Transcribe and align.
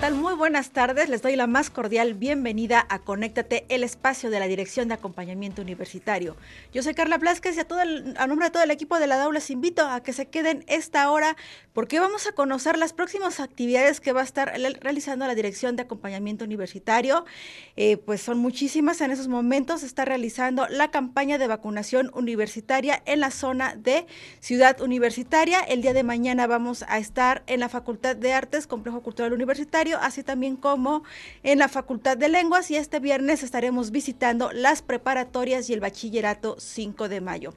¿qué 0.00 0.06
tal? 0.06 0.14
Muy 0.14 0.32
buenas 0.32 0.70
tardes. 0.70 1.10
Les 1.10 1.20
doy 1.20 1.36
la 1.36 1.46
más 1.46 1.68
cordial 1.68 2.14
bienvenida 2.14 2.86
a 2.88 3.00
Conéctate, 3.00 3.66
el 3.68 3.84
espacio 3.84 4.30
de 4.30 4.40
la 4.40 4.46
Dirección 4.46 4.88
de 4.88 4.94
Acompañamiento 4.94 5.60
Universitario. 5.60 6.38
Yo 6.72 6.82
soy 6.82 6.94
Carla 6.94 7.18
Blasquez 7.18 7.54
y 7.58 7.60
a, 7.60 7.68
todo 7.68 7.82
el, 7.82 8.14
a 8.16 8.26
nombre 8.26 8.46
de 8.46 8.50
todo 8.50 8.62
el 8.62 8.70
equipo 8.70 8.98
de 8.98 9.06
la 9.06 9.18
DAO 9.18 9.30
les 9.30 9.50
invito 9.50 9.86
a 9.86 10.02
que 10.02 10.14
se 10.14 10.24
queden 10.24 10.64
esta 10.68 11.10
hora 11.10 11.36
porque 11.74 12.00
vamos 12.00 12.26
a 12.26 12.32
conocer 12.32 12.78
las 12.78 12.94
próximas 12.94 13.40
actividades 13.40 14.00
que 14.00 14.12
va 14.12 14.22
a 14.22 14.24
estar 14.24 14.50
realizando 14.80 15.26
la 15.26 15.34
Dirección 15.34 15.76
de 15.76 15.82
Acompañamiento 15.82 16.46
Universitario. 16.46 17.26
Eh, 17.76 17.98
pues 17.98 18.22
son 18.22 18.38
muchísimas. 18.38 19.02
En 19.02 19.10
esos 19.10 19.28
momentos 19.28 19.80
se 19.80 19.86
está 19.86 20.06
realizando 20.06 20.66
la 20.68 20.90
campaña 20.90 21.36
de 21.36 21.46
vacunación 21.46 22.10
universitaria 22.14 23.02
en 23.04 23.20
la 23.20 23.30
zona 23.30 23.74
de 23.76 24.06
Ciudad 24.40 24.80
Universitaria. 24.80 25.60
El 25.60 25.82
día 25.82 25.92
de 25.92 26.04
mañana 26.04 26.46
vamos 26.46 26.86
a 26.88 26.96
estar 26.96 27.42
en 27.46 27.60
la 27.60 27.68
Facultad 27.68 28.16
de 28.16 28.32
Artes, 28.32 28.66
Complejo 28.66 29.02
Cultural 29.02 29.34
Universitario 29.34 29.89
así 29.98 30.22
también 30.22 30.56
como 30.56 31.02
en 31.42 31.58
la 31.58 31.68
Facultad 31.68 32.16
de 32.16 32.28
Lenguas 32.28 32.70
y 32.70 32.76
este 32.76 33.00
viernes 33.00 33.42
estaremos 33.42 33.90
visitando 33.90 34.52
las 34.52 34.82
preparatorias 34.82 35.68
y 35.70 35.72
el 35.72 35.80
bachillerato 35.80 36.56
5 36.58 37.08
de 37.08 37.20
mayo. 37.20 37.54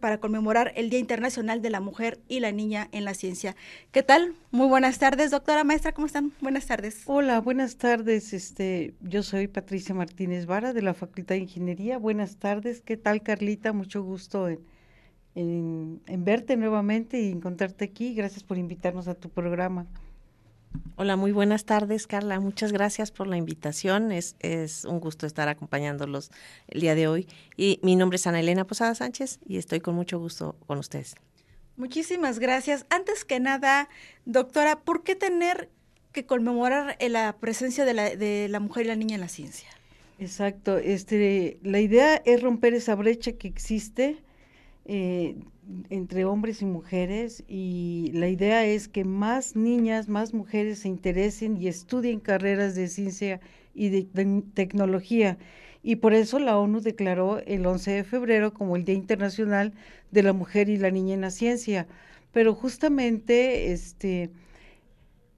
para 0.00 0.18
conmemorar 0.18 0.72
el 0.76 0.88
Día 0.88 1.00
Internacional 1.00 1.62
de 1.62 1.70
la 1.70 1.80
Mujer 1.80 2.20
y 2.28 2.38
la 2.38 2.52
Niña 2.52 2.88
en 2.92 3.04
la 3.04 3.12
Ciencia. 3.14 3.56
¿Qué 3.90 4.04
tal? 4.04 4.34
Muy 4.52 4.68
buenas 4.68 5.00
tardes, 5.00 5.32
doctora 5.32 5.64
maestra, 5.64 5.92
¿cómo 5.92 6.06
están? 6.06 6.32
Buenas 6.40 6.66
tardes. 6.66 7.02
Hola, 7.06 7.40
buenas 7.40 7.76
tardes. 7.76 8.32
Este, 8.32 8.94
yo 9.00 9.24
soy 9.24 9.48
Patricia 9.48 9.96
Martínez 9.96 10.46
Vara 10.46 10.72
de 10.72 10.82
la 10.82 10.94
Facultad 10.94 11.34
de 11.34 11.40
Ingeniería. 11.40 11.98
Buenas 11.98 12.36
tardes. 12.36 12.82
¿Qué 12.82 12.96
tal, 12.96 13.22
Carlita? 13.22 13.72
Mucho 13.72 14.04
gusto 14.04 14.48
en, 14.48 16.00
en 16.06 16.24
verte 16.24 16.56
nuevamente 16.56 17.20
y 17.20 17.30
encontrarte 17.30 17.84
aquí. 17.84 18.14
Gracias 18.14 18.44
por 18.44 18.58
invitarnos 18.58 19.08
a 19.08 19.14
tu 19.14 19.28
programa. 19.28 19.86
Hola, 20.96 21.16
muy 21.16 21.32
buenas 21.32 21.64
tardes, 21.64 22.06
Carla. 22.06 22.38
Muchas 22.38 22.72
gracias 22.72 23.10
por 23.10 23.26
la 23.26 23.36
invitación. 23.36 24.12
Es, 24.12 24.36
es 24.40 24.84
un 24.84 25.00
gusto 25.00 25.26
estar 25.26 25.48
acompañándolos 25.48 26.30
el 26.68 26.80
día 26.80 26.94
de 26.94 27.08
hoy. 27.08 27.26
Y 27.56 27.80
mi 27.82 27.96
nombre 27.96 28.16
es 28.16 28.26
Ana 28.26 28.40
Elena 28.40 28.66
Posada 28.66 28.94
Sánchez 28.94 29.40
y 29.46 29.56
estoy 29.56 29.80
con 29.80 29.94
mucho 29.94 30.18
gusto 30.18 30.56
con 30.66 30.78
ustedes. 30.78 31.14
Muchísimas 31.76 32.38
gracias. 32.38 32.86
Antes 32.90 33.24
que 33.24 33.40
nada, 33.40 33.88
doctora, 34.26 34.80
¿por 34.80 35.02
qué 35.02 35.16
tener 35.16 35.70
que 36.12 36.26
conmemorar 36.26 36.96
la 37.00 37.36
presencia 37.40 37.84
de 37.84 37.94
la, 37.94 38.14
de 38.14 38.48
la 38.48 38.60
mujer 38.60 38.84
y 38.84 38.88
la 38.88 38.96
niña 38.96 39.14
en 39.14 39.22
la 39.22 39.28
ciencia? 39.28 39.68
Exacto. 40.18 40.78
Este, 40.78 41.58
la 41.62 41.80
idea 41.80 42.16
es 42.16 42.42
romper 42.42 42.74
esa 42.74 42.94
brecha 42.94 43.32
que 43.32 43.48
existe 43.48 44.18
eh, 44.84 45.36
entre 45.90 46.24
hombres 46.24 46.62
y 46.62 46.66
mujeres 46.66 47.44
y 47.48 48.10
la 48.14 48.28
idea 48.28 48.64
es 48.64 48.88
que 48.88 49.04
más 49.04 49.54
niñas, 49.56 50.08
más 50.08 50.34
mujeres 50.34 50.80
se 50.80 50.88
interesen 50.88 51.60
y 51.60 51.68
estudien 51.68 52.20
carreras 52.20 52.74
de 52.74 52.88
ciencia 52.88 53.40
y 53.74 53.88
de, 53.88 54.42
tecnología. 54.54 55.38
Y 55.82 55.96
por 55.96 56.14
eso 56.14 56.38
la 56.38 56.58
ONU 56.58 56.80
declaró 56.80 57.38
el 57.40 57.66
11 57.66 57.90
de 57.90 58.04
febrero 58.04 58.52
como 58.52 58.76
el 58.76 58.84
Día 58.84 58.94
Internacional 58.94 59.72
de 60.10 60.22
la 60.22 60.32
Mujer 60.32 60.68
y 60.68 60.76
la 60.76 60.90
Niña 60.90 61.14
en 61.14 61.22
la 61.22 61.30
Ciencia. 61.30 61.86
Pero 62.32 62.54
justamente, 62.54 63.72
este, 63.72 64.30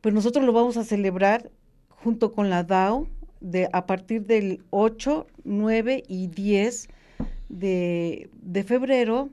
pues 0.01 0.15
nosotros 0.15 0.45
lo 0.45 0.53
vamos 0.53 0.77
a 0.77 0.85
celebrar 0.85 1.51
junto 1.89 2.33
con 2.33 2.51
la 2.51 2.63
DAO 2.63 3.09
de, 3.41 3.69
a 3.73 3.87
partir 3.87 4.27
del 4.27 4.63
8, 4.71 5.27
9 5.45 6.03
y 6.09 6.27
10 6.29 6.89
de, 7.49 8.29
de 8.43 8.65
febrero 8.65 9.31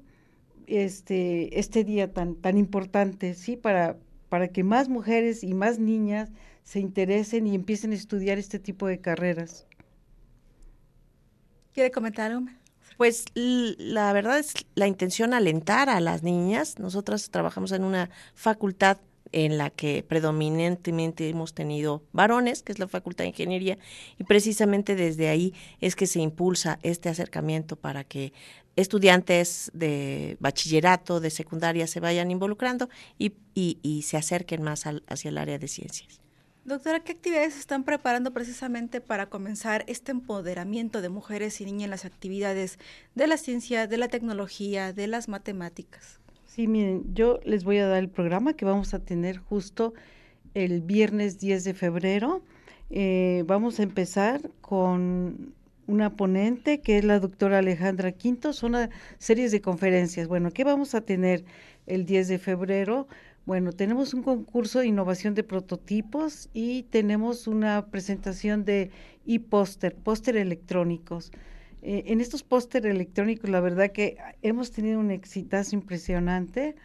este, 0.71 1.59
este 1.59 1.83
día 1.83 2.13
tan, 2.13 2.35
tan 2.35 2.57
importante, 2.57 3.33
¿sí? 3.33 3.57
Para, 3.57 3.97
para 4.29 4.47
que 4.47 4.63
más 4.63 4.89
mujeres 4.89 5.43
y 5.43 5.53
más 5.53 5.79
niñas 5.79 6.29
se 6.63 6.79
interesen 6.79 7.47
y 7.47 7.55
empiecen 7.55 7.91
a 7.91 7.95
estudiar 7.95 8.37
este 8.37 8.59
tipo 8.59 8.87
de 8.87 8.99
carreras. 8.99 9.67
¿Quiere 11.73 11.91
comentar 11.91 12.31
algo? 12.31 12.47
Pues 12.97 13.25
la 13.33 14.13
verdad 14.13 14.39
es 14.39 14.53
la 14.75 14.87
intención 14.87 15.33
alentar 15.33 15.89
a 15.89 15.99
las 15.99 16.23
niñas. 16.23 16.77
Nosotras 16.79 17.29
trabajamos 17.31 17.71
en 17.71 17.83
una 17.83 18.09
facultad 18.35 18.97
en 19.31 19.57
la 19.57 19.69
que 19.69 20.03
predominantemente 20.07 21.29
hemos 21.29 21.53
tenido 21.53 22.03
varones, 22.11 22.63
que 22.63 22.71
es 22.71 22.79
la 22.79 22.87
Facultad 22.87 23.23
de 23.23 23.29
Ingeniería, 23.29 23.77
y 24.19 24.23
precisamente 24.23 24.95
desde 24.95 25.29
ahí 25.29 25.53
es 25.79 25.95
que 25.95 26.07
se 26.07 26.19
impulsa 26.19 26.79
este 26.83 27.09
acercamiento 27.09 27.75
para 27.75 28.03
que 28.03 28.33
estudiantes 28.75 29.71
de 29.73 30.37
bachillerato, 30.39 31.19
de 31.19 31.29
secundaria 31.29 31.87
se 31.87 31.99
vayan 31.99 32.31
involucrando 32.31 32.89
y, 33.17 33.33
y, 33.53 34.01
se 34.03 34.17
acerquen 34.17 34.63
más 34.63 34.85
al, 34.85 35.03
hacia 35.07 35.29
el 35.29 35.37
área 35.37 35.59
de 35.59 35.67
ciencias. 35.67 36.21
Doctora, 36.63 36.99
¿qué 36.99 37.13
actividades 37.13 37.57
están 37.57 37.83
preparando 37.83 38.31
precisamente 38.31 39.01
para 39.01 39.25
comenzar 39.25 39.83
este 39.87 40.11
empoderamiento 40.11 41.01
de 41.01 41.09
mujeres 41.09 41.59
y 41.59 41.65
niñas 41.65 41.85
en 41.85 41.89
las 41.89 42.05
actividades 42.05 42.77
de 43.15 43.27
la 43.27 43.37
ciencia, 43.37 43.87
de 43.87 43.97
la 43.97 44.09
tecnología, 44.09 44.93
de 44.93 45.07
las 45.07 45.27
matemáticas? 45.27 46.19
Sí, 46.45 46.67
miren, 46.67 47.15
yo 47.15 47.39
les 47.45 47.63
voy 47.63 47.79
a 47.79 47.87
dar 47.87 47.97
el 47.97 48.09
programa 48.09 48.53
que 48.53 48.65
vamos 48.65 48.93
a 48.93 48.99
tener 48.99 49.37
justo 49.37 49.93
el 50.53 50.81
viernes 50.81 51.39
10 51.39 51.63
de 51.63 51.73
febrero. 51.73 52.43
Eh, 52.89 53.43
vamos 53.47 53.79
a 53.79 53.83
empezar 53.83 54.51
con 54.61 55.55
una 55.91 56.15
ponente 56.15 56.81
que 56.81 56.97
es 56.97 57.03
la 57.03 57.19
doctora 57.19 57.59
Alejandra 57.59 58.11
Quinto, 58.11 58.53
son 58.53 58.75
una 58.75 58.89
serie 59.17 59.49
de 59.49 59.61
conferencias. 59.61 60.27
Bueno, 60.27 60.51
¿qué 60.51 60.63
vamos 60.63 60.95
a 60.95 61.01
tener 61.01 61.43
el 61.85 62.05
10 62.05 62.29
de 62.29 62.39
febrero? 62.39 63.07
Bueno, 63.45 63.73
tenemos 63.73 64.13
un 64.13 64.23
concurso 64.23 64.79
de 64.79 64.87
innovación 64.87 65.33
de 65.33 65.43
prototipos 65.43 66.49
y 66.53 66.83
tenemos 66.83 67.47
una 67.47 67.87
presentación 67.87 68.65
de 68.65 68.91
e-póster, 69.25 69.95
póster 69.95 70.37
electrónicos. 70.37 71.31
Eh, 71.81 72.03
en 72.07 72.21
estos 72.21 72.43
póster 72.43 72.85
electrónicos, 72.85 73.49
la 73.49 73.59
verdad 73.59 73.91
que 73.91 74.17
hemos 74.43 74.71
tenido 74.71 74.99
un 74.99 75.11
exitazo 75.11 75.75
impresionante. 75.75 76.75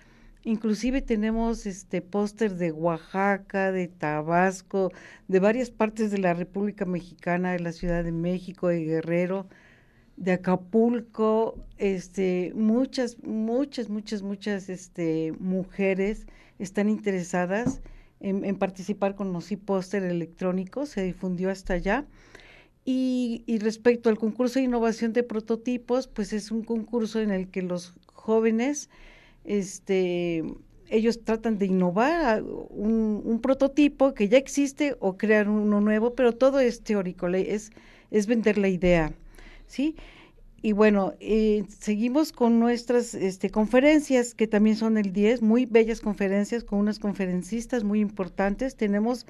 Inclusive 0.46 1.02
tenemos 1.02 1.66
este 1.66 2.00
póster 2.00 2.54
de 2.54 2.70
Oaxaca, 2.70 3.72
de 3.72 3.88
Tabasco, 3.88 4.93
de 5.26 5.40
varias 5.40 5.72
partes 5.72 6.12
de 6.12 6.19
la 6.19 6.34
República 6.34 6.84
Mexicana, 6.84 7.50
de 7.50 7.58
la 7.58 7.72
Ciudad 7.72 8.04
de 8.04 8.12
México, 8.12 8.69
de 8.69 8.84
Guerrero, 8.84 9.48
de 10.16 10.34
Acapulco, 10.34 11.56
este, 11.78 12.52
muchas, 12.54 13.20
muchas, 13.25 13.88
muchas, 13.88 14.22
muchas 14.22 14.69
este, 14.69 15.32
mujeres 15.40 16.28
están 16.60 16.90
interesadas 16.90 17.81
en, 18.20 18.56
participar 18.56 19.16
con 19.16 19.32
los 19.32 19.52
póster 19.66 20.04
electrónico, 20.04 20.87
se 20.87 21.02
difundió 21.02 21.50
hasta 21.50 21.75
allá. 21.75 22.06
Y, 22.84 23.42
y, 23.46 23.58
respecto 23.58 24.10
al 24.10 24.16
concurso 24.16 24.60
de 24.60 24.66
innovación 24.66 25.12
de 25.12 25.25
prototipos, 25.25 26.06
pues 26.06 26.32
es 26.32 26.52
un 26.52 26.62
concurso 26.62 27.19
en 27.19 27.32
el 27.32 27.49
que 27.49 27.62
los 27.62 27.94
jóvenes, 28.12 28.90
este, 29.46 30.44
ellos 30.88 31.25
tratan 31.25 31.58
de 31.58 31.66
innovar 31.66 32.43
un, 32.43 33.40
prototipo 33.43 34.14
que 34.14 34.28
ya 34.28 34.38
existe 34.38 34.96
o 35.00 35.16
crear 35.16 35.48
uno 35.48 35.81
nuevo, 35.81 36.14
pero 36.14 36.32
todo 36.32 36.60
es 36.60 36.82
teórico, 36.82 37.28
es, 37.28 37.70
es 38.10 38.26
vender 38.26 38.58
la 38.58 38.69
idea, 38.69 39.12
¿sí? 39.66 39.96
Y 40.62 40.72
bueno, 40.72 41.14
eh, 41.20 41.64
seguimos 41.69 42.32
con 42.32 42.58
nuestras 42.58 43.14
este, 43.14 43.50
conferencias, 43.50 44.34
que 44.34 44.48
también 44.48 44.75
son 44.75 44.96
el 44.96 45.12
10, 45.12 45.43
muy 45.43 45.66
bellas 45.66 46.00
conferencias 46.00 46.64
con 46.64 46.78
unas 46.78 46.99
conferencistas 46.99 47.84
muy 47.84 48.00
importantes. 48.00 48.75
Tenemos 48.75 49.26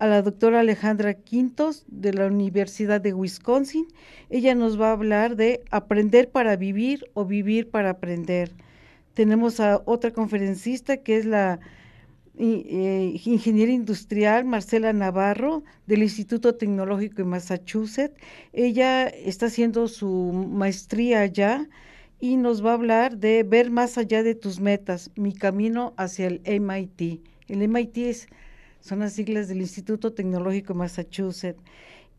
a 0.00 0.06
la 0.06 0.22
doctora 0.22 0.60
Alejandra 0.60 1.14
Quintos 1.14 1.84
de 1.86 2.14
la 2.14 2.26
Universidad 2.26 3.00
de 3.00 3.12
Wisconsin. 3.12 3.86
Ella 4.30 4.54
nos 4.54 4.80
va 4.80 4.88
a 4.88 4.92
hablar 4.92 5.36
de 5.36 5.62
aprender 5.70 6.30
para 6.30 6.56
vivir 6.56 7.04
o 7.14 7.24
vivir 7.24 7.70
para 7.70 7.90
aprender. 7.90 8.50
Tenemos 9.14 9.60
a 9.60 9.82
otra 9.86 10.12
conferencista 10.12 10.98
que 10.98 11.16
es 11.16 11.26
la 11.26 11.60
eh, 12.38 13.20
ingeniera 13.24 13.70
industrial 13.70 14.44
Marcela 14.44 14.92
Navarro 14.92 15.62
del 15.86 16.02
Instituto 16.02 16.54
Tecnológico 16.54 17.16
de 17.16 17.24
Massachusetts. 17.24 18.18
Ella 18.52 19.08
está 19.08 19.46
haciendo 19.46 19.88
su 19.88 20.32
maestría 20.32 21.20
allá 21.20 21.68
y 22.20 22.36
nos 22.36 22.64
va 22.64 22.70
a 22.70 22.74
hablar 22.74 23.18
de 23.18 23.42
ver 23.42 23.70
más 23.70 23.98
allá 23.98 24.22
de 24.22 24.34
tus 24.34 24.60
metas, 24.60 25.10
mi 25.16 25.34
camino 25.34 25.92
hacia 25.96 26.28
el 26.28 26.40
MIT. 26.44 27.20
El 27.48 27.68
MIT 27.68 27.98
es, 27.98 28.28
son 28.80 29.00
las 29.00 29.14
siglas 29.14 29.48
del 29.48 29.60
Instituto 29.60 30.12
Tecnológico 30.12 30.72
de 30.72 30.78
Massachusetts. 30.78 31.62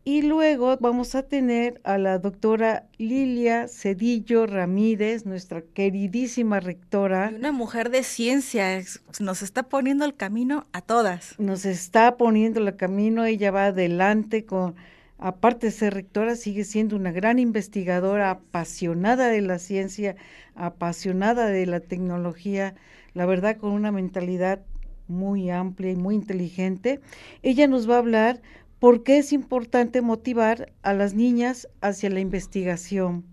Y 0.04 0.22
luego 0.22 0.76
vamos 0.80 1.14
a 1.14 1.22
tener 1.22 1.80
a 1.84 1.96
la 1.96 2.18
doctora 2.18 2.88
Lilia 2.98 3.68
Cedillo 3.68 4.46
Ramírez, 4.46 5.26
nuestra 5.26 5.62
queridísima 5.62 6.58
rectora. 6.58 7.32
una 7.32 7.52
mujer 7.52 7.88
de 7.88 8.02
ciencia, 8.02 8.82
nos 9.20 9.42
está 9.42 9.68
poniendo 9.68 10.04
el 10.04 10.16
camino 10.16 10.66
a 10.72 10.80
todas. 10.80 11.38
Nos 11.38 11.64
está 11.64 12.16
poniendo 12.16 12.58
el 12.58 12.74
camino, 12.74 13.24
ella 13.24 13.52
va 13.52 13.66
adelante 13.66 14.44
con, 14.44 14.74
aparte 15.18 15.66
de 15.66 15.72
ser 15.72 15.94
rectora, 15.94 16.34
sigue 16.34 16.64
siendo 16.64 16.96
una 16.96 17.12
gran 17.12 17.38
investigadora, 17.38 18.30
apasionada 18.30 19.28
de 19.28 19.40
la 19.40 19.60
ciencia, 19.60 20.16
apasionada 20.56 21.46
de 21.46 21.64
la 21.66 21.78
tecnología, 21.78 22.74
la 23.14 23.24
verdad 23.24 23.56
con 23.56 23.70
una 23.70 23.92
mentalidad 23.92 24.62
muy 25.06 25.48
amplia 25.50 25.92
y 25.92 25.96
muy 25.96 26.16
inteligente. 26.16 27.00
Ella 27.42 27.68
nos 27.68 27.88
va 27.88 27.96
a 27.96 27.98
hablar 27.98 28.42
por 28.82 29.04
qué 29.04 29.18
es 29.18 29.32
importante 29.32 30.02
motivar 30.02 30.72
a 30.82 30.92
las 30.92 31.14
niñas 31.14 31.68
hacia 31.82 32.10
la 32.10 32.18
investigación. 32.18 33.24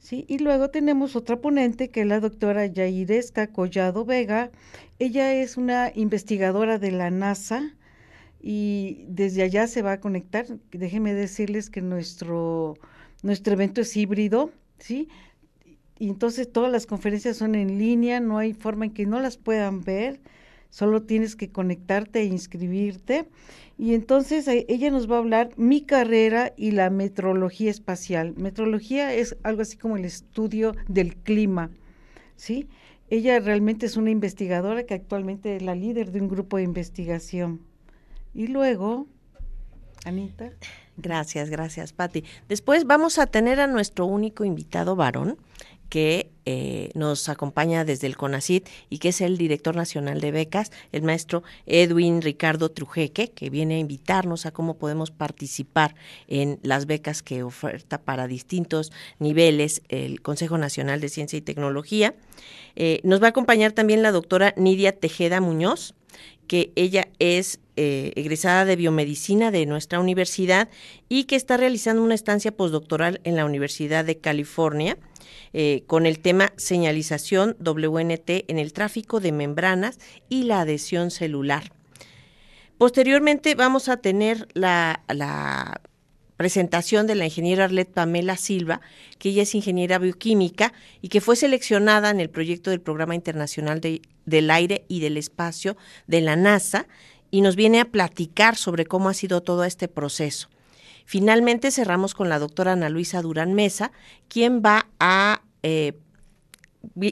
¿Sí? 0.00 0.24
Y 0.26 0.38
luego 0.38 0.68
tenemos 0.68 1.14
otra 1.14 1.40
ponente 1.40 1.90
que 1.90 2.00
es 2.00 2.08
la 2.08 2.18
doctora 2.18 2.66
Yairesca 2.66 3.52
Collado 3.52 4.04
Vega. 4.04 4.50
Ella 4.98 5.32
es 5.32 5.58
una 5.58 5.92
investigadora 5.94 6.80
de 6.80 6.90
la 6.90 7.08
NASA 7.12 7.76
y 8.40 9.04
desde 9.06 9.44
allá 9.44 9.68
se 9.68 9.82
va 9.82 9.92
a 9.92 10.00
conectar. 10.00 10.46
Déjenme 10.72 11.14
decirles 11.14 11.70
que 11.70 11.80
nuestro, 11.80 12.74
nuestro 13.22 13.52
evento 13.52 13.82
es 13.82 13.96
híbrido, 13.96 14.50
¿sí? 14.80 15.08
Y 16.00 16.08
entonces 16.08 16.50
todas 16.50 16.72
las 16.72 16.86
conferencias 16.86 17.36
son 17.36 17.54
en 17.54 17.78
línea, 17.78 18.18
no 18.18 18.38
hay 18.38 18.54
forma 18.54 18.86
en 18.86 18.92
que 18.92 19.06
no 19.06 19.20
las 19.20 19.36
puedan 19.36 19.84
ver, 19.84 20.20
solo 20.68 21.04
tienes 21.04 21.36
que 21.36 21.52
conectarte 21.52 22.22
e 22.22 22.24
inscribirte. 22.24 23.28
Y 23.78 23.94
entonces 23.94 24.48
ella 24.48 24.90
nos 24.90 25.08
va 25.08 25.14
a 25.14 25.18
hablar 25.20 25.50
mi 25.56 25.82
carrera 25.82 26.52
y 26.56 26.72
la 26.72 26.90
metrología 26.90 27.70
espacial. 27.70 28.34
Metrología 28.36 29.14
es 29.14 29.36
algo 29.44 29.62
así 29.62 29.76
como 29.76 29.96
el 29.96 30.04
estudio 30.04 30.74
del 30.88 31.14
clima, 31.14 31.70
¿sí? 32.34 32.68
Ella 33.08 33.38
realmente 33.38 33.86
es 33.86 33.96
una 33.96 34.10
investigadora 34.10 34.82
que 34.82 34.94
actualmente 34.94 35.54
es 35.54 35.62
la 35.62 35.76
líder 35.76 36.10
de 36.10 36.20
un 36.20 36.28
grupo 36.28 36.56
de 36.56 36.64
investigación. 36.64 37.60
Y 38.34 38.48
luego, 38.48 39.06
Anita. 40.04 40.50
Gracias, 40.96 41.48
gracias, 41.48 41.92
Patti. 41.92 42.24
Después 42.48 42.84
vamos 42.84 43.20
a 43.20 43.26
tener 43.26 43.60
a 43.60 43.68
nuestro 43.68 44.06
único 44.06 44.44
invitado 44.44 44.96
varón, 44.96 45.38
que 45.88 46.30
eh, 46.44 46.90
nos 46.94 47.28
acompaña 47.28 47.84
desde 47.84 48.06
el 48.06 48.16
CONACIT 48.16 48.68
y 48.90 48.98
que 48.98 49.08
es 49.10 49.20
el 49.20 49.36
director 49.36 49.76
nacional 49.76 50.20
de 50.20 50.30
becas, 50.30 50.70
el 50.92 51.02
maestro 51.02 51.42
Edwin 51.66 52.22
Ricardo 52.22 52.70
Trujeque, 52.70 53.30
que 53.30 53.50
viene 53.50 53.76
a 53.76 53.78
invitarnos 53.78 54.46
a 54.46 54.50
cómo 54.50 54.78
podemos 54.78 55.10
participar 55.10 55.94
en 56.26 56.58
las 56.62 56.86
becas 56.86 57.22
que 57.22 57.42
oferta 57.42 58.02
para 58.02 58.26
distintos 58.26 58.92
niveles 59.18 59.82
el 59.88 60.22
Consejo 60.22 60.58
Nacional 60.58 61.00
de 61.00 61.08
Ciencia 61.08 61.38
y 61.38 61.42
Tecnología. 61.42 62.14
Eh, 62.76 63.00
nos 63.02 63.22
va 63.22 63.26
a 63.26 63.30
acompañar 63.30 63.72
también 63.72 64.02
la 64.02 64.12
doctora 64.12 64.54
Nidia 64.56 64.92
Tejeda 64.92 65.40
Muñoz, 65.40 65.94
que 66.46 66.72
ella 66.76 67.08
es 67.18 67.60
eh, 67.76 68.12
egresada 68.16 68.64
de 68.64 68.74
biomedicina 68.76 69.50
de 69.50 69.66
nuestra 69.66 70.00
universidad 70.00 70.68
y 71.08 71.24
que 71.24 71.36
está 71.36 71.56
realizando 71.56 72.02
una 72.02 72.14
estancia 72.14 72.52
postdoctoral 72.52 73.20
en 73.24 73.36
la 73.36 73.44
Universidad 73.44 74.04
de 74.04 74.18
California 74.18 74.96
eh, 75.52 75.84
con 75.86 76.06
el 76.06 76.18
tema 76.20 76.52
señalización 76.56 77.56
WNT 77.60 78.44
en 78.48 78.58
el 78.58 78.72
tráfico 78.72 79.20
de 79.20 79.32
membranas 79.32 79.98
y 80.28 80.44
la 80.44 80.60
adhesión 80.60 81.10
celular. 81.10 81.72
Posteriormente 82.78 83.56
vamos 83.56 83.88
a 83.88 83.96
tener 83.96 84.46
la, 84.54 85.02
presentación 86.36 87.08
de 87.08 87.16
la 87.16 87.24
ingeniera 87.24 87.64
Arlet 87.64 87.90
Pamela 87.90 88.36
Silva, 88.36 88.80
que 89.18 89.30
ella 89.30 89.42
es 89.42 89.56
ingeniera 89.56 89.98
bioquímica 89.98 90.72
y 91.02 91.08
que 91.08 91.20
fue 91.20 91.34
seleccionada 91.34 92.10
en 92.10 92.20
el 92.20 92.30
proyecto 92.30 92.70
del 92.70 92.80
Programa 92.80 93.16
Internacional 93.16 93.80
del 93.80 94.50
Aire 94.52 94.84
y 94.86 95.00
del 95.00 95.16
Espacio 95.16 95.76
de 96.06 96.20
la 96.20 96.36
NASA 96.36 96.86
y 97.32 97.40
nos 97.40 97.56
viene 97.56 97.80
a 97.80 97.86
platicar 97.86 98.54
sobre 98.54 98.86
cómo 98.86 99.08
ha 99.08 99.14
sido 99.14 99.42
todo 99.42 99.64
este 99.64 99.88
proceso. 99.88 100.48
Finalmente 101.08 101.70
cerramos 101.70 102.12
con 102.12 102.28
la 102.28 102.38
doctora 102.38 102.72
Ana 102.72 102.90
Luisa 102.90 103.22
Durán 103.22 103.54
Mesa, 103.54 103.92
quien 104.28 104.60
va 104.60 104.90
a... 105.00 105.40
Eh, 105.62 105.94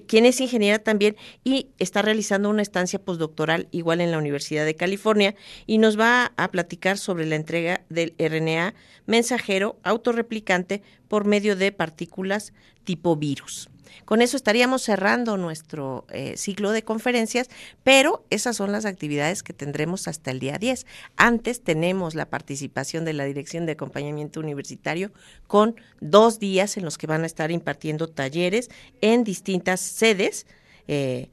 quien 0.07 0.26
es 0.26 0.38
ingeniera 0.43 0.79
también 0.79 1.17
y 1.45 1.69
está 1.79 2.03
realizando 2.03 2.50
una 2.50 2.61
estancia 2.61 2.99
postdoctoral 2.99 3.69
igual 3.71 4.03
en 4.03 4.11
la 4.11 4.19
Universidad 4.19 4.67
de 4.67 4.76
California 4.76 5.35
y 5.67 5.79
nos 5.79 5.99
va 5.99 6.33
a 6.37 6.50
platicar 6.50 6.99
sobre 6.99 7.25
la 7.25 7.37
entrega 7.37 7.85
del 7.88 8.15
RNA 8.19 8.75
mensajero 9.07 9.79
autorreplicante 9.83 10.83
por 11.09 11.25
medio 11.25 11.57
de 11.57 11.73
partículas 11.73 12.53
tipo 12.85 13.17
virus. 13.17 13.71
Con 14.05 14.23
eso 14.23 14.37
estaríamos 14.37 14.83
cerrando 14.83 15.37
nuestro 15.37 16.07
eh, 16.11 16.37
ciclo 16.37 16.73
de 16.73 16.83
conferencias, 16.83 17.49
pero 17.85 18.25
esas 18.31 18.57
son 18.57 18.73
las 18.73 18.85
actividades 18.85 19.43
que 19.43 19.52
tendremos 19.52 20.09
hasta 20.09 20.31
el 20.31 20.38
día 20.38 20.59
10. 20.59 20.87
Antes 21.16 21.62
tenemos 21.62 22.14
la 22.14 22.26
participación 22.26 23.05
de 23.05 23.12
la 23.12 23.25
Dirección 23.25 23.66
de 23.66 23.73
Acompañamiento 23.73 24.40
Universitario 24.40 25.12
con 25.47 25.76
dos 26.00 26.38
días 26.38 26.76
en 26.76 26.85
los 26.85 26.99
que 26.99 27.07
van 27.07 27.23
a 27.23 27.26
estar 27.26 27.50
impartiendo 27.50 28.09
talleres 28.09 28.71
en 29.00 29.25
distintas 29.25 29.81
sedes. 29.81 30.47
Eh, 30.88 31.31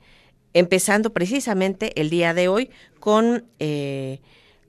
empezando 0.53 1.13
precisamente 1.13 1.99
el 1.99 2.09
día 2.09 2.33
de 2.33 2.47
hoy 2.47 2.69
con 2.99 3.45
eh, 3.59 4.21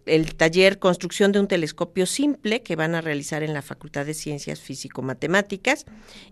el 0.06 0.34
taller 0.34 0.78
Construcción 0.78 1.32
de 1.32 1.40
un 1.40 1.48
telescopio 1.48 2.06
simple 2.06 2.62
que 2.62 2.76
van 2.76 2.94
a 2.94 3.00
realizar 3.00 3.42
en 3.42 3.54
la 3.54 3.62
Facultad 3.62 4.06
de 4.06 4.14
Ciencias 4.14 4.60
Físico-Matemáticas 4.60 5.84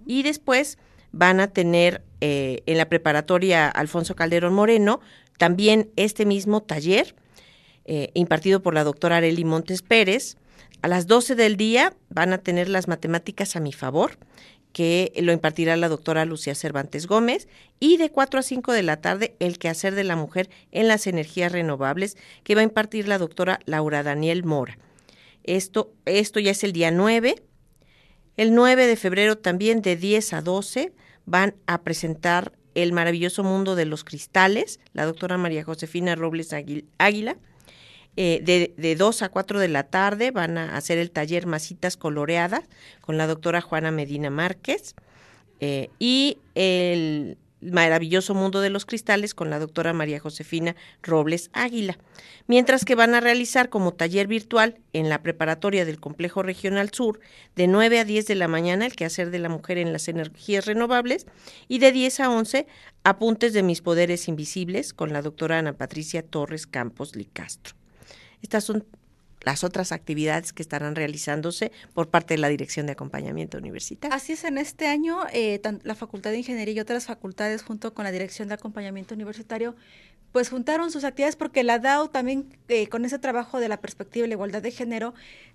y 0.07 0.23
después 0.23 0.79
van 1.13 1.41
a 1.41 1.49
tener 1.49 2.03
eh, 2.21 2.63
en 2.67 2.79
la 2.79 2.89
preparatoria 2.89 3.69
Alfonso 3.69 4.17
Calderón 4.17 4.55
Moreno 4.55 5.01
también 5.39 5.91
este 5.97 6.27
mismo 6.27 6.63
taller 6.63 7.15
eh, 7.85 8.11
impartido 8.15 8.63
por 8.63 8.75
la 8.75 8.85
doctora 8.85 9.17
Areli 9.17 9.45
Montes 9.45 9.83
Pérez. 9.83 10.37
A 10.83 10.89
las 10.89 11.07
12 11.07 11.35
del 11.35 11.57
día 11.57 11.95
van 12.11 12.33
a 12.33 12.39
tener 12.39 12.69
las 12.69 12.89
matemáticas 12.89 13.57
a 13.57 13.61
mi 13.61 13.73
favor, 13.73 14.19
que 14.73 15.13
lo 15.21 15.33
impartirá 15.33 15.77
la 15.77 15.89
doctora 15.89 16.25
Lucía 16.25 16.55
Cervantes 16.55 17.07
Gómez, 17.07 17.49
y 17.79 17.97
de 17.97 18.11
4 18.11 18.41
a 18.41 18.43
5 18.43 18.73
de 18.73 18.83
la 18.83 19.01
tarde 19.01 19.37
el 19.39 19.59
quehacer 19.59 19.95
de 19.95 20.05
la 20.05 20.17
mujer 20.17 20.49
en 20.71 20.89
las 20.89 21.07
energías 21.07 21.53
renovables, 21.53 22.17
que 22.45 22.55
va 22.55 22.63
a 22.63 22.65
impartir 22.65 23.09
la 23.09 23.19
doctora 23.19 23.61
Laura 23.67 24.03
Daniel 24.03 24.45
Mora. 24.45 24.79
Esto, 25.45 25.93
esto 26.05 26.41
ya 26.41 26.53
es 26.53 26.63
el 26.63 26.73
día 26.73 26.91
9 26.91 27.43
El 28.37 28.55
9 28.55 28.87
de 28.87 28.97
febrero 28.97 29.37
también 29.37 29.83
de 29.83 29.97
10 29.97 30.33
a 30.33 30.43
12 30.43 30.93
van 31.27 31.55
a 31.67 31.83
presentar 31.83 32.53
El 32.75 32.93
maravilloso 32.93 33.45
mundo 33.45 33.75
de 33.75 33.85
los 33.85 34.03
cristales, 34.03 34.81
la 34.95 35.05
doctora 35.05 35.37
María 35.37 35.65
Josefina 35.65 36.15
Robles 36.15 36.55
Águila. 36.99 37.37
Eh, 38.17 38.41
de, 38.45 38.75
de 38.77 38.97
2 38.97 39.23
a 39.23 39.29
4 39.31 39.59
de 39.59 39.69
la 39.69 39.85
tarde 39.85 40.31
van 40.31 40.59
a 40.59 40.77
hacer 40.77 40.99
el 40.99 41.11
taller 41.11 41.47
Masitas 41.47 41.97
Coloreadas 41.97 42.65
con 43.01 43.17
la 43.17 43.27
doctora 43.27 43.61
Juana 43.61 43.91
Medina 43.91 44.31
Márquez. 44.31 44.95
Eh, 45.61 45.91
y 45.99 46.39
el 46.55 47.39
maravilloso 47.63 48.35
mundo 48.35 48.61
de 48.61 48.71
los 48.71 48.85
cristales 48.85 49.35
con 49.35 49.51
la 49.51 49.59
doctora 49.59 49.93
María 49.93 50.21
Josefina 50.21 50.77
Robles 51.03 51.51
Águila, 51.53 51.99
mientras 52.47 52.85
que 52.85 52.95
van 52.95 53.15
a 53.15 53.21
realizar 53.21 53.69
como 53.69 53.95
taller 53.95 54.27
virtual 54.27 54.79
en 54.93 55.09
la 55.09 55.23
preparatoria 55.23 55.85
del 55.85 56.01
Complejo 56.01 56.43
Regional 56.43 56.91
Sur 56.93 57.21
de 57.57 57.67
9 57.67 58.01
a 58.01 58.05
10 58.05 58.27
de 58.27 58.35
la 58.35 58.49
mañana 58.49 58.87
el 58.87 58.97
quehacer 58.97 59.31
de 59.31 59.39
la 59.39 59.49
mujer 59.49 59.79
en 59.79 59.93
las 59.93 60.09
energías 60.09 60.67
renovables 60.67 61.27
y 61.69 61.79
de 61.79 61.93
10 61.93 62.21
a 62.21 62.31
11 62.31 62.67
apuntes 63.05 63.53
de 63.53 63.63
mis 63.63 63.81
poderes 63.81 64.29
invisibles 64.29 64.93
con 64.93 65.13
la 65.13 65.23
doctora 65.23 65.59
Ana 65.59 65.73
Patricia 65.73 66.23
Torres 66.23 66.67
Campos 66.67 67.17
Licastro. 67.17 67.75
Estas 68.43 68.65
son 68.65 68.85
las 69.45 69.65
otras 69.65 69.93
actividades 69.93 70.53
que 70.53 70.63
estarán 70.63 70.95
realizándose 70.95 71.73
por 71.95 72.09
parte 72.09 72.35
de 72.35 72.39
la 72.39 72.49
Dirección 72.49 72.87
de 72.87 72.93
Acompañamiento 72.93 73.59
Universitario. 73.59 74.15
Así 74.15 74.33
es, 74.33 74.45
en 74.45 74.59
este 74.59 74.87
año 74.87 75.21
eh, 75.33 75.61
la 75.83 75.95
Facultad 75.95 76.31
de 76.31 76.39
Ingeniería 76.39 76.75
y 76.75 76.81
otras 76.81 77.07
facultades 77.07 77.63
junto 77.63 77.95
con 77.95 78.05
la 78.05 78.13
Dirección 78.13 78.49
de 78.49 78.55
Acompañamiento 78.55 79.15
Universitario 79.15 79.75
pues 80.33 80.49
juntaron 80.49 80.91
sus 80.91 81.05
actividades 81.05 81.37
porque 81.37 81.63
la 81.63 81.79
DAO 81.79 82.09
también 82.09 82.57
eh, 82.69 82.89
con 82.89 83.05
ese 83.05 83.19
trabajo 83.19 83.61
de 83.61 83.69
la 83.69 83.81
perspectiva 83.81 84.23
de 84.23 84.29
la 84.29 84.35
igualdad 84.35 84.63
de 84.63 84.71
género 84.71 85.13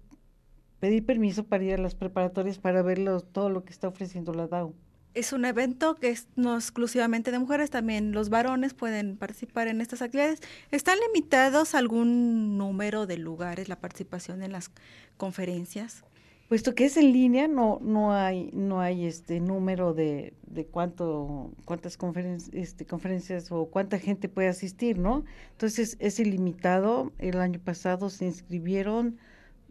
pedir 0.79 1.05
permiso 1.05 1.45
para 1.45 1.63
ir 1.63 1.73
a 1.75 1.77
las 1.77 1.95
preparatorias 1.95 2.59
para 2.59 2.81
ver 2.81 2.99
todo 3.31 3.49
lo 3.49 3.63
que 3.63 3.71
está 3.71 3.87
ofreciendo 3.87 4.33
la 4.33 4.47
DAO 4.47 4.73
es 5.13 5.33
un 5.33 5.45
evento 5.45 5.95
que 5.95 6.09
es 6.09 6.27
no 6.35 6.55
exclusivamente 6.55 7.31
de 7.31 7.39
mujeres, 7.39 7.69
también 7.69 8.11
los 8.11 8.29
varones 8.29 8.73
pueden 8.73 9.17
participar 9.17 9.67
en 9.67 9.81
estas 9.81 10.01
actividades. 10.01 10.39
¿Están 10.71 10.97
limitados 11.07 11.75
algún 11.75 12.57
número 12.57 13.05
de 13.05 13.17
lugares 13.17 13.69
la 13.69 13.79
participación 13.79 14.43
en 14.43 14.51
las 14.51 14.71
conferencias? 15.17 16.03
Puesto 16.47 16.73
que 16.73 16.85
es 16.85 16.97
en 16.97 17.13
línea, 17.13 17.47
no 17.47 17.79
no 17.79 18.11
hay 18.11 18.49
no 18.53 18.81
hay 18.81 19.05
este 19.05 19.39
número 19.39 19.93
de, 19.93 20.33
de 20.47 20.65
cuánto 20.65 21.51
cuántas 21.63 21.95
conferencias 21.95 22.49
este, 22.55 22.87
conferencias 22.87 23.51
o 23.51 23.67
cuánta 23.67 23.99
gente 23.99 24.29
puede 24.29 24.47
asistir, 24.47 24.97
¿no? 24.97 25.25
Entonces 25.51 25.95
es 25.99 26.19
ilimitado. 26.19 27.11
El 27.19 27.39
año 27.39 27.59
pasado 27.59 28.09
se 28.09 28.25
inscribieron 28.25 29.19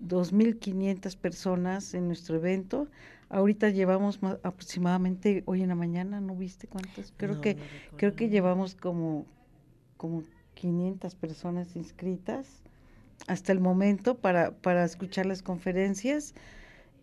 2.500 0.06 1.16
personas 1.16 1.94
en 1.94 2.06
nuestro 2.06 2.36
evento. 2.36 2.88
Ahorita 3.30 3.70
llevamos 3.70 4.18
aproximadamente 4.42 5.42
hoy 5.46 5.62
en 5.62 5.68
la 5.68 5.74
mañana, 5.74 6.20
¿no 6.20 6.34
viste 6.34 6.66
cuántos? 6.66 7.12
Creo 7.16 7.40
que 7.40 7.56
creo 7.96 8.14
que 8.14 8.28
llevamos 8.28 8.74
como 8.74 9.24
como 9.96 10.22
500 10.54 11.14
personas 11.14 11.76
inscritas 11.76 12.62
hasta 13.26 13.52
el 13.52 13.60
momento 13.60 14.16
para 14.16 14.52
para 14.52 14.84
escuchar 14.84 15.26
las 15.26 15.42
conferencias 15.42 16.34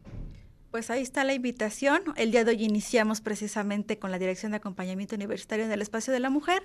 Pues 0.71 0.89
ahí 0.89 1.03
está 1.03 1.25
la 1.25 1.35
invitación. 1.35 2.01
El 2.15 2.31
día 2.31 2.45
de 2.45 2.53
hoy 2.53 2.63
iniciamos 2.63 3.21
precisamente 3.21 3.99
con 3.99 4.13
la 4.13 4.21
Dirección 4.21 4.53
de 4.53 4.59
Acompañamiento 4.59 5.17
Universitario 5.17 5.65
en 5.65 5.73
el 5.73 5.83
Espacio 5.83 6.13
de 6.13 6.21
la 6.21 6.31
Mujer. 6.31 6.63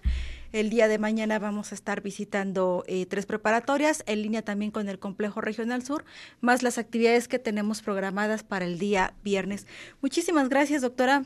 El 0.52 0.70
día 0.70 0.88
de 0.88 1.00
mañana 1.00 1.40
vamos 1.40 1.72
a 1.72 1.76
estar 1.76 2.02
visitando 2.02 2.84
eh, 2.86 3.08
tres 3.08 3.26
preparatorias, 3.26 4.04
en 4.06 4.22
línea 4.22 4.44
también 4.44 4.70
con 4.70 4.90
el 4.90 5.00
Complejo 5.00 5.42
Regional 5.42 5.84
Sur, 5.84 6.06
más 6.40 6.62
las 6.62 6.78
actividades 6.78 7.28
que 7.28 7.40
tenemos 7.40 7.82
programadas 7.82 8.44
para 8.44 8.66
el 8.66 8.78
día 8.78 9.16
viernes. 9.24 9.66
Muchísimas 10.02 10.50
gracias, 10.50 10.84
doctora 10.84 11.24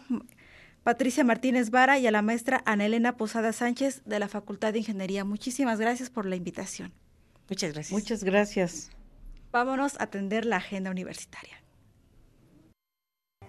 Patricia 0.84 1.26
Martínez 1.26 1.72
Vara 1.72 2.00
y 2.00 2.08
a 2.08 2.12
la 2.12 2.22
maestra 2.22 2.64
Ana 2.66 2.86
Elena 2.86 3.18
Posada 3.18 3.52
Sánchez 3.52 4.04
de 4.06 4.20
la 4.20 4.30
Facultad 4.30 4.72
de 4.72 4.80
Ingeniería. 4.80 5.26
Muchísimas 5.26 5.82
gracias 5.82 6.10
por 6.10 6.26
la 6.26 6.38
invitación. 6.38 6.94
Muchas 7.50 7.74
gracias. 7.74 7.92
Muchas 7.92 8.24
gracias. 8.24 8.90
Vámonos 9.52 10.00
a 10.00 10.04
atender 10.04 10.46
la 10.46 10.58
agenda 10.58 10.92
universitaria. 10.92 11.62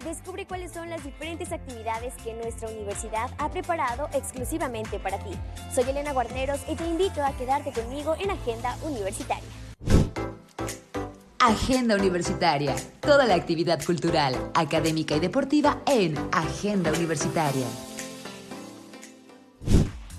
Descubre 0.05 0.47
cuáles 0.47 0.71
son 0.71 0.89
las 0.89 1.03
diferentes 1.03 1.51
actividades 1.51 2.15
que 2.23 2.33
nuestra 2.33 2.69
universidad 2.69 3.29
ha 3.37 3.49
preparado 3.49 4.09
exclusivamente 4.13 4.97
para 4.99 5.19
ti. 5.19 5.31
Soy 5.73 5.87
Elena 5.87 6.11
Guarneros 6.11 6.59
y 6.67 6.75
te 6.75 6.87
invito 6.87 7.23
a 7.23 7.31
quedarte 7.37 7.71
conmigo 7.71 8.15
en 8.19 8.31
Agenda 8.31 8.75
Universitaria. 8.83 9.43
Agenda 11.37 11.95
Universitaria. 11.95 12.75
Toda 12.99 13.25
la 13.25 13.35
actividad 13.35 13.83
cultural, 13.83 14.35
académica 14.55 15.15
y 15.15 15.19
deportiva 15.19 15.81
en 15.85 16.15
Agenda 16.31 16.91
Universitaria. 16.91 17.65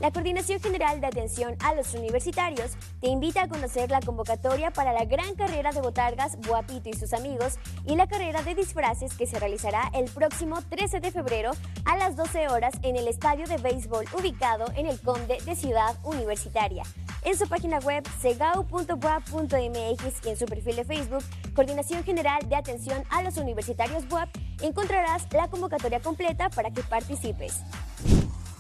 La 0.03 0.11
Coordinación 0.11 0.61
General 0.61 1.01
de 1.01 1.07
Atención 1.07 1.55
a 1.61 1.75
los 1.75 1.95
Universitarios 1.95 2.73
te 3.01 3.07
invita 3.07 3.43
a 3.43 3.49
conocer 3.49 3.89
la 3.89 4.01
convocatoria 4.01 4.73
para 4.73 4.93
la 4.93 5.05
gran 5.05 5.37
carrera 5.37 5.71
de 5.71 5.81
botargas 5.81 6.37
Guapito 6.45 6.89
y 6.89 6.95
sus 6.95 7.13
amigos 7.13 7.55
y 7.87 7.95
la 7.95 8.09
carrera 8.09 8.43
de 8.43 8.57
disfraces 8.57 9.15
que 9.15 9.29
se 9.29 9.39
realizará 9.39 9.93
el 9.95 10.11
próximo 10.11 10.61
13 10.61 10.99
de 10.99 11.13
febrero 11.13 11.53
a 11.85 11.97
las 11.97 12.17
12 12.17 12.49
horas 12.49 12.75
en 12.83 12.97
el 12.97 13.07
estadio 13.07 13.47
de 13.47 13.59
béisbol 13.59 14.07
ubicado 14.19 14.65
en 14.75 14.87
el 14.87 15.01
Conde 15.01 15.39
de 15.47 15.55
Ciudad 15.55 15.97
Universitaria. 16.03 16.83
En 17.25 17.39
su 17.39 17.47
página 17.47 17.79
web 17.79 18.03
segau.boap.mx 18.21 20.27
y 20.27 20.29
en 20.29 20.37
su 20.37 20.47
perfil 20.47 20.75
de 20.75 20.85
Facebook, 20.85 21.23
Coordinación 21.55 22.03
General 22.03 22.41
de 22.49 22.57
Atención 22.57 23.05
a 23.09 23.23
los 23.23 23.37
Universitarios 23.37 24.09
BUAP, 24.09 24.31
encontrarás 24.63 25.33
la 25.33 25.47
convocatoria 25.47 26.01
completa 26.01 26.51
para 26.51 26.73
que 26.73 26.83
participes. 26.83 27.61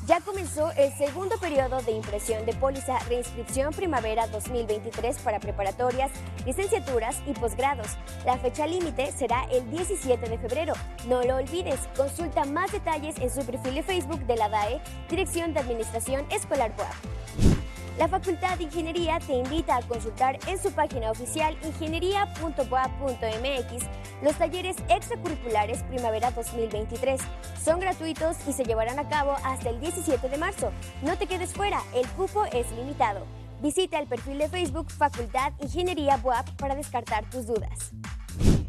Ya 0.07 0.21
comenzó 0.21 0.73
el 0.73 0.93
segundo 0.95 1.37
periodo 1.39 1.81
de 1.83 1.93
impresión 1.93 2.45
de 2.45 2.55
póliza 2.55 2.99
reinscripción 3.09 3.73
primavera 3.73 4.27
2023 4.27 5.19
para 5.21 5.39
preparatorias, 5.39 6.11
licenciaturas 6.45 7.23
y 7.25 7.35
posgrados. 7.35 7.87
La 8.27 8.37
fecha 8.37 8.67
límite 8.67 9.13
será 9.13 9.45
el 9.53 9.71
17 9.71 10.29
de 10.29 10.39
febrero. 10.39 10.75
No 11.07 11.23
lo 11.23 11.37
olvides, 11.37 11.79
consulta 11.97 12.45
más 12.45 12.73
detalles 12.73 13.17
en 13.21 13.31
su 13.31 13.47
perfil 13.47 13.77
de 13.77 13.83
Facebook 13.85 14.27
de 14.27 14.37
la 14.37 14.49
DAE, 14.49 14.81
Dirección 15.09 15.55
de 15.55 15.61
Administración 15.61 16.27
Escolar 16.31 16.75
BUAP. 16.77 17.62
La 17.99 18.09
Facultad 18.09 18.57
de 18.57 18.65
Ingeniería 18.65 19.19
te 19.21 19.35
invita 19.35 19.77
a 19.77 19.83
consultar 19.83 20.39
en 20.47 20.59
su 20.59 20.73
página 20.73 21.11
oficial 21.11 21.55
ingeniería.boa.mx 21.63 23.85
los 24.23 24.35
talleres 24.37 24.77
extracurriculares 24.89 25.83
Primavera 25.85 26.31
2023. 26.31 27.21
Son 27.63 27.81
gratuitos 27.81 28.37
y 28.49 28.55
se 28.55 28.65
llevarán 28.65 28.99
a 28.99 29.09
cabo 29.09 29.37
hasta 29.45 29.69
el 29.69 29.79
17 29.81 30.27
de 30.27 30.39
marzo. 30.39 30.73
No 31.03 31.19
te 31.19 31.27
quedes 31.27 31.53
fuera, 31.53 31.83
el 31.95 32.09
cupo 32.09 32.47
es 32.47 32.71
limitado. 32.73 33.27
Visita 33.61 33.99
el 33.99 34.09
perfil 34.09 34.39
de 34.39 34.49
Facebook 34.49 34.91
Facultad 34.91 35.53
Ingeniería 35.61 36.17
BUAP 36.17 36.49
para 36.57 36.75
descartar 36.75 37.29
tus 37.29 37.47
dudas. 37.47 37.93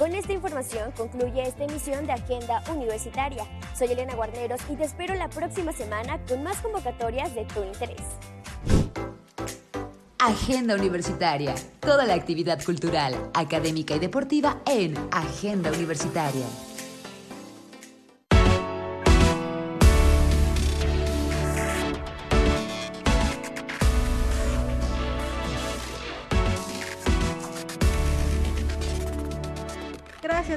Con 0.00 0.14
esta 0.14 0.32
información 0.32 0.92
concluye 0.92 1.42
esta 1.42 1.64
emisión 1.64 2.06
de 2.06 2.14
Agenda 2.14 2.62
Universitaria. 2.74 3.44
Soy 3.78 3.88
Elena 3.88 4.14
Guarneros 4.14 4.58
y 4.70 4.76
te 4.76 4.84
espero 4.84 5.14
la 5.14 5.28
próxima 5.28 5.72
semana 5.72 6.18
con 6.26 6.42
más 6.42 6.56
convocatorias 6.62 7.34
de 7.34 7.44
tu 7.44 7.62
interés. 7.62 8.00
Agenda 10.18 10.74
Universitaria. 10.74 11.54
Toda 11.80 12.06
la 12.06 12.14
actividad 12.14 12.64
cultural, 12.64 13.14
académica 13.34 13.94
y 13.94 13.98
deportiva 13.98 14.62
en 14.64 14.96
Agenda 15.10 15.70
Universitaria. 15.70 16.46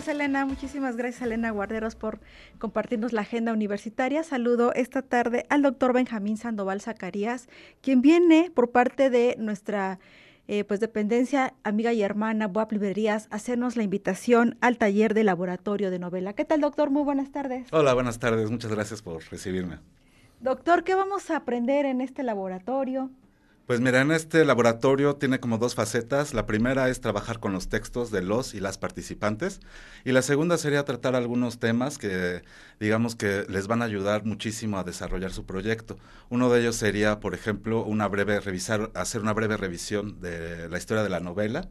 Gracias, 0.03 0.15
Elena. 0.15 0.45
Muchísimas 0.45 0.97
gracias, 0.97 1.21
Elena 1.21 1.49
Guarderos, 1.51 1.95
por 1.95 2.19
compartirnos 2.59 3.13
la 3.13 3.21
agenda 3.21 3.53
universitaria. 3.53 4.21
Saludo 4.23 4.73
esta 4.73 5.01
tarde 5.01 5.45
al 5.47 5.61
doctor 5.61 5.93
Benjamín 5.93 6.35
Sandoval 6.35 6.81
Zacarías, 6.81 7.47
quien 7.79 8.01
viene 8.01 8.51
por 8.53 8.71
parte 8.71 9.09
de 9.09 9.37
nuestra 9.39 9.99
eh, 10.49 10.65
pues 10.65 10.81
dependencia 10.81 11.53
amiga 11.63 11.93
y 11.93 12.01
hermana 12.01 12.49
Boap 12.49 12.73
Librerías 12.73 13.29
a 13.31 13.35
hacernos 13.35 13.77
la 13.77 13.83
invitación 13.83 14.57
al 14.59 14.77
taller 14.77 15.13
de 15.13 15.23
laboratorio 15.23 15.89
de 15.89 15.99
novela. 15.99 16.33
¿Qué 16.33 16.43
tal, 16.43 16.59
doctor? 16.59 16.89
Muy 16.89 17.03
buenas 17.03 17.31
tardes. 17.31 17.67
Hola, 17.71 17.93
buenas 17.93 18.19
tardes. 18.19 18.51
Muchas 18.51 18.71
gracias 18.71 19.01
por 19.01 19.23
recibirme. 19.31 19.79
Doctor, 20.41 20.83
¿qué 20.83 20.95
vamos 20.95 21.29
a 21.29 21.37
aprender 21.37 21.85
en 21.85 22.01
este 22.01 22.23
laboratorio? 22.23 23.09
Pues 23.65 23.79
mira, 23.79 24.01
en 24.01 24.11
este 24.11 24.43
laboratorio 24.43 25.15
tiene 25.15 25.39
como 25.39 25.57
dos 25.57 25.73
facetas. 25.73 26.33
La 26.33 26.45
primera 26.45 26.89
es 26.89 26.99
trabajar 26.99 27.39
con 27.39 27.53
los 27.53 27.69
textos 27.69 28.11
de 28.11 28.21
los 28.21 28.53
y 28.55 28.59
las 28.59 28.77
participantes 28.77 29.61
y 30.03 30.11
la 30.11 30.21
segunda 30.21 30.57
sería 30.57 30.83
tratar 30.83 31.15
algunos 31.15 31.59
temas 31.59 31.97
que 31.97 32.43
digamos 32.81 33.15
que 33.15 33.45
les 33.47 33.67
van 33.67 33.81
a 33.81 33.85
ayudar 33.85 34.25
muchísimo 34.25 34.77
a 34.79 34.83
desarrollar 34.83 35.31
su 35.31 35.45
proyecto. 35.45 35.97
Uno 36.29 36.49
de 36.49 36.59
ellos 36.59 36.75
sería, 36.75 37.21
por 37.21 37.33
ejemplo, 37.33 37.85
una 37.85 38.09
breve 38.09 38.41
revisar, 38.41 38.91
hacer 38.95 39.21
una 39.21 39.31
breve 39.31 39.55
revisión 39.55 40.19
de 40.19 40.67
la 40.67 40.77
historia 40.77 41.01
de 41.01 41.09
la 41.09 41.21
novela. 41.21 41.69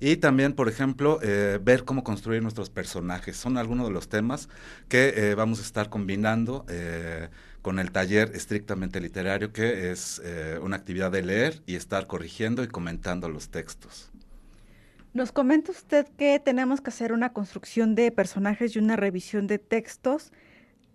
Y 0.00 0.16
también, 0.16 0.52
por 0.52 0.68
ejemplo, 0.68 1.18
eh, 1.22 1.58
ver 1.62 1.84
cómo 1.84 2.04
construir 2.04 2.42
nuestros 2.42 2.70
personajes. 2.70 3.36
Son 3.36 3.58
algunos 3.58 3.86
de 3.86 3.92
los 3.92 4.08
temas 4.08 4.48
que 4.88 5.14
eh, 5.16 5.34
vamos 5.34 5.60
a 5.60 5.62
estar 5.62 5.88
combinando 5.88 6.64
eh, 6.68 7.28
con 7.64 7.78
el 7.78 7.92
taller 7.92 8.30
estrictamente 8.34 9.00
literario, 9.00 9.50
que 9.50 9.90
es 9.90 10.20
eh, 10.22 10.58
una 10.62 10.76
actividad 10.76 11.10
de 11.10 11.22
leer 11.22 11.62
y 11.64 11.76
estar 11.76 12.06
corrigiendo 12.06 12.62
y 12.62 12.68
comentando 12.68 13.30
los 13.30 13.48
textos. 13.48 14.12
Nos 15.14 15.32
comenta 15.32 15.72
usted 15.72 16.06
que 16.18 16.38
tenemos 16.38 16.82
que 16.82 16.90
hacer 16.90 17.14
una 17.14 17.32
construcción 17.32 17.94
de 17.94 18.10
personajes 18.10 18.76
y 18.76 18.80
una 18.80 18.96
revisión 18.96 19.46
de 19.46 19.58
textos. 19.58 20.30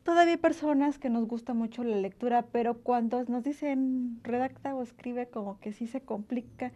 Todavía 0.04 0.34
hay 0.34 0.38
personas 0.38 1.00
que 1.00 1.10
nos 1.10 1.28
gusta 1.28 1.56
mucho 1.56 1.84
la 1.84 1.96
lectura, 1.96 2.46
pero 2.52 2.76
cuando 2.76 3.24
nos 3.24 3.44
dicen 3.44 4.20
redacta 4.22 4.76
o 4.76 4.84
escribe, 4.84 5.28
como 5.28 5.60
que 5.60 5.74
sí 5.74 5.88
se 5.88 6.02
complica 6.02 6.72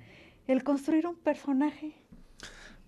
el 0.48 0.64
construir 0.64 1.06
un 1.06 1.18
personaje. 1.18 1.94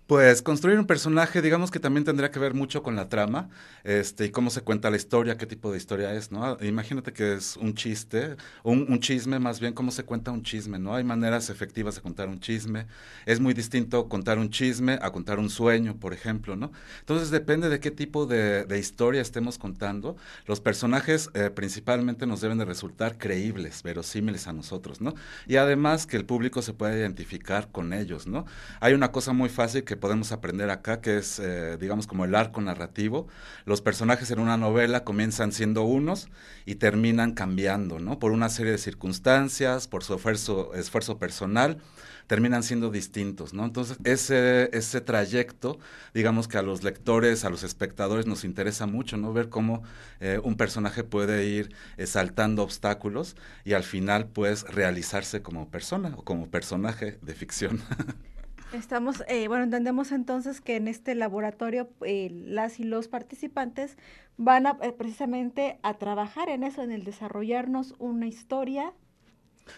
Pues 0.06 0.40
construir 0.40 0.78
un 0.78 0.86
personaje, 0.86 1.42
digamos 1.42 1.72
que 1.72 1.80
también 1.80 2.04
tendría 2.04 2.30
que 2.30 2.38
ver 2.38 2.54
mucho 2.54 2.80
con 2.84 2.94
la 2.94 3.08
trama, 3.08 3.48
este, 3.82 4.26
y 4.26 4.30
cómo 4.30 4.50
se 4.50 4.60
cuenta 4.60 4.88
la 4.88 4.96
historia, 4.96 5.36
qué 5.36 5.46
tipo 5.46 5.72
de 5.72 5.78
historia 5.78 6.14
es, 6.14 6.30
¿no? 6.30 6.56
Imagínate 6.62 7.12
que 7.12 7.34
es 7.34 7.56
un 7.56 7.74
chiste, 7.74 8.36
un, 8.62 9.00
chisme, 9.00 9.40
más 9.40 9.58
bien 9.58 9.72
cómo 9.72 9.90
se 9.90 10.04
cuenta 10.04 10.30
un 10.30 10.44
chisme, 10.44 10.78
¿no? 10.78 10.94
Hay 10.94 11.02
maneras 11.02 11.50
efectivas 11.50 11.96
de 11.96 12.02
contar 12.02 12.28
un 12.28 12.38
chisme. 12.38 12.86
Es 13.26 13.40
muy 13.40 13.52
distinto 13.52 14.08
contar 14.08 14.38
un 14.38 14.48
chisme 14.48 14.96
a 15.02 15.10
contar 15.10 15.40
un 15.40 15.50
sueño, 15.50 15.96
por 15.96 16.12
ejemplo, 16.12 16.54
¿no? 16.54 16.70
Entonces 17.00 17.32
depende 17.32 17.68
de 17.68 17.80
qué 17.80 17.90
tipo 17.90 18.26
de, 18.26 18.64
de 18.64 18.78
historia 18.78 19.20
estemos 19.20 19.58
contando. 19.58 20.16
Los 20.46 20.60
personajes 20.60 21.30
eh, 21.34 21.50
principalmente 21.50 22.26
nos 22.28 22.40
deben 22.40 22.58
de 22.58 22.64
resultar 22.64 23.18
creíbles, 23.18 23.82
verosímiles 23.82 24.46
a 24.46 24.52
nosotros, 24.52 25.00
¿no? 25.00 25.14
Y 25.48 25.56
además 25.56 26.06
que 26.06 26.16
el 26.16 26.24
público 26.24 26.62
se 26.62 26.74
pueda 26.74 26.96
identificar 26.96 27.72
con 27.72 27.92
ellos, 27.92 28.28
¿no? 28.28 28.46
Hay 28.78 28.94
una 28.94 29.10
cosa 29.10 29.32
muy 29.32 29.48
fácil 29.48 29.82
que 29.82 29.95
podemos 29.96 30.32
aprender 30.32 30.70
acá, 30.70 31.00
que 31.00 31.18
es, 31.18 31.38
eh, 31.38 31.76
digamos, 31.78 32.06
como 32.06 32.24
el 32.24 32.34
arco 32.34 32.60
narrativo. 32.60 33.26
Los 33.64 33.80
personajes 33.80 34.30
en 34.30 34.38
una 34.38 34.56
novela 34.56 35.04
comienzan 35.04 35.52
siendo 35.52 35.82
unos 35.82 36.28
y 36.64 36.76
terminan 36.76 37.32
cambiando, 37.32 37.98
¿no? 37.98 38.18
Por 38.18 38.32
una 38.32 38.48
serie 38.48 38.72
de 38.72 38.78
circunstancias, 38.78 39.88
por 39.88 40.04
su 40.04 40.14
esfuerzo, 40.14 40.74
esfuerzo 40.74 41.18
personal, 41.18 41.78
terminan 42.26 42.62
siendo 42.62 42.90
distintos, 42.90 43.54
¿no? 43.54 43.64
Entonces, 43.64 43.98
ese, 44.04 44.70
ese 44.76 45.00
trayecto, 45.00 45.78
digamos 46.14 46.48
que 46.48 46.58
a 46.58 46.62
los 46.62 46.82
lectores, 46.82 47.44
a 47.44 47.50
los 47.50 47.62
espectadores 47.62 48.26
nos 48.26 48.44
interesa 48.44 48.86
mucho, 48.86 49.16
¿no? 49.16 49.32
Ver 49.32 49.48
cómo 49.48 49.82
eh, 50.20 50.40
un 50.42 50.56
personaje 50.56 51.04
puede 51.04 51.46
ir 51.46 51.74
eh, 51.96 52.06
saltando 52.06 52.62
obstáculos 52.62 53.36
y 53.64 53.74
al 53.74 53.84
final, 53.84 54.28
pues, 54.28 54.62
realizarse 54.64 55.42
como 55.42 55.68
persona 55.70 56.14
o 56.16 56.24
como 56.24 56.50
personaje 56.50 57.18
de 57.22 57.34
ficción. 57.34 57.80
Estamos, 58.76 59.24
eh, 59.28 59.48
bueno, 59.48 59.64
entendemos 59.64 60.12
entonces 60.12 60.60
que 60.60 60.76
en 60.76 60.86
este 60.86 61.14
laboratorio 61.14 61.88
eh, 62.04 62.28
las 62.30 62.78
y 62.78 62.84
los 62.84 63.08
participantes 63.08 63.96
van 64.36 64.66
a, 64.66 64.76
eh, 64.82 64.92
precisamente 64.92 65.78
a 65.82 65.94
trabajar 65.94 66.50
en 66.50 66.62
eso, 66.62 66.82
en 66.82 66.92
el 66.92 67.02
desarrollarnos 67.02 67.94
una 67.98 68.26
historia 68.26 68.92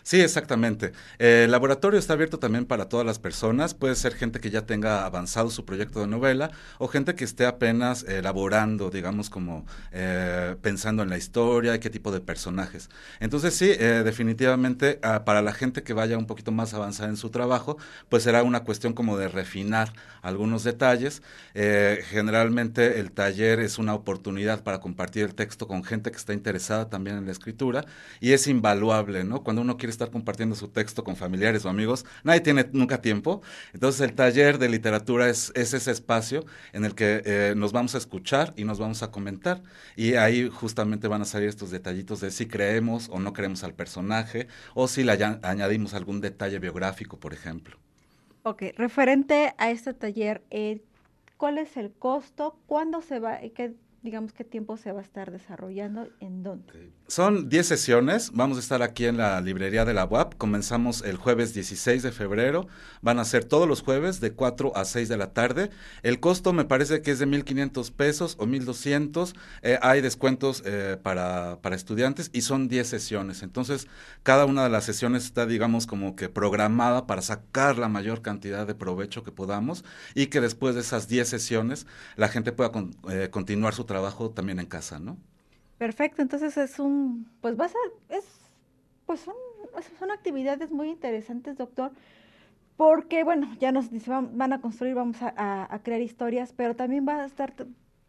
Sí, 0.03 0.21
exactamente. 0.21 0.93
El 1.19 1.51
laboratorio 1.51 1.99
está 1.99 2.15
abierto 2.15 2.39
también 2.39 2.67
para 2.67 2.89
todas 2.89 3.07
las 3.07 3.19
personas. 3.19 3.75
Puede 3.75 3.95
ser 3.95 4.15
gente 4.15 4.41
que 4.41 4.51
ya 4.51 4.67
tenga 4.67 5.05
avanzado 5.07 5.51
su 5.51 5.65
proyecto 5.65 6.01
de 6.01 6.07
novela 6.07 6.51
o 6.79 6.89
gente 6.89 7.15
que 7.15 7.25
esté 7.25 7.47
apenas 7.47 8.05
elaborando, 8.05 8.91
digamos, 8.91 9.31
como 9.31 9.67
eh, 9.93 10.57
pensando 10.63 11.03
en 11.03 11.11
la 11.11 11.17
historia 11.19 11.75
y 11.75 11.79
qué 11.81 11.91
tipo 11.91 12.13
de 12.13 12.21
personajes. 12.21 12.91
Entonces 13.21 13.55
sí, 13.55 13.71
eh, 13.71 14.03
definitivamente 14.05 14.99
ah, 15.03 15.25
para 15.25 15.43
la 15.43 15.53
gente 15.53 15.83
que 15.83 15.93
vaya 15.93 16.19
un 16.19 16.27
poquito 16.27 16.53
más 16.53 16.75
avanzada 16.75 17.09
en 17.09 17.17
su 17.17 17.31
trabajo, 17.31 17.77
pues 18.09 18.23
será 18.23 18.43
una 18.43 18.65
cuestión 18.65 18.93
como 18.93 19.17
de 19.19 19.29
refinar 19.29 19.93
algunos 20.23 20.65
detalles. 20.65 21.23
Eh, 21.55 22.03
generalmente 22.11 23.01
el 23.01 23.13
taller 23.13 23.61
es 23.61 23.79
una 23.79 23.95
oportunidad 23.95 24.63
para 24.63 24.81
compartir 24.81 25.25
el 25.25 25.35
texto 25.35 25.67
con 25.67 25.85
gente 25.85 26.11
que 26.11 26.17
está 26.17 26.35
interesada 26.35 26.89
también 26.89 27.17
en 27.19 27.27
la 27.27 27.33
escritura 27.33 27.85
y 28.21 28.33
es 28.33 28.47
invaluable, 28.47 29.25
¿no? 29.25 29.43
Cuando 29.43 29.63
uno 29.63 29.77
quiere 29.79 29.91
estar 29.91 30.11
compartiendo 30.11 30.55
su 30.55 30.69
texto 30.69 31.03
con 31.05 31.17
familiares 31.17 31.65
o 31.65 31.71
amigos, 31.71 32.05
nadie 32.25 32.41
tiene 32.41 32.69
nunca 32.73 33.01
tiempo. 33.01 33.41
Entonces 33.73 34.03
el 34.03 34.15
taller 34.15 34.59
de 34.59 34.69
literatura 34.69 35.29
es, 35.31 35.53
es 35.55 35.73
ese 35.73 35.91
espacio 35.91 36.45
en 36.73 36.85
el 36.85 36.95
que 36.95 37.23
eh, 37.25 37.55
nos 37.57 37.73
vamos 37.73 37.95
a 37.95 37.99
escuchar 37.99 38.53
y 38.57 38.65
nos 38.65 38.79
vamos 38.79 39.03
a 39.03 39.11
comentar. 39.11 39.63
Y 39.97 40.15
ahí 40.15 40.51
justamente 40.51 41.09
van 41.09 41.23
a 41.23 41.25
salir 41.25 41.49
estos 41.49 41.71
detallitos 41.71 42.21
de 42.21 42.31
si 42.31 42.47
creemos 42.47 43.09
o 43.11 43.21
no 43.21 43.33
creemos 43.33 43.65
al 43.65 43.75
personaje 43.75 44.49
o 44.75 44.89
si 44.89 45.05
le 45.05 45.13
añadimos 45.43 45.95
algún 45.95 46.21
detalle 46.21 46.59
biográfico, 46.59 47.19
por 47.19 47.33
ejemplo. 47.33 47.79
Ok, 48.43 48.63
referente 48.77 49.55
a 49.59 49.71
este 49.71 49.95
taller, 49.95 50.43
eh, 50.51 50.83
¿cuál 51.37 51.59
es 51.59 51.77
el 51.77 51.93
costo? 51.93 52.59
¿Cuándo 52.67 53.03
se 53.03 53.19
va? 53.19 53.39
¿Qué 53.55 53.75
digamos, 54.03 54.33
qué 54.33 54.45
tiempo 54.45 54.77
se 54.77 54.93
va 54.93 55.01
a 55.01 55.03
estar 55.03 55.33
desarrollando, 55.33 56.09
en 56.21 56.43
dónde. 56.43 56.93
Son 57.09 57.49
10 57.49 57.67
sesiones, 57.67 58.31
vamos 58.33 58.59
a 58.59 58.61
estar 58.61 58.83
aquí 58.83 59.07
en 59.07 59.17
la 59.17 59.41
librería 59.41 59.85
de 59.85 59.95
la 59.95 60.05
UAP, 60.05 60.35
comenzamos 60.37 61.03
el 61.03 61.17
jueves 61.17 61.53
16 61.53 62.03
de 62.03 62.13
febrero, 62.13 62.69
van 63.03 63.19
a 63.19 63.25
ser 63.25 63.45
todos 63.45 63.67
los 63.67 63.83
jueves 63.83 64.21
de 64.21 64.33
4 64.33 64.77
a 64.77 64.85
6 64.85 65.09
de 65.09 65.17
la 65.17 65.33
tarde, 65.33 65.71
el 66.03 66.21
costo 66.21 66.53
me 66.53 66.65
parece 66.65 67.03
que 67.03 67.11
es 67.11 67.19
de 67.19 67.27
1.500 67.27 67.93
pesos 67.93 68.37
o 68.39 68.47
1.200, 68.47 69.35
eh, 69.63 69.79
hay 69.83 70.01
descuentos 70.01 70.63
eh, 70.65 70.97
para, 71.03 71.59
para 71.61 71.75
estudiantes 71.75 72.31
y 72.33 72.43
son 72.43 72.69
10 72.69 72.87
sesiones, 72.87 73.43
entonces 73.43 73.89
cada 74.23 74.45
una 74.45 74.63
de 74.63 74.71
las 74.71 74.85
sesiones 74.85 75.25
está, 75.25 75.45
digamos, 75.47 75.87
como 75.87 76.15
que 76.15 76.29
programada 76.29 77.07
para 77.07 77.23
sacar 77.23 77.79
la 77.79 77.89
mayor 77.89 78.23
cantidad 78.23 78.67
de 78.67 78.75
provecho 78.75 79.25
que 79.25 79.33
podamos 79.33 79.85
y 80.15 80.27
que 80.27 80.41
después 80.41 80.77
de 80.77 80.83
esas 80.83 81.09
10 81.09 81.29
sesiones 81.29 81.87
la 82.17 82.29
gente 82.29 82.53
pueda 82.53 82.71
eh, 83.11 83.29
continuar 83.31 83.75
su 83.75 83.88
trabajo 83.89 84.31
también 84.31 84.61
en 84.61 84.67
casa, 84.67 85.01
¿no? 85.01 85.17
Perfecto, 85.79 86.23
entonces 86.23 86.57
es 86.57 86.79
un, 86.79 87.29
pues 87.41 87.59
va 87.59 87.65
a 87.65 87.71
es, 88.09 88.25
pues 89.07 89.21
son, 89.21 89.35
son 89.99 90.13
actividades 90.13 90.71
muy 90.71 90.91
interesantes, 90.91 91.57
doctor, 91.57 91.91
porque 92.77 93.25
bueno, 93.25 93.49
ya 93.59 93.73
nos 93.73 93.87
van 94.11 94.53
a 94.53 94.61
construir, 94.61 94.95
vamos 94.95 95.17
a, 95.21 95.81
crear 95.83 96.01
historias, 96.01 96.53
pero 96.53 96.77
también 96.77 97.07
va 97.09 97.23
a 97.23 97.27
estar 97.27 97.53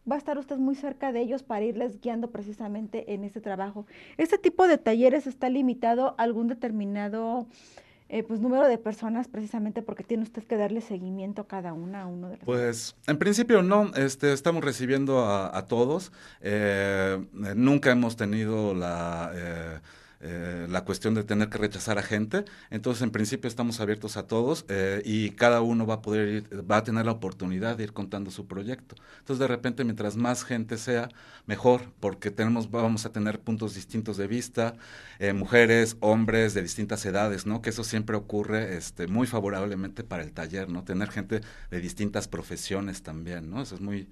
va 0.10 0.16
a 0.16 0.18
estar 0.18 0.38
usted 0.40 0.58
muy 0.58 0.76
cerca 0.76 1.12
de 1.12 1.22
ellos 1.22 1.44
para 1.44 1.66
irles 1.66 2.02
guiando 2.02 2.32
precisamente 2.32 3.14
en 3.14 3.24
este 3.24 3.42
trabajo. 3.42 3.86
¿Este 4.18 4.40
tipo 4.40 4.68
de 4.68 4.80
talleres 4.80 5.28
está 5.28 5.50
limitado 5.50 6.16
a 6.18 6.24
algún 6.24 6.48
determinado 6.48 7.48
eh, 8.10 8.24
pues 8.24 8.42
número 8.42 8.68
de 8.68 8.78
personas 8.78 9.28
precisamente 9.28 9.82
porque 9.82 10.04
tiene 10.04 10.24
usted 10.24 10.44
que 10.44 10.58
darle 10.58 10.82
seguimiento 10.82 11.44
a 11.44 11.48
cada 11.48 11.74
una, 11.74 12.02
a 12.02 12.08
uno 12.08 12.30
de 12.30 12.38
los 12.38 12.46
Pues 12.46 12.96
en 13.08 13.18
principio 13.18 13.62
no, 13.62 13.92
este, 13.96 14.34
estamos 14.34 14.64
recibiendo 14.64 15.26
a, 15.26 15.66
todos. 15.68 16.12
Eh, 16.42 17.24
nunca 17.56 17.92
hemos 17.92 18.16
tenido 18.16 18.74
la... 18.74 19.82
Eh, 20.22 20.68
la 20.70 20.84
cuestión 20.84 21.14
de 21.14 21.24
tener 21.24 21.50
que 21.50 21.58
rechazar 21.58 21.98
a 21.98 22.04
gente. 22.04 22.44
Entonces, 22.72 23.04
en 23.04 23.12
principio 23.12 23.48
estamos 23.48 23.80
abiertos 23.80 24.18
a 24.18 24.28
todos 24.28 24.66
eh, 24.68 25.02
y 25.06 25.32
cada 25.32 25.62
uno 25.62 25.86
va 25.86 25.96
a 25.96 26.02
poder 26.02 26.28
ir, 26.28 26.70
va 26.70 26.78
a 26.78 26.84
tener 26.84 27.06
la 27.06 27.14
oportunidad 27.14 27.78
de 27.78 27.86
ir 27.86 27.94
contando 27.94 28.30
su 28.30 28.46
proyecto. 28.46 28.96
Entonces, 29.20 29.40
de 29.40 29.48
repente, 29.48 29.86
mientras 29.86 30.18
más 30.18 30.44
gente 30.44 30.78
sea, 30.78 31.08
mejor, 31.46 31.94
porque 32.02 32.32
tenemos, 32.32 32.70
vamos 32.70 33.06
a 33.06 33.14
tener 33.14 33.40
puntos 33.40 33.76
distintos 33.76 34.18
de 34.18 34.28
vista, 34.28 34.76
eh, 35.20 35.32
mujeres, 35.32 35.96
hombres 36.02 36.54
de 36.54 36.64
distintas 36.64 37.06
edades, 37.06 37.46
¿no? 37.46 37.62
Que 37.62 37.70
eso 37.70 37.86
siempre 37.86 38.18
ocurre 38.18 38.76
este, 38.76 39.08
muy 39.08 39.26
favorablemente 39.26 40.04
para 40.04 40.24
el 40.24 40.34
taller, 40.34 40.68
¿no? 40.70 40.84
Tener 40.84 41.10
gente 41.12 41.42
de 41.72 41.80
distintas 41.80 42.28
profesiones 42.28 43.04
también, 43.04 43.50
¿no? 43.50 43.62
Eso 43.62 43.76
es 43.76 43.82
muy, 43.82 44.10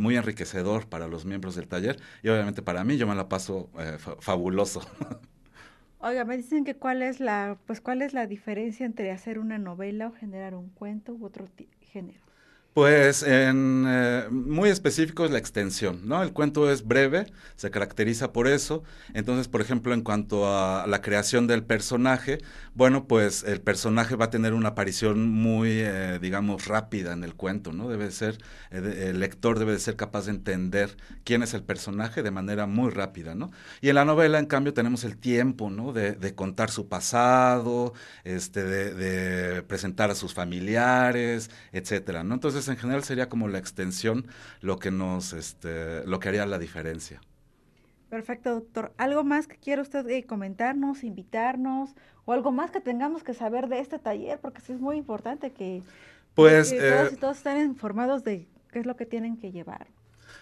muy 0.00 0.16
enriquecedor 0.16 0.86
para 0.86 1.08
los 1.08 1.24
miembros 1.24 1.54
del 1.54 1.66
taller 1.66 1.98
y 2.22 2.28
obviamente 2.28 2.60
para 2.60 2.84
mí 2.84 2.98
yo 2.98 3.06
me 3.06 3.14
la 3.14 3.28
paso 3.30 3.70
fabuloso. 4.20 4.82
Oiga, 6.02 6.24
me 6.24 6.36
dicen 6.36 6.64
que 6.64 6.74
cuál 6.76 7.00
es 7.00 7.20
la, 7.20 7.58
pues 7.66 7.80
cuál 7.80 8.02
es 8.02 8.12
la 8.12 8.26
diferencia 8.26 8.84
entre 8.84 9.12
hacer 9.12 9.38
una 9.38 9.56
novela 9.56 10.08
o 10.08 10.12
generar 10.12 10.54
un 10.54 10.68
cuento 10.70 11.14
u 11.14 11.24
otro 11.24 11.48
género. 11.80 12.20
Pues 12.74 13.22
en 13.22 13.84
eh, 13.86 14.28
muy 14.30 14.70
específico 14.70 15.26
es 15.26 15.30
la 15.30 15.36
extensión, 15.36 16.08
¿no? 16.08 16.22
El 16.22 16.32
cuento 16.32 16.70
es 16.70 16.86
breve, 16.86 17.26
se 17.54 17.70
caracteriza 17.70 18.32
por 18.32 18.48
eso. 18.48 18.82
Entonces, 19.12 19.46
por 19.48 19.60
ejemplo, 19.60 19.92
en 19.92 20.00
cuanto 20.00 20.46
a 20.48 20.86
la 20.86 21.02
creación 21.02 21.46
del 21.46 21.64
personaje, 21.64 22.38
bueno, 22.72 23.06
pues 23.06 23.42
el 23.44 23.60
personaje 23.60 24.16
va 24.16 24.26
a 24.26 24.30
tener 24.30 24.54
una 24.54 24.70
aparición 24.70 25.28
muy, 25.28 25.68
eh, 25.70 26.18
digamos, 26.22 26.66
rápida 26.66 27.12
en 27.12 27.24
el 27.24 27.34
cuento, 27.34 27.74
¿no? 27.74 27.90
Debe 27.90 28.10
ser, 28.10 28.38
eh, 28.70 29.08
el 29.10 29.20
lector 29.20 29.58
debe 29.58 29.72
de 29.72 29.78
ser 29.78 29.96
capaz 29.96 30.24
de 30.24 30.30
entender 30.30 30.96
quién 31.24 31.42
es 31.42 31.52
el 31.52 31.64
personaje 31.64 32.22
de 32.22 32.30
manera 32.30 32.66
muy 32.66 32.90
rápida, 32.90 33.34
¿no? 33.34 33.50
Y 33.82 33.90
en 33.90 33.96
la 33.96 34.06
novela, 34.06 34.38
en 34.38 34.46
cambio, 34.46 34.72
tenemos 34.72 35.04
el 35.04 35.18
tiempo, 35.18 35.68
¿no? 35.68 35.92
De, 35.92 36.12
de 36.12 36.34
contar 36.34 36.70
su 36.70 36.88
pasado, 36.88 37.92
este, 38.24 38.64
de, 38.64 38.94
de 38.94 39.62
presentar 39.62 40.10
a 40.10 40.14
sus 40.14 40.32
familiares, 40.32 41.50
etcétera, 41.72 42.24
¿no? 42.24 42.32
Entonces, 42.34 42.61
en 42.68 42.76
general 42.76 43.04
sería 43.04 43.28
como 43.28 43.48
la 43.48 43.58
extensión 43.58 44.26
lo 44.60 44.78
que 44.78 44.90
nos, 44.90 45.32
este, 45.32 46.06
lo 46.06 46.20
que 46.20 46.28
haría 46.28 46.46
la 46.46 46.58
diferencia. 46.58 47.20
Perfecto, 48.08 48.52
doctor. 48.52 48.92
¿Algo 48.98 49.24
más 49.24 49.46
que 49.46 49.56
quiera 49.56 49.80
usted 49.80 50.06
eh, 50.08 50.24
comentarnos, 50.24 51.02
invitarnos 51.02 51.94
o 52.26 52.32
algo 52.34 52.52
más 52.52 52.70
que 52.70 52.80
tengamos 52.80 53.24
que 53.24 53.32
saber 53.32 53.68
de 53.68 53.80
este 53.80 53.98
taller? 53.98 54.38
Porque 54.38 54.60
sí 54.60 54.72
es 54.72 54.80
muy 54.80 54.98
importante 54.98 55.52
que, 55.52 55.82
pues, 56.34 56.70
todos 56.76 57.12
y 57.12 57.16
todos 57.16 57.36
estén 57.38 57.64
informados 57.64 58.22
de 58.22 58.46
qué 58.70 58.80
es 58.80 58.86
lo 58.86 58.96
que 58.96 59.06
tienen 59.06 59.38
que 59.38 59.50
llevar. 59.50 59.86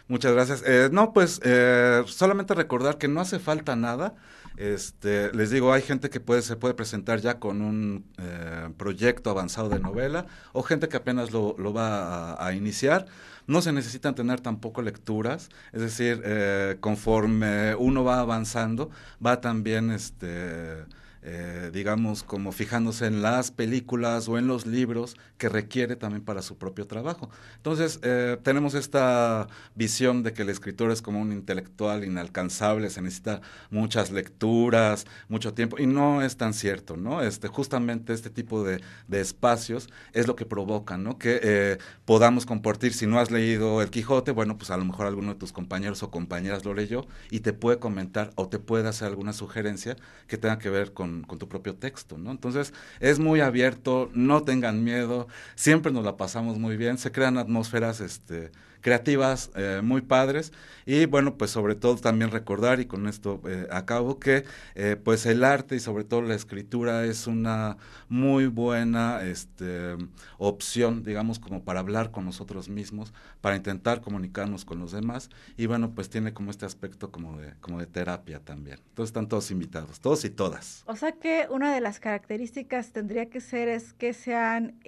Muchas 0.08 0.32
gracias. 0.32 0.64
Eh, 0.66 0.88
no, 0.90 1.12
pues 1.12 1.40
eh, 1.44 2.02
solamente 2.06 2.54
recordar 2.54 2.98
que 2.98 3.06
no 3.06 3.20
hace 3.20 3.38
falta 3.38 3.76
nada. 3.76 4.16
Este, 4.56 5.32
les 5.32 5.50
digo, 5.50 5.72
hay 5.72 5.82
gente 5.82 6.10
que 6.10 6.20
puede, 6.20 6.42
se 6.42 6.56
puede 6.56 6.74
presentar 6.74 7.20
ya 7.20 7.38
con 7.38 7.62
un 7.62 8.04
eh, 8.18 8.68
proyecto 8.76 9.30
avanzado 9.30 9.68
de 9.68 9.78
novela 9.78 10.26
o 10.52 10.62
gente 10.62 10.88
que 10.88 10.96
apenas 10.96 11.32
lo, 11.32 11.54
va 11.72 12.32
a, 12.34 12.46
a, 12.46 12.52
iniciar. 12.52 13.06
No 13.46 13.62
se 13.62 13.72
necesitan 13.72 14.14
tener 14.14 14.40
tampoco 14.40 14.82
lecturas, 14.82 15.48
es 15.72 15.80
decir, 15.80 16.22
eh, 16.24 16.76
conforme 16.80 17.74
uno 17.74 18.04
va 18.04 18.20
avanzando, 18.20 18.90
va 19.24 19.40
también 19.40 19.90
este, 19.90 20.84
eh, 21.22 21.70
digamos, 21.72 22.22
como 22.22 22.52
fijándose 22.52 23.06
en 23.06 23.20
las 23.20 23.50
películas 23.50 24.28
o 24.28 24.38
en 24.38 24.46
los 24.46 24.66
libros 24.66 25.16
que 25.36 25.48
requiere 25.48 25.96
también 25.96 26.24
para 26.24 26.42
su 26.42 26.56
propio 26.56 26.86
trabajo. 26.86 27.28
Entonces, 27.56 28.00
eh, 28.02 28.38
tenemos 28.42 28.74
esta 28.74 29.48
visión 29.74 30.22
de 30.22 30.32
que 30.32 30.42
el 30.42 30.48
escritor 30.48 30.90
es 30.90 31.02
como 31.02 31.20
un 31.20 31.32
intelectual 31.32 32.04
inalcanzable, 32.04 32.88
se 32.90 33.02
necesita 33.02 33.40
muchas 33.70 34.10
lecturas, 34.10 35.06
mucho 35.28 35.52
tiempo, 35.52 35.78
y 35.78 35.86
no 35.86 36.22
es 36.22 36.36
tan 36.36 36.54
cierto, 36.54 36.96
¿no? 36.96 37.22
Este, 37.22 37.48
justamente 37.48 38.12
este 38.12 38.30
tipo 38.30 38.64
de, 38.64 38.80
de 39.08 39.20
espacios 39.20 39.88
es 40.12 40.26
lo 40.26 40.36
que 40.36 40.46
provoca, 40.46 40.96
¿no? 40.96 41.18
Que 41.18 41.40
eh, 41.42 41.78
podamos 42.04 42.46
compartir, 42.46 42.94
si 42.94 43.06
no 43.06 43.18
has 43.18 43.30
leído 43.30 43.82
El 43.82 43.90
Quijote, 43.90 44.30
bueno, 44.30 44.56
pues 44.56 44.70
a 44.70 44.76
lo 44.76 44.84
mejor 44.84 45.06
alguno 45.06 45.34
de 45.34 45.38
tus 45.38 45.52
compañeros 45.52 46.02
o 46.02 46.10
compañeras 46.10 46.64
lo 46.64 46.74
leyó 46.74 47.06
y 47.30 47.40
te 47.40 47.52
puede 47.52 47.78
comentar 47.78 48.30
o 48.36 48.48
te 48.48 48.58
puede 48.58 48.88
hacer 48.88 49.08
alguna 49.08 49.32
sugerencia 49.32 49.96
que 50.26 50.38
tenga 50.38 50.58
que 50.58 50.70
ver 50.70 50.92
con 50.92 51.09
con, 51.26 51.38
tu 51.38 51.48
propio 51.48 51.74
texto, 51.74 52.18
¿no? 52.18 52.30
Entonces, 52.30 52.72
es 53.00 53.18
muy 53.18 53.40
abierto, 53.40 54.10
no 54.14 54.42
tengan 54.42 54.84
miedo, 54.84 55.28
siempre 55.54 55.92
nos 55.92 56.04
la 56.04 56.16
pasamos 56.16 56.58
muy 56.58 56.76
bien, 56.76 56.98
se 56.98 57.12
crean 57.12 57.38
atmósferas, 57.38 58.00
este, 58.00 58.50
creativas 58.80 59.50
eh, 59.54 59.80
muy 59.82 60.00
padres. 60.00 60.52
Y 60.86 61.06
bueno 61.06 61.36
pues 61.36 61.50
sobre 61.50 61.74
todo 61.74 61.96
también 61.96 62.30
recordar 62.30 62.80
y 62.80 62.86
con 62.86 63.06
esto 63.06 63.40
eh, 63.46 63.66
acabo 63.70 64.18
que 64.18 64.44
eh, 64.74 64.96
pues 65.02 65.26
el 65.26 65.44
arte 65.44 65.76
y 65.76 65.80
sobre 65.80 66.04
todo 66.04 66.22
la 66.22 66.34
escritura 66.34 67.04
es 67.04 67.26
una 67.26 67.76
muy 68.08 68.46
buena 68.46 69.22
este, 69.22 69.96
opción 70.38 71.02
digamos 71.04 71.38
como 71.38 71.62
para 71.62 71.80
hablar 71.80 72.10
con 72.10 72.24
nosotros 72.24 72.68
mismos 72.68 73.12
para 73.40 73.56
intentar 73.56 74.00
comunicarnos 74.00 74.64
con 74.64 74.80
los 74.80 74.92
demás. 74.92 75.30
Y 75.56 75.66
bueno 75.66 75.92
pues 75.94 76.10
tiene 76.10 76.32
como 76.32 76.50
este 76.50 76.66
aspecto 76.66 77.10
como 77.10 77.38
de 77.38 77.54
como 77.60 77.78
de 77.78 77.86
terapia 77.86 78.40
también. 78.40 78.78
Entonces 78.88 79.10
están 79.10 79.28
todos 79.28 79.50
invitados 79.50 80.00
todos 80.00 80.24
y 80.24 80.30
todas. 80.30 80.82
O 80.86 80.96
sea 80.96 81.12
que 81.12 81.46
una 81.50 81.74
de 81.74 81.80
las 81.80 82.00
características 82.00 82.92
tendría 82.92 83.26
que 83.30 83.40
ser 83.40 83.68
es 83.68 83.92
que 83.92 84.12
sean 84.12 84.80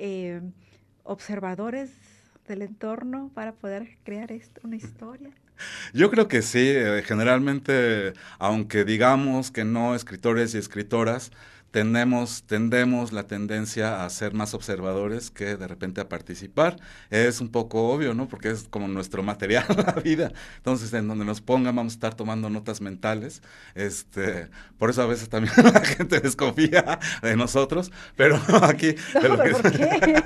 observadores 1.05 2.12
del 2.53 2.63
entorno 2.63 3.31
para 3.35 3.53
poder 3.53 3.97
crear 4.05 4.31
esto, 4.31 4.61
una 4.65 4.77
historia? 4.77 5.31
Yo 5.95 6.11
creo 6.11 6.29
que 6.29 6.43
sí, 6.43 6.69
eh, 6.69 7.03
generalmente, 7.05 8.13
aunque 8.39 8.85
digamos 8.85 9.51
que 9.51 9.65
no 9.65 9.95
escritores 9.95 10.55
y 10.55 10.59
escritoras, 10.59 11.31
tenemos, 11.73 12.45
tendemos 12.45 13.13
la 13.13 13.27
tendencia 13.27 14.05
a 14.05 14.11
ser 14.11 14.35
más 14.35 14.53
observadores 14.53 15.31
que 15.31 15.57
de 15.57 15.67
repente 15.67 16.03
a 16.03 16.09
participar. 16.09 16.77
Es 17.09 17.41
un 17.41 17.49
poco 17.49 17.89
obvio, 17.89 18.13
¿no? 18.13 18.29
Porque 18.29 18.51
es 18.51 18.69
como 18.69 18.89
nuestro 18.89 19.23
material, 19.25 19.65
la 19.69 19.95
vida. 19.95 20.33
Entonces, 20.59 20.93
en 20.93 21.09
donde 21.09 21.25
nos 21.25 21.41
pongan, 21.41 21.75
vamos 21.75 21.95
a 21.95 21.97
estar 21.97 22.15
tomando 22.15 22.51
notas 22.51 22.83
mentales. 22.83 23.43
Este, 23.75 24.49
por 24.79 24.91
eso 24.91 25.03
a 25.03 25.07
veces 25.07 25.31
también 25.31 25.55
la 25.65 25.81
gente 25.81 26.21
desconfía 26.21 27.01
de 27.23 27.37
nosotros, 27.37 27.91
pero 28.17 28.39
aquí 28.63 28.95
de, 29.21 29.29
lo, 29.29 29.39
que 29.39 29.55
se, 29.55 30.25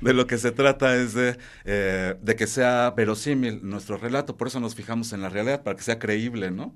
de 0.00 0.14
lo, 0.14 0.26
que 0.28 0.38
se, 0.38 0.52
trata 0.52 0.94
es 0.94 1.12
de, 1.12 1.38
eh, 1.64 2.16
de 2.22 2.36
que 2.36 2.46
sea 2.46 2.92
verosímil 2.96 3.60
nuestro 3.64 3.98
relato. 3.98 4.36
Por 4.36 4.46
eso 4.46 4.60
nos 4.60 4.76
fijamos 4.76 5.12
en 5.12 5.22
la 5.22 5.28
realidad, 5.28 5.64
para 5.64 5.76
que 5.76 5.82
sea 5.82 5.98
creíble, 5.98 6.52
¿no? 6.52 6.72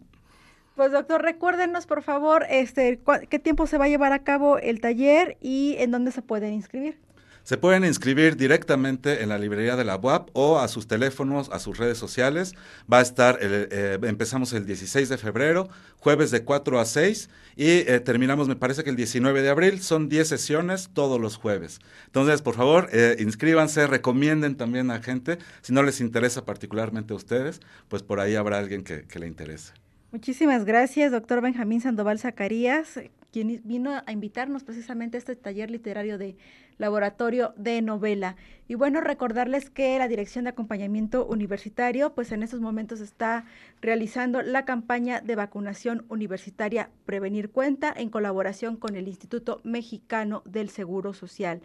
Pues 0.82 0.90
doctor, 0.90 1.22
recuérdenos 1.22 1.86
por 1.86 2.02
favor 2.02 2.44
este, 2.50 2.98
qué 3.30 3.38
tiempo 3.38 3.68
se 3.68 3.78
va 3.78 3.84
a 3.84 3.88
llevar 3.88 4.12
a 4.12 4.24
cabo 4.24 4.58
el 4.58 4.80
taller 4.80 5.36
y 5.40 5.76
en 5.78 5.92
dónde 5.92 6.10
se 6.10 6.22
pueden 6.22 6.54
inscribir. 6.54 6.98
Se 7.44 7.56
pueden 7.56 7.84
inscribir 7.84 8.36
directamente 8.36 9.22
en 9.22 9.28
la 9.28 9.38
librería 9.38 9.76
de 9.76 9.84
la 9.84 9.94
UAP 9.94 10.30
o 10.32 10.58
a 10.58 10.66
sus 10.66 10.88
teléfonos, 10.88 11.50
a 11.50 11.60
sus 11.60 11.78
redes 11.78 11.98
sociales. 11.98 12.54
Va 12.92 12.98
a 12.98 13.02
estar, 13.02 13.38
eh, 13.40 13.96
empezamos 14.02 14.52
el 14.54 14.66
16 14.66 15.08
de 15.08 15.18
febrero, 15.18 15.68
jueves 16.00 16.32
de 16.32 16.42
4 16.42 16.80
a 16.80 16.84
6 16.84 17.30
y 17.54 17.68
eh, 17.68 18.00
terminamos, 18.04 18.48
me 18.48 18.56
parece 18.56 18.82
que 18.82 18.90
el 18.90 18.96
19 18.96 19.40
de 19.40 19.50
abril. 19.50 19.82
Son 19.82 20.08
10 20.08 20.26
sesiones 20.26 20.90
todos 20.92 21.20
los 21.20 21.36
jueves. 21.36 21.78
Entonces, 22.06 22.42
por 22.42 22.56
favor, 22.56 22.88
eh, 22.92 23.14
inscríbanse, 23.20 23.86
recomienden 23.86 24.56
también 24.56 24.90
a 24.90 25.00
gente. 25.00 25.38
Si 25.60 25.72
no 25.72 25.84
les 25.84 26.00
interesa 26.00 26.44
particularmente 26.44 27.12
a 27.12 27.16
ustedes, 27.16 27.60
pues 27.86 28.02
por 28.02 28.18
ahí 28.18 28.34
habrá 28.34 28.58
alguien 28.58 28.82
que 28.82 29.18
le 29.20 29.28
interese. 29.28 29.81
Muchísimas 30.12 30.66
gracias, 30.66 31.10
doctor 31.10 31.40
Benjamín 31.40 31.80
Sandoval 31.80 32.18
Zacarías, 32.18 33.00
quien 33.32 33.62
vino 33.64 34.02
a 34.04 34.12
invitarnos 34.12 34.62
precisamente 34.62 35.16
a 35.16 35.18
este 35.18 35.34
taller 35.36 35.70
literario 35.70 36.18
de 36.18 36.36
laboratorio 36.82 37.54
de 37.56 37.80
novela. 37.80 38.36
Y 38.68 38.74
bueno, 38.74 39.00
recordarles 39.00 39.70
que 39.70 39.98
la 39.98 40.08
Dirección 40.08 40.44
de 40.44 40.50
Acompañamiento 40.50 41.26
Universitario, 41.26 42.14
pues 42.14 42.32
en 42.32 42.42
estos 42.42 42.60
momentos 42.60 43.00
está 43.00 43.44
realizando 43.80 44.42
la 44.42 44.64
campaña 44.64 45.20
de 45.20 45.36
vacunación 45.36 46.04
universitaria 46.08 46.90
Prevenir 47.04 47.50
Cuenta 47.50 47.92
en 47.96 48.10
colaboración 48.10 48.76
con 48.76 48.96
el 48.96 49.08
Instituto 49.08 49.60
Mexicano 49.62 50.42
del 50.44 50.68
Seguro 50.70 51.12
Social. 51.12 51.60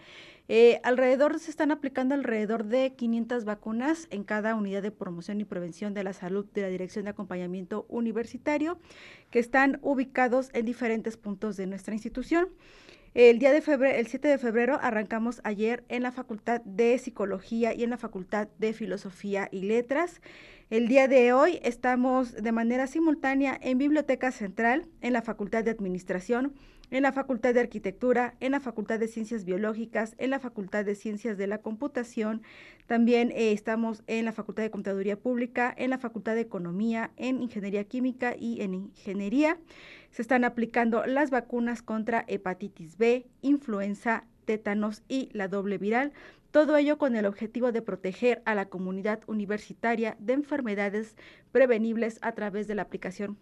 Eh, 0.49 0.79
alrededor 0.83 1.39
se 1.39 1.51
están 1.51 1.71
aplicando 1.71 2.15
alrededor 2.15 2.65
de 2.65 2.93
500 2.93 3.43
vacunas 3.43 4.07
en 4.11 4.23
cada 4.23 4.55
unidad 4.55 4.81
de 4.81 4.91
promoción 4.91 5.41
y 5.41 5.45
prevención 5.45 5.93
de 5.93 6.03
la 6.03 6.13
salud 6.13 6.45
de 6.53 6.61
la 6.61 6.69
Dirección 6.69 7.05
de 7.05 7.11
Acompañamiento 7.11 7.85
Universitario, 7.89 8.79
que 9.29 9.39
están 9.39 9.79
ubicados 9.81 10.49
en 10.53 10.65
diferentes 10.65 11.17
puntos 11.17 11.57
de 11.57 11.67
nuestra 11.67 11.93
institución. 11.93 12.49
El 13.17 13.39
día 13.39 13.51
de 13.51 13.61
febrero, 13.61 13.97
el 13.97 14.05
7 14.05 14.27
de 14.27 14.37
febrero 14.37 14.77
arrancamos 14.79 15.41
ayer 15.43 15.83
en 15.89 16.03
la 16.03 16.11
Facultad 16.11 16.61
de 16.65 16.95
Psicología 16.99 17.73
y 17.73 17.83
en 17.83 17.89
la 17.89 17.97
Facultad 17.97 18.47
de 18.59 18.73
Filosofía 18.73 19.49
y 19.51 19.63
Letras. 19.63 20.21
El 20.69 20.87
día 20.87 21.07
de 21.07 21.33
hoy 21.33 21.59
estamos 21.63 22.33
de 22.33 22.51
manera 22.51 22.85
simultánea 22.85 23.57
en 23.59 23.79
Biblioteca 23.79 24.31
Central, 24.31 24.85
en 25.01 25.13
la 25.13 25.23
Facultad 25.23 25.63
de 25.63 25.71
Administración, 25.71 26.53
en 26.89 27.03
la 27.03 27.11
Facultad 27.11 27.53
de 27.53 27.59
Arquitectura, 27.59 28.35
en 28.39 28.51
la 28.51 28.59
Facultad 28.59 28.99
de 28.99 29.07
Ciencias 29.07 29.43
Biológicas, 29.43 30.15
en 30.17 30.29
la 30.29 30.39
Facultad 30.39 30.85
de 30.85 30.95
Ciencias 30.95 31.37
de 31.37 31.47
la 31.47 31.57
Computación, 31.59 32.41
también 32.85 33.31
eh, 33.31 33.51
estamos 33.51 34.03
en 34.07 34.25
la 34.25 34.31
Facultad 34.31 34.63
de 34.63 34.71
Contaduría 34.71 35.19
Pública, 35.19 35.73
en 35.77 35.89
la 35.89 35.97
Facultad 35.97 36.35
de 36.35 36.41
Economía, 36.41 37.11
en 37.17 37.41
Ingeniería 37.41 37.83
Química 37.83 38.35
y 38.37 38.61
en 38.61 38.73
Ingeniería. 38.73 39.57
Se 40.11 40.21
están 40.21 40.45
aplicando 40.45 41.05
las 41.05 41.29
vacunas 41.29 41.81
contra 41.81 42.23
hepatitis 42.27 42.97
B, 42.97 43.27
influenza, 43.41 44.23
tétanos 44.45 45.03
y 45.09 45.29
la 45.33 45.49
doble 45.49 45.77
viral. 45.77 46.13
Todo 46.51 46.77
ello 46.77 46.97
con 46.97 47.17
el 47.17 47.25
objetivo 47.25 47.73
de 47.73 47.81
proteger 47.81 48.41
a 48.45 48.55
la 48.55 48.69
comunidad 48.69 49.19
universitaria 49.27 50.15
de 50.19 50.33
enfermedades 50.33 51.17
prevenibles 51.51 52.19
a 52.21 52.31
través 52.31 52.67
de 52.67 52.75
la 52.75 52.83
aplicación 52.83 53.37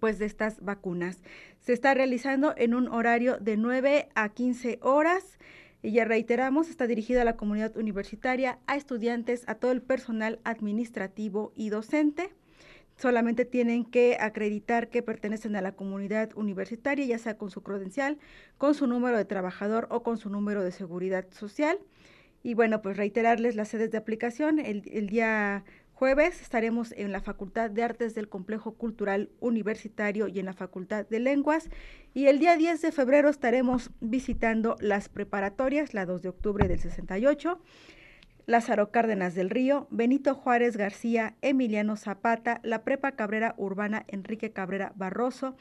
pues 0.00 0.18
de 0.18 0.26
estas 0.26 0.60
vacunas. 0.64 1.20
Se 1.60 1.72
está 1.72 1.94
realizando 1.94 2.54
en 2.56 2.74
un 2.74 2.88
horario 2.88 3.38
de 3.38 3.56
9 3.56 4.08
a 4.14 4.28
15 4.28 4.78
horas. 4.82 5.38
Y 5.82 5.92
ya 5.92 6.04
reiteramos, 6.06 6.70
está 6.70 6.86
dirigida 6.86 7.22
a 7.22 7.26
la 7.26 7.36
comunidad 7.36 7.76
universitaria, 7.76 8.58
a 8.66 8.76
estudiantes, 8.76 9.44
a 9.46 9.56
todo 9.56 9.70
el 9.70 9.82
personal 9.82 10.40
administrativo 10.44 11.52
y 11.54 11.68
docente. 11.68 12.30
Solamente 12.96 13.44
tienen 13.44 13.84
que 13.84 14.16
acreditar 14.20 14.88
que 14.88 15.02
pertenecen 15.02 15.56
a 15.56 15.60
la 15.60 15.72
comunidad 15.72 16.30
universitaria, 16.36 17.04
ya 17.04 17.18
sea 17.18 17.36
con 17.36 17.50
su 17.50 17.62
credencial, 17.62 18.18
con 18.56 18.74
su 18.74 18.86
número 18.86 19.18
de 19.18 19.24
trabajador 19.24 19.88
o 19.90 20.02
con 20.02 20.16
su 20.16 20.30
número 20.30 20.62
de 20.62 20.70
seguridad 20.70 21.26
social. 21.30 21.78
Y 22.42 22.54
bueno, 22.54 22.82
pues 22.82 22.96
reiterarles 22.96 23.56
las 23.56 23.68
sedes 23.68 23.90
de 23.90 23.98
aplicación. 23.98 24.58
El, 24.58 24.82
el 24.92 25.08
día 25.08 25.64
Jueves 25.94 26.40
estaremos 26.40 26.90
en 26.90 27.12
la 27.12 27.20
Facultad 27.20 27.70
de 27.70 27.84
Artes 27.84 28.16
del 28.16 28.28
Complejo 28.28 28.74
Cultural 28.74 29.30
Universitario 29.38 30.26
y 30.26 30.40
en 30.40 30.46
la 30.46 30.52
Facultad 30.52 31.06
de 31.06 31.20
Lenguas. 31.20 31.70
Y 32.14 32.26
el 32.26 32.40
día 32.40 32.56
10 32.56 32.82
de 32.82 32.90
febrero 32.90 33.28
estaremos 33.28 33.92
visitando 34.00 34.76
las 34.80 35.08
preparatorias, 35.08 35.94
la 35.94 36.04
2 36.04 36.22
de 36.22 36.28
octubre 36.30 36.66
del 36.66 36.80
68. 36.80 37.60
Lázaro 38.46 38.90
Cárdenas 38.90 39.36
del 39.36 39.50
Río, 39.50 39.86
Benito 39.90 40.34
Juárez 40.34 40.76
García, 40.76 41.36
Emiliano 41.42 41.96
Zapata, 41.96 42.58
la 42.64 42.82
Prepa 42.82 43.12
Cabrera 43.12 43.54
Urbana 43.56 44.04
Enrique 44.08 44.50
Cabrera 44.50 44.92
Barroso, 44.96 45.56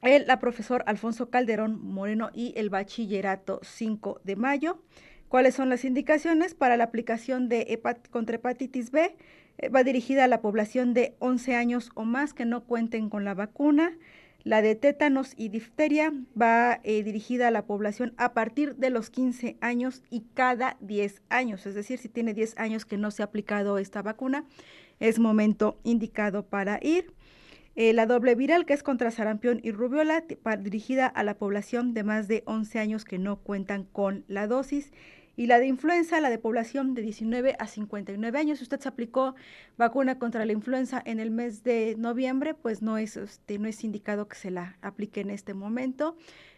el 0.00 0.26
la 0.26 0.40
profesor 0.40 0.82
Alfonso 0.86 1.28
Calderón 1.28 1.78
Moreno 1.78 2.30
y 2.32 2.54
el 2.56 2.70
Bachillerato 2.70 3.60
5 3.62 4.22
de 4.24 4.36
Mayo. 4.36 4.82
¿Cuáles 5.30 5.54
son 5.54 5.68
las 5.68 5.84
indicaciones 5.84 6.54
para 6.54 6.76
la 6.76 6.82
aplicación 6.82 7.48
de 7.48 7.80
contra 8.10 8.34
hepatitis 8.34 8.90
B? 8.90 9.14
Eh, 9.58 9.68
va 9.68 9.84
dirigida 9.84 10.24
a 10.24 10.26
la 10.26 10.40
población 10.40 10.92
de 10.92 11.14
11 11.20 11.54
años 11.54 11.92
o 11.94 12.02
más 12.02 12.34
que 12.34 12.44
no 12.44 12.64
cuenten 12.64 13.08
con 13.08 13.24
la 13.24 13.34
vacuna. 13.34 13.96
La 14.42 14.60
de 14.60 14.74
tétanos 14.74 15.34
y 15.36 15.48
difteria 15.48 16.12
va 16.38 16.80
eh, 16.82 17.04
dirigida 17.04 17.46
a 17.46 17.52
la 17.52 17.64
población 17.64 18.12
a 18.16 18.32
partir 18.32 18.74
de 18.74 18.90
los 18.90 19.08
15 19.10 19.56
años 19.60 20.02
y 20.10 20.24
cada 20.34 20.76
10 20.80 21.22
años. 21.28 21.64
Es 21.64 21.76
decir, 21.76 22.00
si 22.00 22.08
tiene 22.08 22.34
10 22.34 22.58
años 22.58 22.84
que 22.84 22.96
no 22.96 23.12
se 23.12 23.22
ha 23.22 23.26
aplicado 23.26 23.78
esta 23.78 24.02
vacuna, 24.02 24.46
es 24.98 25.20
momento 25.20 25.78
indicado 25.84 26.44
para 26.44 26.80
ir. 26.82 27.14
Eh, 27.76 27.92
la 27.92 28.06
doble 28.06 28.34
viral, 28.34 28.66
que 28.66 28.72
es 28.74 28.82
contra 28.82 29.12
sarampión 29.12 29.60
y 29.62 29.70
rubiola, 29.70 30.24
dirigida 30.58 31.06
a 31.06 31.22
la 31.22 31.38
población 31.38 31.94
de 31.94 32.02
más 32.02 32.26
de 32.26 32.42
11 32.46 32.80
años 32.80 33.04
que 33.04 33.18
no 33.18 33.36
cuentan 33.36 33.84
con 33.84 34.24
la 34.26 34.48
dosis 34.48 34.90
y 35.40 35.46
la 35.46 35.58
de 35.58 35.66
influenza, 35.66 36.20
la 36.20 36.28
de 36.28 36.36
población 36.36 36.92
de 36.92 37.00
19 37.00 37.56
a 37.58 37.66
59 37.66 38.38
años. 38.38 38.58
Si 38.58 38.64
usted 38.64 38.78
se 38.78 38.90
aplicó 38.90 39.34
vacuna 39.78 40.18
contra 40.18 40.44
la 40.44 40.52
influenza 40.52 41.00
en 41.02 41.18
el 41.18 41.30
mes 41.30 41.64
de 41.64 41.94
noviembre, 41.96 42.52
pues 42.52 42.82
no 42.82 42.98
es, 42.98 43.16
este, 43.16 43.58
no 43.58 43.66
es 43.66 43.82
indicado 43.82 44.28
que 44.28 44.36
se 44.36 44.50
la 44.50 44.76
aplique 44.82 45.22
en 45.22 45.30
este 45.30 45.54
momento. 45.54 46.14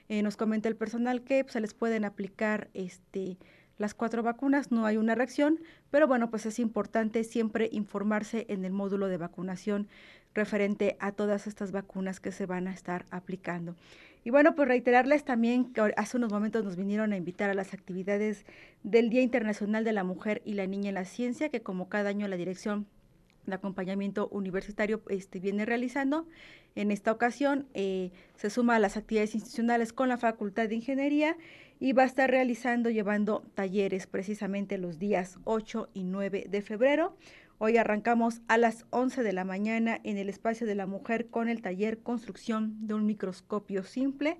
Eh, 0.09 0.25
nos 0.25 0.37
comenta 0.37 0.68
el 0.68 0.75
personal 0.75 1.23
que 1.23 1.45
pues, 1.45 1.53
se 1.53 1.61
les 1.61 1.75
pueden 1.75 2.05
aplicar 2.05 2.71
este, 2.75 3.38
las 3.79 3.95
cuatro 3.95 4.25
vacunas, 4.25 4.73
no 4.73 4.85
hay 4.85 4.97
una 4.97 5.14
reacción, 5.14 5.61
pero 5.92 6.09
bueno, 6.09 6.31
pues 6.31 6.45
es 6.47 6.59
importante 6.59 7.23
siempre 7.23 7.68
informarse 7.71 8.47
en 8.49 8.64
el 8.64 8.73
módulo 8.73 9.07
de 9.07 9.16
vacunación 9.16 9.87
referente 10.35 10.97
a 10.99 11.12
todas 11.12 11.47
estas 11.47 11.71
vacunas 11.71 12.18
que 12.18 12.33
se 12.33 12.47
van 12.47 12.66
a 12.66 12.73
estar 12.73 13.07
aplicando. 13.12 13.77
Y 14.25 14.31
bueno, 14.31 14.55
pues 14.55 14.69
reiterarles 14.69 15.25
también 15.25 15.73
que 15.73 15.93
hace 15.97 16.17
unos 16.17 16.33
momentos 16.33 16.65
nos 16.65 16.77
vinieron 16.77 17.13
a 17.13 17.17
invitar 17.17 17.51
a 17.51 17.55
las 17.55 17.75
actividades 17.75 18.47
del 18.83 19.11
Día 19.11 19.23
Internacional 19.23 19.85
de 19.85 19.93
la 19.93 20.05
Mujer 20.05 20.43
y 20.45 20.55
la 20.55 20.67
Niña 20.67 20.91
en 20.91 20.95
la 20.95 21.05
Ciencia, 21.05 21.49
que 21.49 21.61
como 21.61 21.89
cada 21.89 22.11
año 22.11 22.29
la 22.29 22.37
dirección 22.37 22.87
de 23.47 23.55
acompañamiento 23.55 24.29
universitario 24.29 25.03
este, 25.09 25.41
viene 25.41 25.67
realizando. 25.67 26.27
En 26.75 26.91
esta 26.91 27.13
ocasión 27.13 27.67
eh, 27.75 28.13
se 28.37 28.51
suma 28.51 28.77
a 28.77 28.79
las 28.79 28.97
actividades 28.97 29.35
institucionales 29.35 29.93
con 29.93 30.09
la 30.09 30.17
Facultad 30.17 30.69
de 30.69 30.77
Ingeniería 30.77 31.37
y 31.81 31.93
va 31.93 32.05
a 32.05 32.07
estar 32.07 32.31
realizando, 32.31 32.91
llevando 32.91 33.43
talleres 33.55 34.07
precisamente 34.07 34.79
los 34.79 35.01
días 35.01 35.39
8 35.45 35.91
y 35.95 36.05
9 36.05 36.47
de 36.49 36.63
febrero. 36.63 37.17
Hoy 37.64 37.77
arrancamos 37.77 38.40
a 38.48 38.59
las 38.59 38.87
11 38.90 39.22
de 39.22 39.33
la 39.33 39.44
mañana 39.44 40.01
en 40.03 40.18
el 40.18 40.29
espacio 40.29 40.66
de 40.66 40.75
la 40.75 40.87
mujer 40.87 41.29
con 41.29 41.48
el 41.48 41.62
taller 41.62 42.01
Construcción 42.01 42.88
de 42.88 42.94
un 42.94 43.07
microscopio 43.07 43.85
simple. 43.85 44.38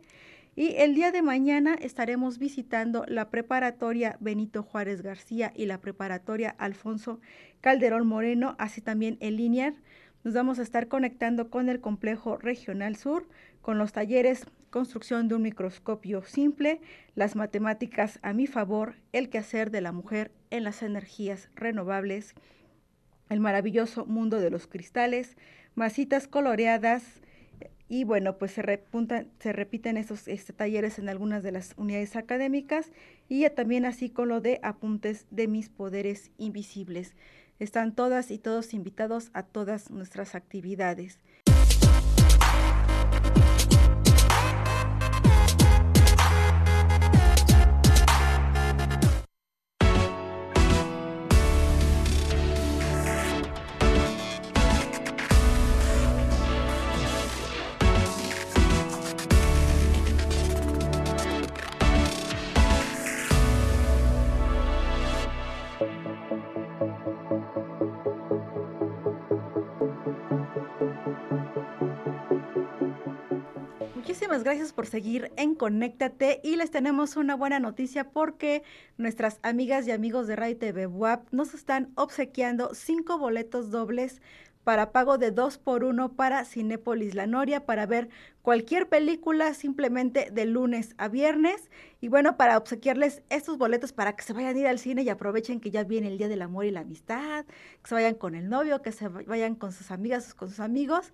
Y 0.56 0.74
el 0.78 0.96
día 0.96 1.12
de 1.12 1.22
mañana 1.22 1.74
estaremos 1.74 2.40
visitando 2.40 3.04
la 3.06 3.30
preparatoria 3.30 4.16
Benito 4.18 4.64
Juárez 4.64 5.02
García 5.02 5.52
y 5.54 5.66
la 5.66 5.80
preparatoria 5.80 6.50
Alfonso 6.58 7.20
Calderón 7.61 8.08
Moreno, 8.08 8.56
así 8.58 8.80
también 8.80 9.18
el 9.20 9.37
Linear. 9.37 9.74
Nos 10.24 10.35
vamos 10.35 10.58
a 10.58 10.62
estar 10.62 10.88
conectando 10.88 11.48
con 11.48 11.68
el 11.68 11.80
complejo 11.80 12.38
regional 12.38 12.96
sur, 12.96 13.28
con 13.61 13.78
los 13.78 13.92
talleres 13.92 14.46
construcción 14.70 15.28
de 15.28 15.37
un 15.37 15.42
microscopio 15.42 16.24
simple, 16.24 16.80
las 17.14 17.37
matemáticas 17.37 18.18
a 18.22 18.32
mi 18.32 18.48
favor, 18.48 18.96
el 19.12 19.28
quehacer 19.28 19.70
de 19.70 19.80
la 19.80 19.92
mujer 19.92 20.32
en 20.50 20.64
las 20.64 20.82
energías 20.82 21.50
renovables, 21.54 22.35
el 23.33 23.40
maravilloso 23.40 24.07
mundo 24.07 24.40
de 24.40 24.51
los 24.51 24.66
cristales, 24.66 25.37
masitas 25.75 26.29
coloreadas 26.29 27.23
y 27.88 28.05
bueno, 28.05 28.38
pues 28.38 28.53
se, 28.53 28.62
repuntan, 28.62 29.29
se 29.38 29.53
repiten 29.53 29.99
esos 29.99 30.27
este, 30.27 30.55
talleres 30.55 30.99
en 30.99 31.09
algunas 31.11 31.42
de 31.42 31.53
las 31.53 31.75
unidades 31.77 32.16
académicas 32.16 32.90
y 33.29 33.49
también 33.51 33.85
así 33.85 34.09
con 34.09 34.29
lo 34.29 34.40
de 34.40 34.61
apuntes 34.62 35.27
de 35.31 35.47
mis 35.47 35.68
poderes 35.68 36.31
invisibles. 36.38 37.14
Están 37.59 37.95
todas 37.95 38.31
y 38.31 38.38
todos 38.38 38.73
invitados 38.73 39.31
a 39.35 39.42
todas 39.42 39.90
nuestras 39.90 40.35
actividades. 40.35 41.21
Gracias 74.44 74.72
por 74.72 74.87
seguir 74.87 75.33
en 75.37 75.55
Conéctate 75.55 76.40
y 76.42 76.57
les 76.57 76.70
tenemos 76.70 77.16
una 77.16 77.35
buena 77.35 77.59
noticia 77.59 78.11
porque 78.11 78.62
nuestras 78.96 79.38
amigas 79.42 79.87
y 79.87 79.90
amigos 79.90 80.26
de 80.26 80.37
Ray 80.37 80.55
TV 80.55 80.87
WAP 80.87 81.28
nos 81.33 81.55
están 81.55 81.92
obsequiando 81.94 82.74
cinco 82.74 83.18
boletos 83.18 83.70
dobles 83.70 84.20
para 84.64 84.92
pago 84.92 85.18
de 85.18 85.33
dos 85.33 85.59
por 85.59 85.85
uno 85.85 86.12
para 86.12 86.44
Cinépolis 86.44 87.14
La 87.14 87.26
Noria 87.26 87.66
para 87.66 87.87
ver 87.87 88.09
cualquier 88.42 88.88
película 88.88 89.55
simplemente 89.55 90.31
de 90.31 90.44
lunes 90.46 90.94
a 90.98 91.09
viernes. 91.09 91.70
Y 92.00 92.09
bueno, 92.09 92.37
para 92.37 92.57
obsequiarles 92.57 93.22
estos 93.28 93.59
boletos 93.59 93.92
para 93.92 94.14
que 94.14 94.22
se 94.22 94.33
vayan 94.33 94.57
a 94.57 94.59
ir 94.59 94.66
al 94.66 94.78
cine 94.78 95.02
y 95.02 95.09
aprovechen 95.09 95.61
que 95.61 95.70
ya 95.70 95.85
viene 95.85 96.09
el 96.09 96.18
Día 96.18 96.28
del 96.28 96.42
Amor 96.42 96.64
y 96.64 96.70
la 96.70 96.81
Amistad, 96.81 97.44
que 97.44 97.88
se 97.88 97.94
vayan 97.94 98.14
con 98.14 98.35
el 98.35 98.48
novio, 98.48 98.83
que 98.83 98.92
se 98.92 99.09
vayan 99.09 99.55
con 99.57 99.72
sus 99.72 99.90
amigas, 99.90 100.35
con 100.35 100.48
sus 100.48 100.61
amigos. 100.61 101.12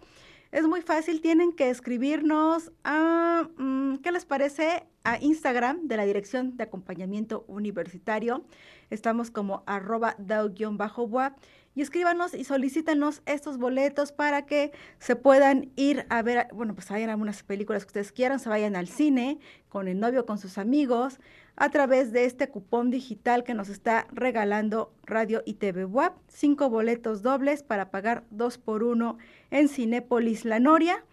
Es 0.50 0.66
muy 0.66 0.80
fácil, 0.80 1.20
tienen 1.20 1.52
que 1.52 1.68
escribirnos 1.68 2.72
a, 2.82 3.46
mm, 3.58 3.96
¿qué 3.98 4.12
les 4.12 4.24
parece? 4.24 4.86
A 5.04 5.18
Instagram 5.22 5.88
de 5.88 5.98
la 5.98 6.06
Dirección 6.06 6.56
de 6.56 6.64
Acompañamiento 6.64 7.44
Universitario. 7.48 8.46
Estamos 8.88 9.30
como 9.30 9.62
arroba 9.66 10.16
dao-wap 10.18 11.36
y 11.74 11.82
escríbanos 11.82 12.32
y 12.32 12.44
solicítenos 12.44 13.20
estos 13.26 13.58
boletos 13.58 14.10
para 14.10 14.46
que 14.46 14.72
se 14.98 15.16
puedan 15.16 15.70
ir 15.76 16.06
a 16.08 16.22
ver, 16.22 16.48
bueno, 16.54 16.74
pues 16.74 16.88
vayan 16.88 17.10
algunas 17.10 17.42
películas 17.42 17.84
que 17.84 17.88
ustedes 17.88 18.10
quieran, 18.10 18.40
se 18.40 18.48
vayan 18.48 18.74
al 18.74 18.88
cine 18.88 19.40
con 19.68 19.86
el 19.86 20.00
novio, 20.00 20.24
con 20.24 20.38
sus 20.38 20.56
amigos, 20.56 21.20
a 21.60 21.70
través 21.70 22.12
de 22.12 22.24
este 22.24 22.48
cupón 22.48 22.90
digital 22.90 23.42
que 23.42 23.52
nos 23.52 23.68
está 23.68 24.06
regalando 24.12 24.92
Radio 25.02 25.42
y 25.44 25.54
TV. 25.54 25.88
Cinco 26.28 26.70
boletos 26.70 27.22
dobles 27.22 27.64
para 27.64 27.90
pagar 27.90 28.24
dos 28.30 28.58
por 28.58 28.84
uno 28.84 29.18
en 29.50 29.68
Cinépolis 29.68 30.44
La 30.44 30.60
Noria. 30.60 31.04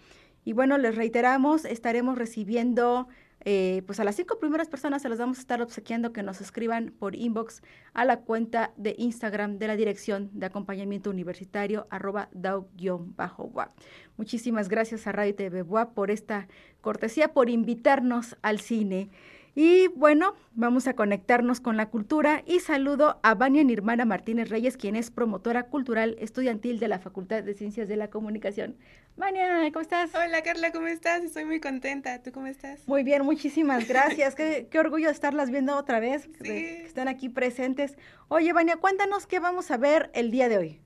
Y 0.44 0.54
bueno, 0.54 0.78
les 0.78 0.96
reiteramos, 0.96 1.66
estaremos 1.66 2.20
recibiendo 2.20 3.08
eh, 3.48 3.84
pues 3.86 4.00
a 4.00 4.04
las 4.04 4.16
cinco 4.16 4.40
primeras 4.40 4.70
personas 4.70 5.04
se 5.04 5.10
las 5.10 5.20
vamos 5.20 5.38
a 5.38 5.42
estar 5.42 5.62
obsequiando 5.62 6.12
que 6.14 6.24
nos 6.24 6.42
escriban 6.42 6.92
por 6.98 7.16
inbox 7.16 7.62
a 7.94 8.04
la 8.04 8.22
cuenta 8.22 8.72
de 8.76 8.96
Instagram 8.98 9.60
de 9.60 9.68
la 9.68 9.76
Dirección 9.76 10.32
de 10.34 10.48
Acompañamiento 10.48 11.12
Universitario 11.12 11.86
arroba 11.92 12.30
DAO-WAP. 12.34 13.70
Muchísimas 14.18 14.68
gracias 14.68 15.06
a 15.06 15.12
Radio 15.12 15.36
TV 15.36 15.62
WAP 15.62 15.94
por 15.94 16.10
esta 16.10 16.48
cortesía, 16.82 17.34
por 17.34 17.52
invitarnos 17.52 18.36
al 18.42 18.60
cine. 18.60 19.12
Y 19.58 19.88
bueno, 19.96 20.36
vamos 20.52 20.86
a 20.86 20.96
conectarnos 20.96 21.62
con 21.62 21.78
la 21.78 21.90
cultura 21.90 22.44
y 22.46 22.60
saludo 22.60 23.22
a 23.24 23.36
Vania 23.36 23.64
Nirmana 23.64 24.04
Martínez 24.04 24.50
Reyes, 24.50 24.76
quien 24.76 24.98
es 24.98 25.12
promotora 25.12 25.68
cultural 25.68 26.18
estudiantil 26.20 26.78
de 26.78 26.90
la 26.90 27.00
Facultad 27.00 27.42
de 27.42 27.54
Ciencias 27.54 27.88
de 27.88 27.96
la 27.96 28.10
Comunicación. 28.10 28.76
Vania, 29.16 29.62
¿cómo 29.72 29.82
estás? 29.82 30.14
Hola 30.14 30.42
Carla, 30.44 30.74
¿cómo 30.74 30.88
estás? 30.88 31.24
Estoy 31.24 31.46
muy 31.46 31.62
contenta. 31.62 32.22
¿Tú 32.22 32.34
cómo 32.34 32.48
estás? 32.48 32.86
Muy 32.86 33.04
bien, 33.04 33.24
muchísimas 33.24 33.88
gracias. 33.88 34.36
qué, 34.36 34.68
orgullo 34.78 35.10
estarlas 35.10 35.50
viendo 35.50 35.78
otra 35.78 36.02
vez, 36.02 36.24
sí. 36.24 36.44
que 36.44 36.84
están 36.84 37.08
aquí 37.08 37.30
presentes. 37.30 37.96
Oye, 38.28 38.52
Vania, 38.52 38.76
cuéntanos 38.76 39.26
qué 39.26 39.40
vamos 39.40 39.72
a 39.72 39.78
ver 39.78 40.12
el 40.14 40.32
día 40.32 40.50
de 40.50 40.58
hoy. 40.58 40.82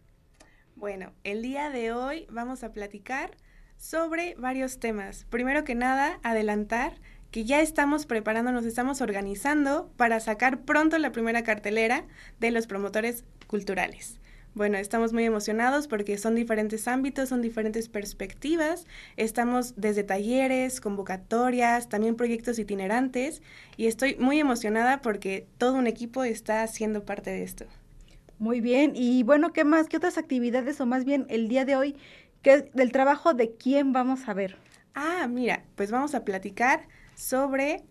Bueno, 0.76 1.12
el 1.24 1.42
día 1.42 1.72
de 1.72 1.92
hoy 1.92 2.28
vamos 2.30 2.64
a 2.64 2.72
platicar 2.72 3.32
sobre 3.78 4.36
varios 4.36 4.80
temas. 4.80 5.26
Primero 5.32 5.64
que 5.64 5.74
nada, 5.74 6.20
adelantar 6.22 6.94
que 7.32 7.46
ya 7.46 7.62
estamos 7.62 8.06
preparando, 8.06 8.52
nos 8.52 8.66
estamos 8.66 9.02
organizando 9.02 9.90
para 9.98 10.20
sacar 10.20 10.62
pronto 10.62 10.98
la 10.98 11.12
primera 11.12 11.44
cartelera 11.44 12.06
de 12.40 12.52
los 12.52 12.68
promotores 12.68 13.24
culturales. 13.48 14.20
Bueno, 14.56 14.78
estamos 14.78 15.14
muy 15.14 15.26
emocionados 15.26 15.88
porque 15.88 16.18
son 16.18 16.34
diferentes 16.34 16.88
ámbitos, 16.88 17.30
son 17.30 17.42
diferentes 17.42 17.88
perspectivas. 17.88 18.88
Estamos 19.16 19.74
desde 19.78 20.04
talleres, 20.04 20.82
convocatorias, 20.82 21.88
también 21.88 22.16
proyectos 22.16 22.58
itinerantes 22.58 23.44
y 23.78 23.86
estoy 23.86 24.16
muy 24.16 24.40
emocionada 24.40 25.02
porque 25.02 25.48
todo 25.60 25.76
un 25.76 25.86
equipo 25.88 26.24
está 26.24 26.64
haciendo 26.64 27.06
parte 27.06 27.30
de 27.30 27.44
esto. 27.44 27.66
Muy 28.40 28.60
bien, 28.60 28.94
y 28.96 29.24
bueno, 29.24 29.54
¿qué 29.54 29.66
más? 29.66 29.88
¿Qué 29.88 29.98
otras 29.98 30.18
actividades 30.18 30.82
o 30.82 30.86
más 30.86 31.06
bien 31.06 31.26
el 31.30 31.48
día 31.48 31.66
de 31.66 31.76
hoy? 31.76 31.96
¿qué, 32.42 32.70
del 32.74 32.92
trabajo 32.92 33.34
de 33.34 33.52
quién 33.56 33.94
vamos 33.94 34.28
a 34.28 34.34
ver? 34.34 34.58
Ah, 34.94 35.28
mira, 35.30 35.64
pues 35.76 35.92
vamos 35.92 36.16
a 36.16 36.26
platicar 36.26 36.88
sobre 37.20 37.84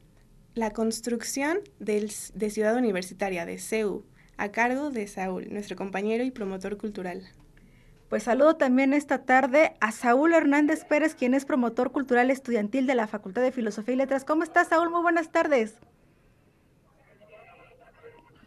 la 0.54 0.72
construcción 0.72 1.58
del, 1.78 2.10
de 2.34 2.50
Ciudad 2.50 2.76
Universitaria, 2.76 3.44
de 3.44 3.58
CEU, 3.58 4.06
a 4.38 4.48
cargo 4.50 4.90
de 4.90 5.06
Saúl, 5.06 5.48
nuestro 5.50 5.76
compañero 5.76 6.24
y 6.24 6.30
promotor 6.30 6.78
cultural. 6.78 7.22
Pues 8.08 8.22
saludo 8.22 8.56
también 8.56 8.94
esta 8.94 9.24
tarde 9.26 9.74
a 9.80 9.92
Saúl 9.92 10.32
Hernández 10.32 10.86
Pérez, 10.86 11.14
quien 11.14 11.34
es 11.34 11.44
promotor 11.44 11.92
cultural 11.92 12.30
estudiantil 12.30 12.86
de 12.86 12.94
la 12.94 13.06
Facultad 13.06 13.42
de 13.42 13.52
Filosofía 13.52 13.94
y 13.94 13.98
Letras. 13.98 14.24
¿Cómo 14.24 14.44
estás, 14.44 14.68
Saúl? 14.68 14.88
Muy 14.88 15.02
buenas 15.02 15.30
tardes. 15.30 15.76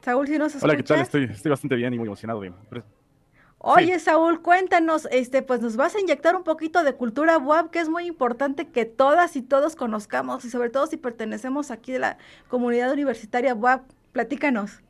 Saúl, 0.04 0.28
si 0.28 0.40
nos 0.40 0.56
escuchas. 0.56 0.64
Hola, 0.64 0.78
¿qué 0.78 0.84
tal? 0.84 1.00
Estoy, 1.02 1.24
estoy 1.26 1.52
bastante 1.52 1.76
bien 1.76 1.94
y 1.94 2.00
muy 2.00 2.08
emocionado 2.08 2.42
de, 2.42 2.52
Oye, 3.64 4.00
Saúl, 4.00 4.42
cuéntanos, 4.42 5.08
este, 5.12 5.44
pues 5.44 5.62
nos 5.62 5.78
vas 5.78 5.96
a 5.96 6.00
inyectar 6.00 6.36
un 6.36 6.44
poquito 6.44 6.84
de 6.84 6.96
cultura 6.96 7.38
web, 7.38 7.70
que 7.70 7.78
es 7.78 7.90
muy 7.90 8.08
importante 8.08 8.68
que 8.70 8.86
todas 8.86 9.36
y 9.36 9.44
todos 9.44 9.76
conozcamos, 9.76 10.44
y 10.46 10.50
sobre 10.50 10.72
todo 10.72 10.88
si 10.88 10.98
pertenecemos 10.98 11.70
aquí 11.70 11.92
de 11.92 12.00
la 12.00 12.18
comunidad 12.48 12.92
universitaria 12.92 13.54
web. 13.54 13.82
Platícanos. 14.14 14.82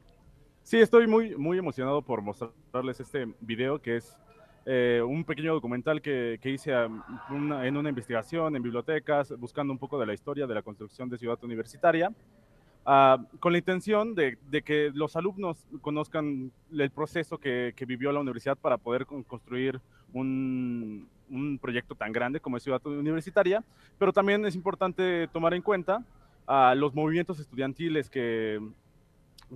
Sí, 0.63 0.79
estoy 0.79 1.05
muy, 1.05 1.35
muy 1.35 1.57
emocionado 1.57 2.01
por 2.01 2.21
mostrarles 2.21 3.01
este 3.01 3.27
video, 3.41 3.81
que 3.81 3.97
es 3.97 4.15
eh, 4.65 5.01
un 5.05 5.25
pequeño 5.25 5.53
documental 5.53 6.01
que, 6.01 6.39
que 6.41 6.51
hice 6.51 6.71
en 6.71 7.77
una 7.77 7.89
investigación 7.89 8.55
en 8.55 8.63
bibliotecas, 8.63 9.37
buscando 9.37 9.73
un 9.73 9.79
poco 9.79 9.99
de 9.99 10.05
la 10.05 10.13
historia 10.13 10.47
de 10.47 10.55
la 10.55 10.61
construcción 10.61 11.09
de 11.09 11.17
Ciudad 11.17 11.43
Universitaria. 11.43 12.09
Uh, 12.83 13.23
con 13.39 13.51
la 13.51 13.59
intención 13.59 14.15
de, 14.15 14.39
de, 14.49 14.63
que 14.63 14.89
los 14.95 15.15
alumnos 15.15 15.67
conozcan 15.81 16.51
el 16.71 16.89
proceso 16.89 17.37
que, 17.37 17.73
que, 17.75 17.85
vivió 17.85 18.11
la 18.11 18.19
universidad 18.19 18.57
para 18.57 18.79
poder 18.79 19.05
construir 19.05 19.79
un, 20.13 21.07
un, 21.29 21.59
proyecto 21.59 21.93
tan 21.93 22.11
grande 22.11 22.39
como 22.39 22.57
es 22.57 22.63
Ciudad 22.63 22.83
Universitaria, 22.87 23.63
pero 23.99 24.11
también 24.11 24.43
es 24.47 24.55
importante 24.55 25.27
tomar 25.27 25.53
en 25.53 25.61
cuenta 25.61 26.03
uh, 26.47 26.75
los 26.75 26.95
movimientos 26.95 27.39
estudiantiles 27.39 28.09
que, 28.09 28.59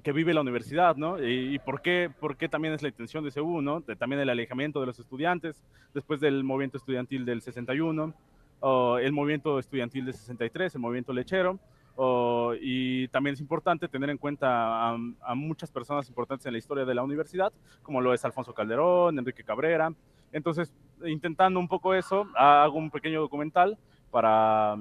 que 0.03 0.11
vive 0.11 0.31
la 0.31 0.41
universidad, 0.41 0.95
¿no? 0.95 1.19
Y, 1.19 1.55
y, 1.55 1.57
por, 1.57 1.81
qué, 1.81 2.11
por 2.19 2.37
qué 2.37 2.47
también 2.47 2.75
es 2.75 2.83
la 2.83 2.89
intención 2.89 3.23
de 3.23 3.31
CEU, 3.31 3.59
¿no? 3.59 3.79
De, 3.79 3.95
también 3.95 4.21
el 4.21 4.29
alejamiento 4.29 4.79
de 4.81 4.85
los 4.85 4.99
estudiantes 4.99 5.63
después 5.95 6.19
del 6.19 6.43
movimiento 6.43 6.77
estudiantil 6.77 7.25
del 7.25 7.41
61, 7.41 8.13
o 8.59 8.97
el 8.99 9.11
movimiento 9.13 9.57
estudiantil 9.57 10.05
del 10.05 10.13
63, 10.13 10.75
el 10.75 10.81
movimiento 10.81 11.11
lechero. 11.11 11.59
Oh, 11.97 12.53
y 12.59 13.07
también 13.07 13.35
es 13.35 13.39
importante 13.39 13.87
tener 13.87 14.09
en 14.09 14.17
cuenta 14.17 14.89
a, 14.89 14.97
a, 15.21 15.35
muchas 15.35 15.71
personas 15.71 16.07
importantes 16.09 16.45
en 16.45 16.51
la 16.51 16.57
historia 16.57 16.83
de 16.83 16.93
la 16.93 17.03
universidad, 17.03 17.53
como 17.81 18.01
lo 18.01 18.13
es 18.13 18.25
Alfonso 18.25 18.53
Calderón, 18.53 19.17
Enrique 19.17 19.43
Cabrera. 19.43 19.93
Entonces, 20.33 20.73
intentando 21.05 21.59
un 21.59 21.69
poco 21.69 21.93
eso, 21.93 22.27
hago 22.35 22.77
un 22.77 22.91
pequeño 22.91 23.21
documental 23.21 23.77
para, 24.11 24.75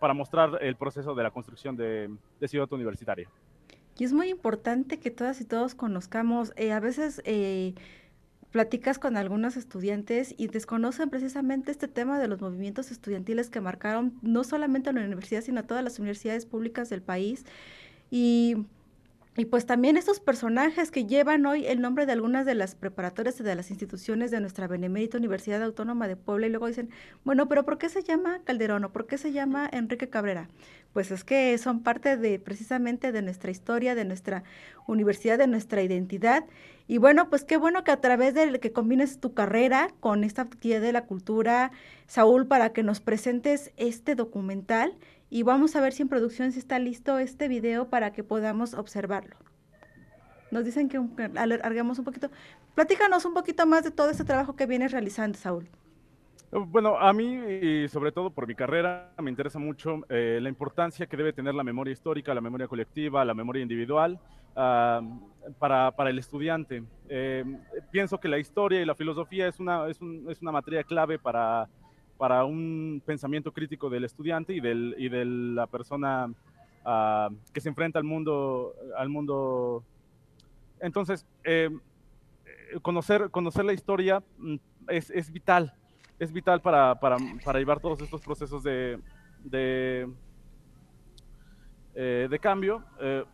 para 0.00 0.14
mostrar 0.14 0.58
el 0.60 0.76
proceso 0.76 1.14
de 1.14 1.22
la 1.24 1.32
construcción 1.32 1.76
de, 1.76 2.08
de 2.38 2.48
Ciudad 2.48 2.72
Universitaria. 2.72 3.28
Y 3.98 4.04
es 4.04 4.12
muy 4.12 4.28
importante 4.28 4.98
que 5.00 5.10
todas 5.10 5.40
y 5.40 5.44
todos 5.44 5.74
conozcamos, 5.74 6.52
eh, 6.56 6.72
a 6.72 6.80
veces... 6.80 7.20
Eh, 7.24 7.74
platicas 8.52 8.98
con 8.98 9.16
algunos 9.16 9.56
estudiantes 9.56 10.34
y 10.36 10.46
desconocen 10.46 11.10
precisamente 11.10 11.72
este 11.72 11.88
tema 11.88 12.20
de 12.20 12.28
los 12.28 12.40
movimientos 12.40 12.90
estudiantiles 12.90 13.48
que 13.50 13.60
marcaron 13.60 14.18
no 14.20 14.44
solamente 14.44 14.90
a 14.90 14.92
la 14.92 15.00
universidad, 15.00 15.40
sino 15.40 15.60
a 15.60 15.62
todas 15.64 15.82
las 15.82 15.98
universidades 15.98 16.46
públicas 16.46 16.90
del 16.90 17.02
país. 17.02 17.44
Y 18.10 18.66
y 19.34 19.46
pues 19.46 19.64
también 19.64 19.96
estos 19.96 20.20
personajes 20.20 20.90
que 20.90 21.06
llevan 21.06 21.46
hoy 21.46 21.66
el 21.66 21.80
nombre 21.80 22.04
de 22.04 22.12
algunas 22.12 22.44
de 22.44 22.54
las 22.54 22.74
preparatorias 22.74 23.40
y 23.40 23.42
de 23.42 23.54
las 23.54 23.70
instituciones 23.70 24.30
de 24.30 24.40
nuestra 24.40 24.66
Benemérita 24.66 25.16
Universidad 25.16 25.62
Autónoma 25.62 26.06
de 26.06 26.16
Puebla 26.16 26.46
y 26.46 26.50
luego 26.50 26.66
dicen, 26.66 26.90
bueno, 27.24 27.48
pero 27.48 27.64
¿por 27.64 27.78
qué 27.78 27.88
se 27.88 28.02
llama 28.02 28.42
Calderón 28.44 28.84
o 28.84 28.92
por 28.92 29.06
qué 29.06 29.16
se 29.16 29.32
llama 29.32 29.70
Enrique 29.72 30.10
Cabrera? 30.10 30.50
Pues 30.92 31.10
es 31.10 31.24
que 31.24 31.56
son 31.56 31.82
parte 31.82 32.18
de 32.18 32.38
precisamente 32.40 33.10
de 33.10 33.22
nuestra 33.22 33.50
historia, 33.50 33.94
de 33.94 34.04
nuestra 34.04 34.44
universidad, 34.86 35.38
de 35.38 35.46
nuestra 35.46 35.82
identidad. 35.82 36.44
Y 36.86 36.98
bueno, 36.98 37.30
pues 37.30 37.44
qué 37.44 37.56
bueno 37.56 37.84
que 37.84 37.90
a 37.90 38.02
través 38.02 38.34
de 38.34 38.60
que 38.60 38.72
combines 38.72 39.18
tu 39.18 39.32
carrera 39.32 39.88
con 40.00 40.24
esta 40.24 40.42
actividad 40.42 40.82
de 40.82 40.92
la 40.92 41.06
cultura, 41.06 41.72
Saúl, 42.06 42.46
para 42.46 42.74
que 42.74 42.82
nos 42.82 43.00
presentes 43.00 43.72
este 43.78 44.14
documental 44.14 44.94
y 45.32 45.44
vamos 45.44 45.74
a 45.76 45.80
ver 45.80 45.94
si 45.94 46.02
en 46.02 46.10
producción 46.10 46.52
si 46.52 46.58
está 46.58 46.78
listo 46.78 47.16
este 47.16 47.48
video 47.48 47.88
para 47.88 48.12
que 48.12 48.22
podamos 48.22 48.74
observarlo. 48.74 49.34
Nos 50.50 50.62
dicen 50.62 50.90
que 50.90 51.00
alarguemos 51.36 51.98
un 51.98 52.04
poquito. 52.04 52.30
Platícanos 52.74 53.24
un 53.24 53.32
poquito 53.32 53.66
más 53.66 53.82
de 53.82 53.90
todo 53.90 54.10
este 54.10 54.24
trabajo 54.24 54.54
que 54.56 54.66
vienes 54.66 54.92
realizando, 54.92 55.38
Saúl. 55.38 55.70
Bueno, 56.50 56.98
a 56.98 57.14
mí, 57.14 57.34
y 57.62 57.88
sobre 57.88 58.12
todo 58.12 58.28
por 58.28 58.46
mi 58.46 58.54
carrera, 58.54 59.10
me 59.22 59.30
interesa 59.30 59.58
mucho 59.58 60.02
eh, 60.10 60.38
la 60.42 60.50
importancia 60.50 61.06
que 61.06 61.16
debe 61.16 61.32
tener 61.32 61.54
la 61.54 61.64
memoria 61.64 61.92
histórica, 61.92 62.34
la 62.34 62.42
memoria 62.42 62.68
colectiva, 62.68 63.24
la 63.24 63.32
memoria 63.32 63.62
individual 63.62 64.20
para, 64.54 65.92
para, 65.92 66.10
el 66.10 66.18
estudiante. 66.18 66.84
Eh, 67.08 67.42
pienso 67.90 68.20
que 68.20 68.28
la 68.28 68.38
historia 68.38 68.82
y 68.82 68.84
la 68.84 68.94
filosofía 68.94 69.48
es 69.48 69.58
una, 69.58 69.88
es, 69.88 69.98
un, 70.02 70.26
es 70.28 70.42
una 70.42 70.52
materia 70.52 70.84
clave 70.84 71.18
para 71.18 71.70
para 72.22 72.44
un 72.44 73.02
pensamiento 73.04 73.52
crítico 73.52 73.90
del 73.90 74.04
estudiante 74.04 74.52
y, 74.52 74.60
del, 74.60 74.94
y 74.96 75.08
de 75.08 75.24
la 75.24 75.66
persona 75.66 76.32
uh, 76.86 77.34
que 77.52 77.60
se 77.60 77.68
enfrenta 77.68 77.98
al 77.98 78.04
mundo. 78.04 78.76
Al 78.96 79.08
mundo. 79.08 79.82
Entonces, 80.78 81.26
eh, 81.42 81.68
conocer, 82.80 83.28
conocer 83.32 83.64
la 83.64 83.72
historia 83.72 84.22
mm, 84.38 84.54
es, 84.86 85.10
es 85.10 85.32
vital, 85.32 85.74
es 86.20 86.32
vital 86.32 86.60
para, 86.62 86.94
para, 86.94 87.16
para, 87.44 87.58
llevar 87.58 87.80
todos 87.80 88.00
estos 88.00 88.20
procesos 88.20 88.62
de, 88.62 89.00
de, 89.42 90.08
eh, 91.96 92.38
cambio. 92.40 92.84
Eh, 93.00 93.24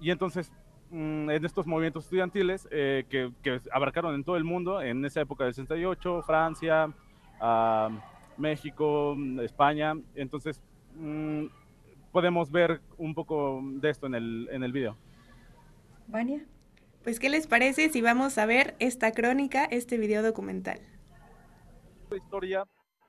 y 0.00 0.10
entonces, 0.10 0.50
mm, 0.88 1.28
en 1.28 1.44
estos 1.44 1.66
movimientos 1.66 2.04
estudiantiles 2.04 2.66
que, 2.70 3.30
que, 3.42 3.60
abarcaron 3.70 4.14
en 4.14 4.24
todo 4.24 4.38
el 4.38 4.44
mundo, 4.44 4.80
en 4.80 5.04
esa 5.04 5.20
época 5.20 5.44
del 5.44 5.52
68, 5.52 6.22
Francia, 6.22 6.86
uh, 7.38 8.11
México, 8.36 9.16
España. 9.42 9.94
Entonces, 10.14 10.60
mmm, 10.94 11.46
podemos 12.12 12.50
ver 12.50 12.80
un 12.98 13.14
poco 13.14 13.60
de 13.62 13.90
esto 13.90 14.06
en 14.06 14.14
el, 14.14 14.48
en 14.52 14.62
el 14.62 14.72
video. 14.72 14.96
Vania. 16.06 16.44
Pues, 17.02 17.18
¿qué 17.18 17.30
les 17.30 17.46
parece 17.46 17.88
si 17.88 18.00
vamos 18.00 18.38
a 18.38 18.46
ver 18.46 18.76
esta 18.78 19.10
crónica, 19.12 19.64
este 19.64 19.98
video 19.98 20.22
documental? 20.22 20.78
La 22.10 22.16
historia 22.16 22.64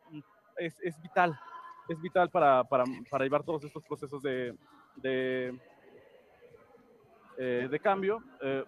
mm, 0.09 0.19
es, 0.57 0.80
es 0.82 0.99
vital, 1.01 1.38
es 1.89 2.01
vital 2.01 2.30
para, 2.30 2.63
para, 2.63 2.86
para, 3.09 3.24
llevar 3.24 3.43
todos 3.43 3.63
estos 3.65 3.84
procesos 3.86 4.24
de, 4.24 4.55
de, 4.95 5.55
eh, 7.38 7.67
de 7.69 7.80
cambio. 7.80 8.24
Eh, 8.41 8.63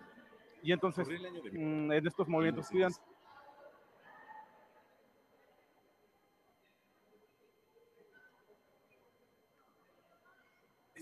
y 0.62 0.72
entonces, 0.72 1.08
mm, 1.08 1.92
en 1.92 2.08
estos 2.08 2.28
movimientos 2.28 2.66
estudiantes, 2.66 3.02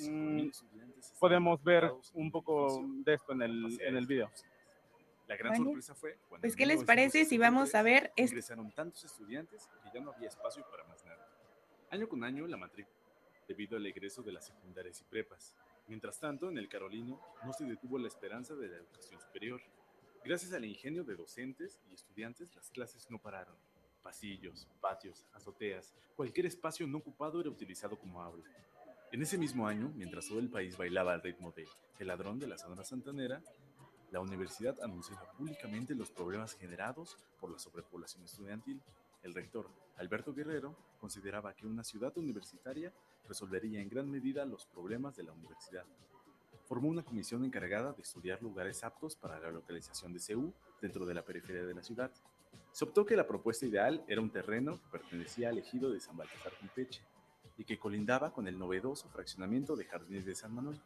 Mm, 0.09 0.49
podemos 1.19 1.63
ver 1.63 1.91
un 2.13 2.31
poco 2.31 2.83
de 3.03 3.13
esto 3.13 3.33
en 3.33 3.41
el, 3.41 3.81
en 3.81 3.97
el 3.97 4.05
video. 4.05 4.29
La 5.27 5.37
gran 5.37 5.55
sorpresa 5.55 5.95
fue 5.95 6.17
cuando 6.27 6.41
pues 6.41 6.55
¿qué 6.55 6.65
les 6.65 6.83
parece 6.83 7.25
si 7.25 7.37
vamos 7.37 7.73
a 7.75 7.81
ver 7.81 8.11
ingresaron 8.17 8.71
tantos 8.71 9.05
estudiantes 9.05 9.69
que 9.83 9.89
ya 9.93 10.03
no 10.03 10.11
había 10.11 10.27
espacio 10.27 10.65
para 10.69 10.83
más 10.83 11.05
nada. 11.05 11.27
Año 11.91 12.09
con 12.09 12.23
año 12.23 12.45
la 12.45 12.57
matrícula 12.57 13.03
debido 13.47 13.77
al 13.77 13.85
egreso 13.85 14.21
de 14.23 14.31
las 14.31 14.45
secundarias 14.45 15.01
y 15.01 15.03
prepas. 15.03 15.55
Mientras 15.87 16.19
tanto, 16.19 16.49
en 16.49 16.57
el 16.57 16.69
Carolino 16.69 17.19
no 17.45 17.53
se 17.53 17.65
detuvo 17.65 17.97
la 17.97 18.07
esperanza 18.07 18.55
de 18.55 18.67
la 18.67 18.77
educación 18.77 19.19
superior. 19.19 19.61
Gracias 20.23 20.53
al 20.53 20.63
ingenio 20.65 21.03
de 21.03 21.15
docentes 21.15 21.81
y 21.89 21.93
estudiantes, 21.93 22.55
las 22.55 22.69
clases 22.69 23.09
no 23.09 23.19
pararon. 23.19 23.55
Pasillos, 24.01 24.67
patios, 24.81 25.25
azoteas, 25.33 25.93
cualquier 26.15 26.45
espacio 26.45 26.87
no 26.87 26.99
ocupado 26.99 27.41
era 27.41 27.49
utilizado 27.49 27.97
como 27.97 28.21
aula. 28.21 28.43
En 29.13 29.21
ese 29.21 29.37
mismo 29.37 29.67
año, 29.67 29.93
mientras 29.95 30.27
todo 30.27 30.39
el 30.39 30.49
país 30.49 30.75
bailaba 30.75 31.13
al 31.13 31.21
ritmo 31.21 31.51
de 31.51 31.67
El 31.99 32.07
ladrón 32.07 32.39
de 32.39 32.47
la 32.47 32.57
Sonora 32.57 32.83
Santanera, 32.83 33.43
la 34.09 34.19
universidad 34.19 34.81
anunciaba 34.81 35.31
públicamente 35.33 35.93
los 35.93 36.09
problemas 36.09 36.55
generados 36.55 37.15
por 37.39 37.51
la 37.51 37.59
sobrepoblación 37.59 38.23
estudiantil. 38.23 38.81
El 39.21 39.35
rector, 39.35 39.69
Alberto 39.97 40.33
Guerrero, 40.33 40.75
consideraba 40.99 41.53
que 41.53 41.67
una 41.67 41.83
ciudad 41.83 42.17
universitaria 42.17 42.91
resolvería 43.27 43.81
en 43.81 43.89
gran 43.89 44.09
medida 44.09 44.45
los 44.45 44.65
problemas 44.65 45.15
de 45.15 45.21
la 45.21 45.31
universidad. 45.31 45.85
Formó 46.65 46.89
una 46.89 47.03
comisión 47.03 47.45
encargada 47.45 47.93
de 47.93 48.01
estudiar 48.01 48.41
lugares 48.41 48.83
aptos 48.83 49.15
para 49.15 49.39
la 49.39 49.51
localización 49.51 50.11
de 50.11 50.21
CEU 50.21 50.51
dentro 50.81 51.05
de 51.05 51.13
la 51.13 51.23
periferia 51.23 51.65
de 51.65 51.75
la 51.75 51.83
ciudad. 51.83 52.11
Se 52.71 52.83
optó 52.83 53.05
que 53.05 53.15
la 53.15 53.27
propuesta 53.27 53.67
ideal 53.67 54.03
era 54.07 54.21
un 54.21 54.31
terreno 54.31 54.81
que 54.81 54.89
pertenecía 54.97 55.49
al 55.49 55.59
ejido 55.59 55.91
de 55.91 55.99
San 55.99 56.17
Baltasar 56.17 56.57
Campeche, 56.57 57.03
y 57.57 57.65
que 57.65 57.77
colindaba 57.77 58.33
con 58.33 58.47
el 58.47 58.57
novedoso 58.57 59.09
fraccionamiento 59.09 59.75
de 59.75 59.85
Jardines 59.85 60.25
de 60.25 60.35
San 60.35 60.53
Manuel. 60.53 60.79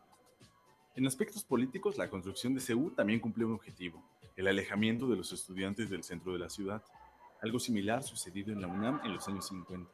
En 0.95 1.05
aspectos 1.05 1.43
políticos, 1.43 1.97
la 1.97 2.09
construcción 2.09 2.55
de 2.55 2.61
CEU 2.61 2.91
también 2.91 3.19
cumplió 3.19 3.47
un 3.47 3.53
objetivo, 3.53 4.03
el 4.35 4.47
alejamiento 4.47 5.07
de 5.07 5.15
los 5.15 5.31
estudiantes 5.31 5.89
del 5.89 6.03
centro 6.03 6.33
de 6.33 6.39
la 6.39 6.49
ciudad, 6.49 6.83
algo 7.41 7.59
similar 7.59 8.03
sucedido 8.03 8.51
en 8.51 8.61
la 8.61 8.67
UNAM 8.67 9.01
en 9.03 9.13
los 9.13 9.27
años 9.27 9.47
50. 9.47 9.91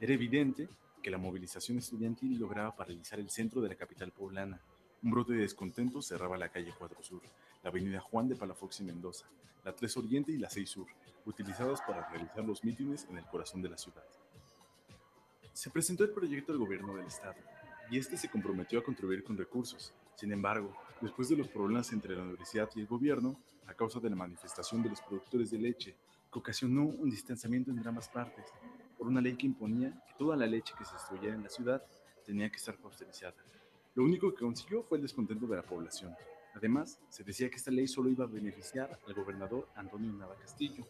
Era 0.00 0.12
evidente 0.12 0.68
que 1.02 1.10
la 1.10 1.18
movilización 1.18 1.78
estudiantil 1.78 2.38
lograba 2.38 2.74
paralizar 2.74 3.20
el 3.20 3.30
centro 3.30 3.60
de 3.60 3.68
la 3.68 3.74
capital 3.74 4.10
poblana. 4.10 4.60
Un 5.02 5.10
brote 5.10 5.34
de 5.34 5.42
descontento 5.42 6.02
cerraba 6.02 6.36
la 6.36 6.48
calle 6.48 6.72
4 6.76 7.02
Sur, 7.02 7.22
la 7.62 7.70
avenida 7.70 8.00
Juan 8.00 8.28
de 8.28 8.36
Palafox 8.36 8.80
y 8.80 8.84
Mendoza, 8.84 9.26
la 9.64 9.74
3 9.74 9.96
Oriente 9.98 10.32
y 10.32 10.38
la 10.38 10.50
6 10.50 10.68
Sur, 10.68 10.86
utilizadas 11.26 11.80
para 11.82 12.08
realizar 12.08 12.44
los 12.44 12.64
mítines 12.64 13.06
en 13.10 13.18
el 13.18 13.24
corazón 13.26 13.62
de 13.62 13.68
la 13.68 13.78
ciudad. 13.78 14.04
Se 15.54 15.70
presentó 15.70 16.02
el 16.02 16.10
proyecto 16.10 16.50
al 16.50 16.58
gobierno 16.58 16.96
del 16.96 17.06
estado 17.06 17.36
y 17.88 17.96
este 17.96 18.16
se 18.16 18.28
comprometió 18.28 18.80
a 18.80 18.82
contribuir 18.82 19.22
con 19.22 19.36
recursos. 19.36 19.94
Sin 20.16 20.32
embargo, 20.32 20.76
después 21.00 21.28
de 21.28 21.36
los 21.36 21.46
problemas 21.46 21.92
entre 21.92 22.16
la 22.16 22.22
universidad 22.22 22.68
y 22.74 22.80
el 22.80 22.88
gobierno, 22.88 23.40
a 23.68 23.72
causa 23.72 24.00
de 24.00 24.10
la 24.10 24.16
manifestación 24.16 24.82
de 24.82 24.88
los 24.88 25.00
productores 25.00 25.52
de 25.52 25.58
leche, 25.58 25.94
que 26.32 26.38
ocasionó 26.40 26.86
un 26.86 27.08
distanciamiento 27.08 27.70
entre 27.70 27.88
ambas 27.88 28.08
partes, 28.08 28.46
por 28.98 29.06
una 29.06 29.20
ley 29.20 29.36
que 29.36 29.46
imponía 29.46 29.92
que 30.08 30.14
toda 30.18 30.36
la 30.36 30.44
leche 30.44 30.74
que 30.76 30.84
se 30.84 30.94
destruyera 30.94 31.36
en 31.36 31.44
la 31.44 31.48
ciudad 31.48 31.80
tenía 32.26 32.50
que 32.50 32.56
estar 32.56 32.76
pasteurizada. 32.76 33.36
Lo 33.94 34.02
único 34.02 34.34
que 34.34 34.40
consiguió 34.40 34.82
fue 34.82 34.98
el 34.98 35.02
descontento 35.02 35.46
de 35.46 35.54
la 35.54 35.62
población. 35.62 36.16
Además, 36.56 36.98
se 37.08 37.22
decía 37.22 37.48
que 37.48 37.56
esta 37.56 37.70
ley 37.70 37.86
solo 37.86 38.10
iba 38.10 38.24
a 38.24 38.28
beneficiar 38.28 38.98
al 39.06 39.14
gobernador 39.14 39.68
Antonio 39.76 40.12
Nava 40.12 40.34
Castillo, 40.34 40.84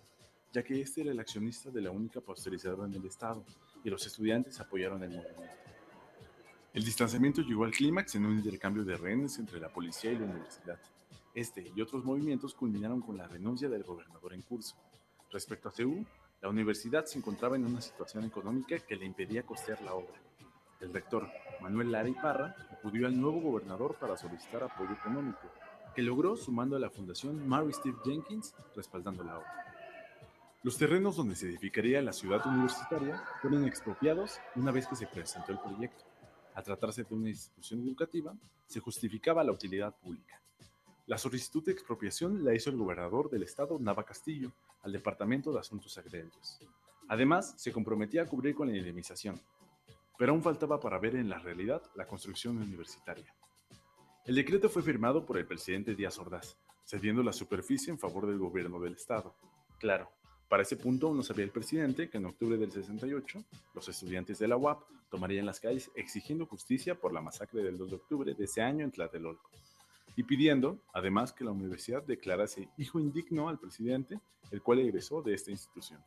ya 0.54 0.62
que 0.62 0.80
este 0.80 1.02
era 1.02 1.10
el 1.10 1.20
accionista 1.20 1.70
de 1.70 1.82
la 1.82 1.90
única 1.90 2.22
pasteurizadora 2.22 2.86
en 2.86 2.94
el 2.94 3.04
estado, 3.04 3.44
y 3.84 3.90
los 3.90 4.04
estudiantes 4.06 4.58
apoyaron 4.60 5.02
el 5.02 5.10
movimiento. 5.10 5.42
El 6.72 6.84
distanciamiento 6.84 7.42
llegó 7.42 7.64
al 7.64 7.70
clímax 7.70 8.16
en 8.16 8.26
un 8.26 8.38
intercambio 8.38 8.82
de 8.82 8.96
rehenes 8.96 9.38
entre 9.38 9.60
la 9.60 9.68
policía 9.68 10.10
y 10.10 10.18
la 10.18 10.24
universidad. 10.24 10.80
Este 11.34 11.70
y 11.74 11.80
otros 11.80 12.04
movimientos 12.04 12.54
culminaron 12.54 13.00
con 13.00 13.16
la 13.16 13.28
renuncia 13.28 13.68
del 13.68 13.84
gobernador 13.84 14.32
en 14.32 14.42
curso. 14.42 14.74
Respecto 15.30 15.68
a 15.68 15.72
CEU, 15.72 16.04
la 16.40 16.48
universidad 16.48 17.04
se 17.04 17.18
encontraba 17.18 17.56
en 17.56 17.64
una 17.64 17.80
situación 17.80 18.24
económica 18.24 18.78
que 18.78 18.96
le 18.96 19.04
impedía 19.04 19.44
costear 19.44 19.80
la 19.82 19.94
obra. 19.94 20.14
El 20.80 20.92
rector, 20.92 21.28
Manuel 21.60 21.92
Lara 21.92 22.08
y 22.08 22.12
Parra, 22.12 22.56
acudió 22.70 23.06
al 23.06 23.20
nuevo 23.20 23.40
gobernador 23.40 23.96
para 23.98 24.16
solicitar 24.16 24.62
apoyo 24.62 24.92
económico, 24.92 25.40
que 25.94 26.02
logró 26.02 26.36
sumando 26.36 26.76
a 26.76 26.80
la 26.80 26.90
fundación 26.90 27.46
Mary 27.48 27.72
Steve 27.72 27.96
Jenkins 28.04 28.54
respaldando 28.74 29.24
la 29.24 29.38
obra. 29.38 29.73
Los 30.64 30.78
terrenos 30.78 31.16
donde 31.16 31.36
se 31.36 31.46
edificaría 31.46 32.00
la 32.00 32.14
ciudad 32.14 32.40
universitaria 32.46 33.22
fueron 33.42 33.66
expropiados 33.66 34.40
una 34.56 34.72
vez 34.72 34.86
que 34.86 34.96
se 34.96 35.06
presentó 35.06 35.52
el 35.52 35.58
proyecto. 35.58 36.06
A 36.54 36.62
tratarse 36.62 37.04
de 37.04 37.14
una 37.14 37.28
institución 37.28 37.82
educativa, 37.82 38.34
se 38.66 38.80
justificaba 38.80 39.44
la 39.44 39.52
utilidad 39.52 39.94
pública. 39.94 40.40
La 41.04 41.18
solicitud 41.18 41.62
de 41.62 41.72
expropiación 41.72 42.42
la 42.42 42.54
hizo 42.54 42.70
el 42.70 42.78
gobernador 42.78 43.28
del 43.28 43.42
estado 43.42 43.78
Nava 43.78 44.06
Castillo 44.06 44.52
al 44.80 44.92
Departamento 44.92 45.52
de 45.52 45.60
Asuntos 45.60 45.98
Agrarios. 45.98 46.58
Además, 47.08 47.52
se 47.58 47.70
comprometía 47.70 48.22
a 48.22 48.26
cubrir 48.26 48.54
con 48.54 48.68
la 48.68 48.78
indemnización, 48.78 49.38
pero 50.16 50.32
aún 50.32 50.42
faltaba 50.42 50.80
para 50.80 50.98
ver 50.98 51.16
en 51.16 51.28
la 51.28 51.40
realidad 51.40 51.82
la 51.94 52.06
construcción 52.06 52.56
universitaria. 52.56 53.34
El 54.24 54.34
decreto 54.34 54.70
fue 54.70 54.80
firmado 54.82 55.26
por 55.26 55.36
el 55.36 55.46
presidente 55.46 55.94
Díaz 55.94 56.18
Ordaz, 56.18 56.56
cediendo 56.86 57.22
la 57.22 57.34
superficie 57.34 57.90
en 57.90 57.98
favor 57.98 58.26
del 58.26 58.38
gobierno 58.38 58.80
del 58.80 58.94
estado. 58.94 59.36
Claro, 59.78 60.10
para 60.48 60.62
ese 60.62 60.76
punto 60.76 61.12
no 61.14 61.22
sabía 61.22 61.44
el 61.44 61.50
presidente 61.50 62.08
que 62.08 62.18
en 62.18 62.26
octubre 62.26 62.56
del 62.56 62.70
68 62.70 63.44
los 63.74 63.88
estudiantes 63.88 64.38
de 64.38 64.48
la 64.48 64.56
UAP 64.56 64.82
tomarían 65.10 65.46
las 65.46 65.60
calles 65.60 65.90
exigiendo 65.94 66.46
justicia 66.46 66.94
por 66.94 67.12
la 67.12 67.20
masacre 67.20 67.62
del 67.62 67.78
2 67.78 67.90
de 67.90 67.96
octubre 67.96 68.34
de 68.34 68.44
ese 68.44 68.62
año 68.62 68.84
en 68.84 68.90
Tlatelolco 68.90 69.50
y 70.16 70.22
pidiendo, 70.22 70.78
además, 70.92 71.32
que 71.32 71.44
la 71.44 71.50
universidad 71.50 72.02
declarase 72.02 72.68
hijo 72.76 73.00
indigno 73.00 73.48
al 73.48 73.58
presidente, 73.58 74.20
el 74.50 74.62
cual 74.62 74.78
egresó 74.78 75.22
de 75.22 75.34
esta 75.34 75.50
institución. 75.50 76.00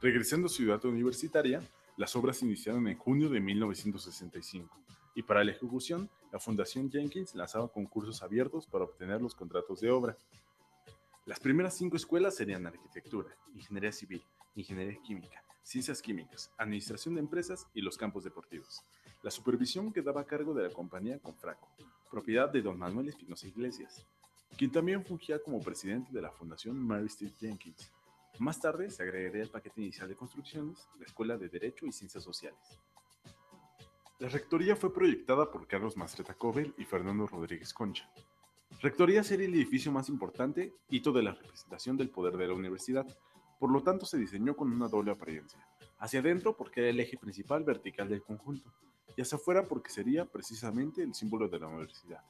Regresando 0.00 0.46
a 0.46 0.50
Ciudad 0.50 0.84
Universitaria, 0.84 1.62
las 1.96 2.16
obras 2.16 2.42
iniciaron 2.42 2.86
en 2.88 2.98
junio 2.98 3.28
de 3.28 3.40
1965 3.40 4.82
y 5.14 5.22
para 5.22 5.44
la 5.44 5.52
ejecución, 5.52 6.10
la 6.32 6.38
Fundación 6.38 6.90
Jenkins 6.90 7.34
lanzaba 7.34 7.68
concursos 7.68 8.22
abiertos 8.22 8.66
para 8.66 8.84
obtener 8.84 9.20
los 9.20 9.34
contratos 9.34 9.80
de 9.80 9.90
obra. 9.90 10.16
Las 11.24 11.38
primeras 11.38 11.76
cinco 11.76 11.96
escuelas 11.96 12.34
serían 12.34 12.66
arquitectura, 12.66 13.30
ingeniería 13.54 13.92
civil, 13.92 14.24
ingeniería 14.56 15.00
química, 15.02 15.44
ciencias 15.62 16.02
químicas, 16.02 16.50
administración 16.58 17.14
de 17.14 17.20
empresas 17.20 17.68
y 17.74 17.80
los 17.80 17.96
campos 17.96 18.24
deportivos. 18.24 18.82
La 19.22 19.30
supervisión 19.30 19.92
quedaba 19.92 20.22
a 20.22 20.26
cargo 20.26 20.52
de 20.52 20.64
la 20.64 20.74
compañía 20.74 21.20
Confraco, 21.20 21.68
propiedad 22.10 22.50
de 22.50 22.60
don 22.60 22.76
Manuel 22.76 23.08
Espinosa 23.08 23.46
Iglesias, 23.46 24.04
quien 24.58 24.72
también 24.72 25.04
fungía 25.04 25.40
como 25.40 25.62
presidente 25.62 26.10
de 26.12 26.22
la 26.22 26.32
Fundación 26.32 26.76
Mary 26.76 27.08
Steve 27.08 27.32
Jenkins. 27.38 27.92
Más 28.40 28.60
tarde 28.60 28.90
se 28.90 29.04
agregaría 29.04 29.44
al 29.44 29.50
paquete 29.50 29.80
inicial 29.80 30.08
de 30.08 30.16
construcciones 30.16 30.88
la 30.98 31.06
Escuela 31.06 31.38
de 31.38 31.48
Derecho 31.48 31.86
y 31.86 31.92
Ciencias 31.92 32.24
Sociales. 32.24 32.80
La 34.18 34.28
rectoría 34.28 34.74
fue 34.74 34.92
proyectada 34.92 35.48
por 35.52 35.68
Carlos 35.68 35.96
Mastreta 35.96 36.34
Cobel 36.34 36.74
y 36.78 36.84
Fernando 36.84 37.28
Rodríguez 37.28 37.72
Concha, 37.72 38.10
Rectoría 38.82 39.22
sería 39.22 39.46
el 39.46 39.54
edificio 39.54 39.92
más 39.92 40.08
importante, 40.08 40.74
hito 40.88 41.12
de 41.12 41.22
la 41.22 41.30
representación 41.30 41.96
del 41.96 42.10
poder 42.10 42.36
de 42.36 42.48
la 42.48 42.54
universidad, 42.54 43.06
por 43.60 43.70
lo 43.70 43.80
tanto 43.80 44.06
se 44.06 44.18
diseñó 44.18 44.56
con 44.56 44.72
una 44.72 44.88
doble 44.88 45.12
apariencia. 45.12 45.64
Hacia 46.00 46.18
adentro 46.18 46.56
porque 46.56 46.80
era 46.80 46.90
el 46.90 46.98
eje 46.98 47.16
principal 47.16 47.62
vertical 47.62 48.08
del 48.08 48.24
conjunto, 48.24 48.72
y 49.16 49.22
hacia 49.22 49.36
afuera 49.36 49.68
porque 49.68 49.88
sería 49.88 50.24
precisamente 50.24 51.00
el 51.00 51.14
símbolo 51.14 51.46
de 51.46 51.60
la 51.60 51.68
universidad. 51.68 52.24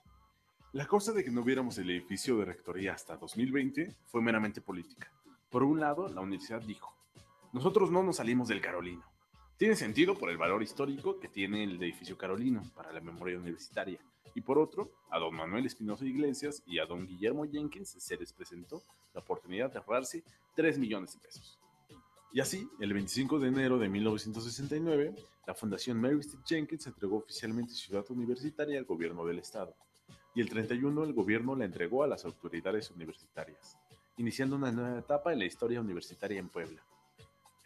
La 0.73 0.87
cosa 0.87 1.15
de 1.15 1.25
que 1.25 1.31
no 1.31 1.43
viéramos 1.43 1.79
el 1.79 1.89
edificio 1.89 2.37
de 2.37 2.45
rectoría 2.45 2.93
hasta 2.93 3.17
2020 3.17 3.97
fue 4.09 4.21
meramente 4.21 4.61
política. 4.61 5.11
Por 5.49 5.63
un 5.63 5.81
lado, 5.81 6.07
la 6.11 6.21
universidad 6.21 6.61
dijo, 6.61 6.95
nosotros 7.55 7.91
no 7.91 8.03
nos 8.03 8.17
salimos 8.17 8.49
del 8.49 8.61
Carolino. 8.61 9.07
Tiene 9.57 9.75
sentido 9.75 10.19
por 10.19 10.29
el 10.29 10.37
valor 10.37 10.63
histórico 10.63 11.19
que 11.19 11.29
tiene 11.29 11.65
el 11.65 11.83
edificio 11.83 12.19
carolino 12.19 12.63
para 12.75 12.93
la 12.93 13.01
memoria 13.01 13.39
universitaria, 13.39 14.01
y 14.35 14.41
por 14.41 14.59
otro, 14.59 14.93
a 15.11 15.19
don 15.19 15.35
Manuel 15.35 15.67
Espinosa 15.67 16.05
Iglesias 16.05 16.63
y 16.67 16.79
a 16.79 16.87
don 16.87 17.07
Guillermo 17.07 17.45
Jenkins 17.45 17.97
se 17.99 18.17
les 18.17 18.33
presentó 18.33 18.83
la 19.15 19.21
oportunidad 19.21 19.71
de 19.71 19.79
ahorrarse 19.79 20.25
3 20.55 20.79
millones 20.79 21.15
de 21.15 21.21
pesos. 21.21 21.59
Y 22.33 22.41
así, 22.41 22.67
el 22.81 22.95
25 22.95 23.39
de 23.39 23.49
enero 23.49 23.79
de 23.79 23.91
1969, 23.91 25.15
la 25.47 25.55
Fundación 25.55 26.01
Mary 26.01 26.23
Steve 26.23 26.43
Jenkins 26.47 26.87
entregó 26.87 27.19
oficialmente 27.19 27.75
Ciudad 27.75 28.05
Universitaria 28.11 28.79
al 28.79 28.87
gobierno 28.87 29.27
del 29.27 29.39
estado. 29.39 29.75
y 30.35 30.41
el 30.41 30.49
31 30.49 31.05
el 31.05 31.13
gobierno 31.13 31.55
la 31.55 31.67
entregó 31.67 32.03
a 32.03 32.07
las 32.07 32.25
autoridades 32.25 32.91
universitarias, 32.91 33.77
iniciando 34.17 34.57
una 34.57 34.73
nueva 34.73 34.99
etapa 34.99 35.31
en 35.31 35.41
la 35.41 35.45
historia 35.45 35.79
universitaria 35.79 36.41
en 36.41 36.49
Puebla. 36.49 36.83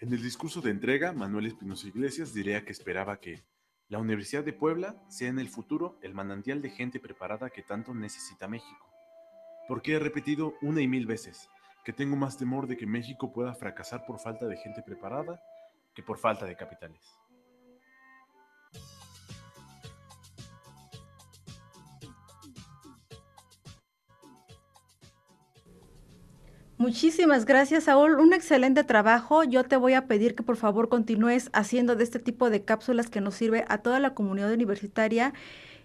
En 0.01 0.13
el 0.13 0.21
discurso 0.21 0.61
de 0.61 0.73
entrega, 0.73 1.13
Manuel 1.13 1.47
Espinosa 1.47 1.87
Iglesias 1.87 2.35
diría 2.35 2.65
que 2.65 2.73
esperaba 2.73 3.21
que 3.21 3.45
la 3.89 3.99
Universidad 3.99 4.43
de 4.43 4.53
Puebla 4.53 4.97
sea 5.09 5.29
en 5.29 5.39
el 5.39 5.49
futuro 5.49 5.97
el 6.03 6.13
manantial 6.13 6.61
de 6.61 6.71
gente 6.71 6.99
preparada 6.99 7.51
que 7.51 7.63
tanto 7.63 7.95
necesita 7.95 8.49
México. 8.49 8.91
Porque 9.69 9.95
he 9.95 9.99
repetido 9.99 10.55
una 10.61 10.81
y 10.81 10.89
mil 10.89 11.07
veces 11.07 11.49
que 11.85 11.93
tengo 11.93 12.17
más 12.17 12.37
temor 12.37 12.67
de 12.67 12.77
que 12.77 12.87
México 12.87 13.33
pueda 13.33 13.55
fracasar 13.55 14.05
por 14.05 14.19
falta 14.19 14.47
de 14.47 14.57
gente 14.57 14.83
preparada 14.83 15.41
que 15.95 16.03
por 16.03 16.19
falta 16.19 16.47
de 16.47 16.57
capitales. 16.57 17.01
Muchísimas 26.87 27.47
gracias, 27.47 27.83
Saúl. 27.83 28.21
Un 28.21 28.33
excelente 28.33 28.85
trabajo. 28.85 29.43
Yo 29.43 29.65
te 29.65 29.77
voy 29.77 29.95
a 29.95 30.07
pedir 30.07 30.37
que 30.37 30.45
por 30.45 30.57
favor 30.57 30.89
continúes 30.89 31.51
haciendo 31.53 31.97
de 31.97 32.05
este 32.05 32.21
tipo 32.21 32.49
de 32.49 32.63
cápsulas 32.63 33.11
que 33.11 33.21
nos 33.21 33.35
sirve 33.35 33.65
a 33.67 33.79
toda 33.79 33.99
la 33.99 34.15
comunidad 34.15 34.53
universitaria. 34.53 35.35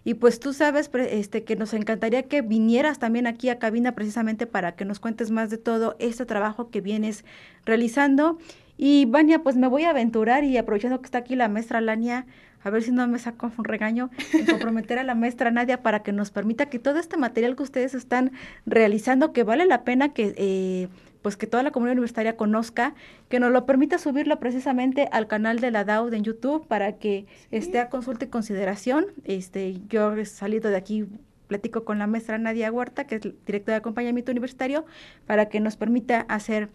Y 0.03 0.13
pues 0.13 0.39
tú 0.39 0.53
sabes 0.53 0.91
este, 0.93 1.43
que 1.43 1.55
nos 1.55 1.73
encantaría 1.73 2.21
que 2.27 2.43
vinieras 2.43 2.99
también 2.99 3.25
aquí 3.25 3.49
a 3.49 3.57
cabina 3.57 3.95
precisamente 3.95 4.45
para 4.45 4.75
que 4.75 4.85
nos 4.85 4.99
cuentes 4.99 5.31
más 5.31 5.49
de 5.49 5.57
todo 5.57 5.95
este 5.97 6.27
trabajo 6.27 6.69
que 6.69 6.81
vienes 6.81 7.25
realizando. 7.65 8.37
Y 8.77 9.05
Vania, 9.05 9.41
pues 9.41 9.55
me 9.55 9.65
voy 9.65 9.85
a 9.85 9.89
aventurar 9.89 10.43
y 10.43 10.55
aprovechando 10.57 11.01
que 11.01 11.05
está 11.05 11.17
aquí 11.17 11.35
la 11.35 11.49
maestra 11.49 11.81
Lania, 11.81 12.27
a 12.63 12.69
ver 12.69 12.83
si 12.83 12.91
no 12.91 13.07
me 13.07 13.19
saco 13.19 13.51
un 13.57 13.65
regaño, 13.65 14.09
en 14.33 14.45
comprometer 14.45 14.99
a 14.99 15.03
la 15.03 15.15
maestra 15.15 15.51
Nadia 15.51 15.81
para 15.81 16.03
que 16.03 16.11
nos 16.11 16.31
permita 16.31 16.67
que 16.67 16.79
todo 16.79 16.99
este 16.99 17.17
material 17.17 17.55
que 17.55 17.63
ustedes 17.63 17.93
están 17.93 18.31
realizando, 18.65 19.33
que 19.33 19.43
vale 19.43 19.65
la 19.65 19.83
pena 19.83 20.09
que... 20.09 20.33
Eh, 20.37 20.87
pues 21.21 21.37
que 21.37 21.45
toda 21.45 21.61
la 21.61 21.69
comunidad 21.69 21.93
universitaria 21.93 22.35
conozca, 22.35 22.95
que 23.29 23.39
nos 23.39 23.51
lo 23.51 23.67
permita 23.67 23.97
subirlo 23.99 24.39
precisamente 24.39 25.07
al 25.11 25.27
canal 25.27 25.59
de 25.59 25.69
la 25.69 25.83
DAUD 25.83 26.13
en 26.13 26.23
YouTube 26.23 26.65
para 26.67 26.97
que 26.97 27.27
esté 27.51 27.79
a 27.79 27.89
consulta 27.89 28.25
y 28.25 28.29
consideración. 28.29 29.05
Este, 29.23 29.79
yo 29.87 30.13
he 30.13 30.25
salido 30.25 30.71
de 30.71 30.77
aquí, 30.77 31.05
platico 31.45 31.83
con 31.85 31.99
la 31.99 32.07
maestra 32.07 32.39
Nadia 32.39 32.71
Huerta, 32.71 33.05
que 33.05 33.15
es 33.15 33.21
directora 33.21 33.75
de 33.75 33.79
acompañamiento 33.81 34.31
universitario, 34.31 34.85
para 35.27 35.47
que 35.47 35.59
nos 35.59 35.77
permita 35.77 36.21
hacer 36.21 36.69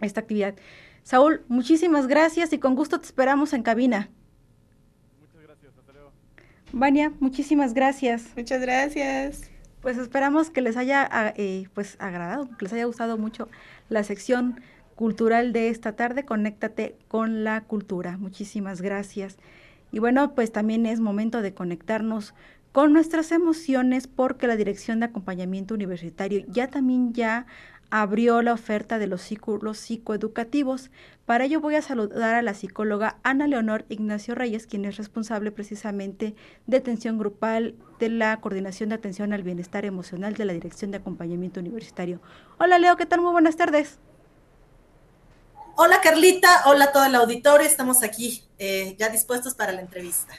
esta 0.00 0.20
actividad. 0.20 0.56
Saúl, 1.04 1.42
muchísimas 1.48 2.06
gracias 2.08 2.52
y 2.52 2.58
con 2.58 2.74
gusto 2.74 2.98
te 2.98 3.06
esperamos 3.06 3.52
en 3.52 3.62
cabina. 3.62 4.08
Vania, 6.76 7.12
muchísimas 7.20 7.72
gracias. 7.72 8.32
Muchas 8.36 8.60
gracias. 8.60 9.48
Pues 9.80 9.96
esperamos 9.96 10.50
que 10.50 10.60
les 10.60 10.76
haya 10.76 11.08
ah, 11.08 11.32
eh, 11.36 11.68
pues 11.72 11.96
agradado, 12.00 12.48
que 12.58 12.64
les 12.64 12.72
haya 12.72 12.84
gustado 12.86 13.16
mucho 13.16 13.48
la 13.88 14.02
sección 14.02 14.60
cultural 14.96 15.52
de 15.52 15.68
esta 15.68 15.94
tarde. 15.94 16.24
Conéctate 16.24 16.96
con 17.06 17.44
la 17.44 17.60
cultura. 17.60 18.16
Muchísimas 18.16 18.82
gracias. 18.82 19.36
Y 19.92 20.00
bueno, 20.00 20.34
pues 20.34 20.50
también 20.50 20.84
es 20.86 20.98
momento 20.98 21.42
de 21.42 21.54
conectarnos 21.54 22.34
con 22.72 22.92
nuestras 22.92 23.30
emociones 23.30 24.08
porque 24.08 24.48
la 24.48 24.56
Dirección 24.56 24.98
de 24.98 25.06
Acompañamiento 25.06 25.74
Universitario 25.74 26.44
ya 26.48 26.66
también 26.66 27.12
ya 27.12 27.46
abrió 27.96 28.42
la 28.42 28.52
oferta 28.52 28.98
de 28.98 29.06
los 29.06 29.22
círculos 29.22 29.78
psicoeducativos. 29.78 30.90
Para 31.26 31.44
ello 31.44 31.60
voy 31.60 31.76
a 31.76 31.82
saludar 31.82 32.34
a 32.34 32.42
la 32.42 32.52
psicóloga 32.52 33.18
Ana 33.22 33.46
Leonor 33.46 33.84
Ignacio 33.88 34.34
Reyes, 34.34 34.66
quien 34.66 34.84
es 34.84 34.96
responsable 34.96 35.52
precisamente 35.52 36.34
de 36.66 36.76
atención 36.76 37.18
grupal 37.18 37.76
de 38.00 38.08
la 38.08 38.40
Coordinación 38.40 38.88
de 38.88 38.96
Atención 38.96 39.32
al 39.32 39.44
Bienestar 39.44 39.84
Emocional 39.84 40.34
de 40.34 40.44
la 40.44 40.52
Dirección 40.52 40.90
de 40.90 40.96
Acompañamiento 40.96 41.60
Universitario. 41.60 42.20
Hola 42.58 42.80
Leo, 42.80 42.96
¿qué 42.96 43.06
tal? 43.06 43.20
Muy 43.20 43.30
buenas 43.30 43.54
tardes. 43.54 44.00
Hola 45.76 46.00
Carlita, 46.00 46.62
hola 46.66 46.90
todo 46.90 47.04
el 47.04 47.14
auditorio, 47.14 47.64
estamos 47.64 48.02
aquí 48.02 48.42
eh, 48.58 48.96
ya 48.98 49.08
dispuestos 49.08 49.54
para 49.54 49.70
la 49.70 49.82
entrevista. 49.82 50.34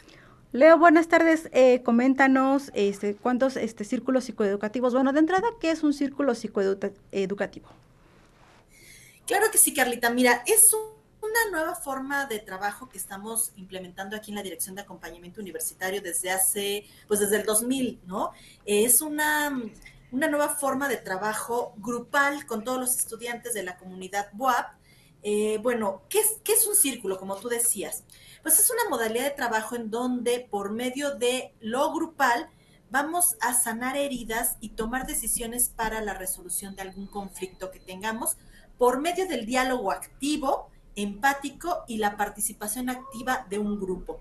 Leo, 0.56 0.78
buenas 0.78 1.10
tardes. 1.10 1.50
Eh, 1.52 1.84
coméntanos 1.84 2.72
este, 2.76 3.14
cuántos 3.14 3.58
este, 3.58 3.84
círculos 3.84 4.24
psicoeducativos. 4.24 4.94
Bueno, 4.94 5.12
de 5.12 5.20
entrada, 5.20 5.46
¿qué 5.60 5.70
es 5.70 5.84
un 5.84 5.92
círculo 5.92 6.34
psicoeducativo? 6.34 7.68
Claro 9.28 9.52
que 9.52 9.58
sí, 9.58 9.74
Carlita. 9.74 10.12
Mira, 10.12 10.44
es 10.48 10.74
una 10.74 11.52
nueva 11.52 11.76
forma 11.76 12.26
de 12.28 12.40
trabajo 12.40 12.88
que 12.88 12.98
estamos 12.98 13.52
implementando 13.58 14.16
aquí 14.16 14.32
en 14.32 14.36
la 14.36 14.44
Dirección 14.44 14.76
de 14.76 14.84
Acompañamiento 14.84 15.42
Universitario 15.42 16.02
desde 16.02 16.32
hace, 16.32 16.86
pues 17.10 17.20
desde 17.20 17.36
el 17.36 17.44
2000, 17.44 18.00
¿no? 18.06 18.32
Es 18.64 19.02
una, 19.02 19.62
una 20.14 20.30
nueva 20.30 20.48
forma 20.48 20.88
de 20.88 20.96
trabajo 20.96 21.74
grupal 21.80 22.46
con 22.46 22.64
todos 22.64 22.80
los 22.80 22.98
estudiantes 22.98 23.54
de 23.56 23.64
la 23.64 23.76
comunidad 23.76 24.30
BUAP. 24.32 24.68
Eh, 25.22 25.60
bueno, 25.62 26.04
¿qué 26.08 26.20
es, 26.20 26.38
¿qué 26.46 26.54
es 26.54 26.66
un 26.66 26.76
círculo, 26.76 27.20
como 27.20 27.36
tú 27.36 27.50
decías? 27.50 28.06
Pues 28.46 28.60
es 28.60 28.70
una 28.70 28.88
modalidad 28.92 29.24
de 29.24 29.32
trabajo 29.32 29.76
en 29.76 29.90
donde 29.90 30.48
por 30.52 30.72
medio 30.72 31.16
de 31.16 31.56
lo 31.62 31.92
grupal 31.92 32.48
vamos 32.92 33.38
a 33.42 33.56
sanar 33.56 33.98
heridas 33.98 34.58
y 34.60 34.70
tomar 34.70 35.08
decisiones 35.08 35.70
para 35.70 36.00
la 36.02 36.14
resolución 36.14 36.76
de 36.76 36.84
algún 36.84 37.08
conflicto 37.08 37.72
que 37.72 37.80
tengamos 37.80 38.38
por 38.78 39.02
medio 39.02 39.28
del 39.28 39.48
diálogo 39.48 39.92
activo, 39.92 40.70
empático 40.96 41.86
y 41.88 41.98
la 41.98 42.18
participación 42.18 42.92
activa 42.92 43.48
de 43.50 43.58
un 43.58 43.80
grupo. 43.80 44.20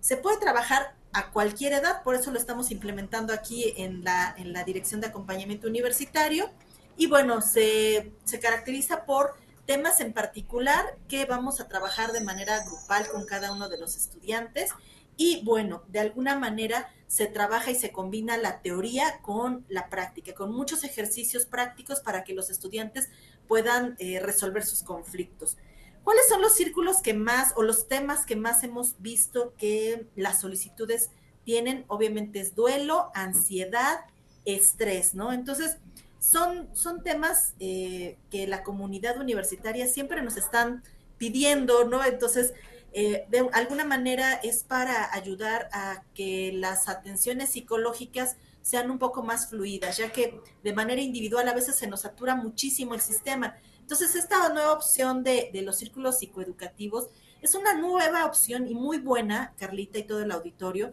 Se 0.00 0.16
puede 0.16 0.38
trabajar 0.38 0.96
a 1.12 1.30
cualquier 1.30 1.74
edad, 1.74 2.02
por 2.02 2.16
eso 2.16 2.32
lo 2.32 2.40
estamos 2.40 2.72
implementando 2.72 3.32
aquí 3.32 3.72
en 3.76 4.02
la, 4.02 4.34
en 4.36 4.52
la 4.52 4.64
Dirección 4.64 5.00
de 5.00 5.06
Acompañamiento 5.06 5.68
Universitario. 5.68 6.50
Y 6.96 7.06
bueno, 7.06 7.40
se, 7.40 8.10
se 8.24 8.40
caracteriza 8.40 9.06
por 9.06 9.36
temas 9.66 10.00
en 10.00 10.12
particular 10.12 10.96
que 11.08 11.24
vamos 11.24 11.60
a 11.60 11.68
trabajar 11.68 12.12
de 12.12 12.20
manera 12.20 12.64
grupal 12.64 13.06
con 13.08 13.26
cada 13.26 13.52
uno 13.52 13.68
de 13.68 13.78
los 13.78 13.96
estudiantes. 13.96 14.70
Y 15.16 15.42
bueno, 15.44 15.82
de 15.88 16.00
alguna 16.00 16.38
manera 16.38 16.92
se 17.06 17.26
trabaja 17.26 17.70
y 17.70 17.74
se 17.74 17.92
combina 17.92 18.36
la 18.36 18.62
teoría 18.62 19.20
con 19.20 19.64
la 19.68 19.88
práctica, 19.88 20.34
con 20.34 20.52
muchos 20.52 20.84
ejercicios 20.84 21.44
prácticos 21.44 22.00
para 22.00 22.24
que 22.24 22.34
los 22.34 22.50
estudiantes 22.50 23.08
puedan 23.48 23.96
eh, 23.98 24.20
resolver 24.20 24.64
sus 24.64 24.82
conflictos. 24.82 25.56
¿Cuáles 26.04 26.28
son 26.28 26.40
los 26.40 26.54
círculos 26.54 27.02
que 27.02 27.14
más 27.14 27.52
o 27.56 27.62
los 27.62 27.88
temas 27.88 28.24
que 28.24 28.36
más 28.36 28.62
hemos 28.62 29.00
visto 29.00 29.54
que 29.58 30.06
las 30.16 30.40
solicitudes 30.40 31.10
tienen? 31.44 31.84
Obviamente 31.88 32.40
es 32.40 32.54
duelo, 32.54 33.10
ansiedad, 33.14 34.00
estrés, 34.44 35.14
¿no? 35.14 35.32
Entonces, 35.32 35.76
son, 36.20 36.68
son 36.76 37.02
temas 37.02 37.54
eh, 37.58 38.18
que 38.30 38.46
la 38.46 38.62
comunidad 38.62 39.18
universitaria 39.18 39.88
siempre 39.88 40.22
nos 40.22 40.36
están 40.36 40.84
pidiendo, 41.18 41.84
¿no? 41.84 42.04
Entonces, 42.04 42.52
eh, 42.92 43.26
de 43.30 43.48
alguna 43.52 43.84
manera 43.84 44.34
es 44.34 44.62
para 44.62 45.12
ayudar 45.14 45.68
a 45.72 46.04
que 46.14 46.52
las 46.54 46.88
atenciones 46.88 47.50
psicológicas 47.50 48.36
sean 48.62 48.90
un 48.90 48.98
poco 48.98 49.22
más 49.22 49.48
fluidas, 49.48 49.96
ya 49.96 50.12
que 50.12 50.40
de 50.62 50.72
manera 50.74 51.00
individual 51.00 51.48
a 51.48 51.54
veces 51.54 51.76
se 51.76 51.86
nos 51.86 52.02
satura 52.02 52.34
muchísimo 52.34 52.94
el 52.94 53.00
sistema. 53.00 53.56
Entonces, 53.80 54.14
esta 54.14 54.48
nueva 54.50 54.74
opción 54.74 55.24
de, 55.24 55.50
de 55.52 55.62
los 55.62 55.78
círculos 55.78 56.18
psicoeducativos 56.18 57.08
es 57.40 57.54
una 57.54 57.72
nueva 57.74 58.26
opción 58.26 58.68
y 58.68 58.74
muy 58.74 58.98
buena, 58.98 59.54
Carlita 59.58 59.98
y 59.98 60.04
todo 60.04 60.20
el 60.20 60.30
auditorio, 60.30 60.92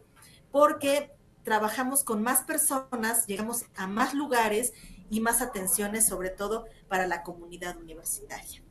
porque 0.52 1.12
trabajamos 1.44 2.06
con 2.06 2.24
más 2.24 2.42
personas, 2.42 3.28
llegamos 3.28 3.66
a 3.76 3.88
más 3.88 4.14
lugares 4.14 4.74
y 5.10 5.20
más 5.20 5.42
atenciones, 5.42 6.06
sobre 6.06 6.30
todo 6.30 6.66
para 6.88 7.08
la 7.08 7.24
comunidad 7.24 7.78
universitaria. 7.78 8.62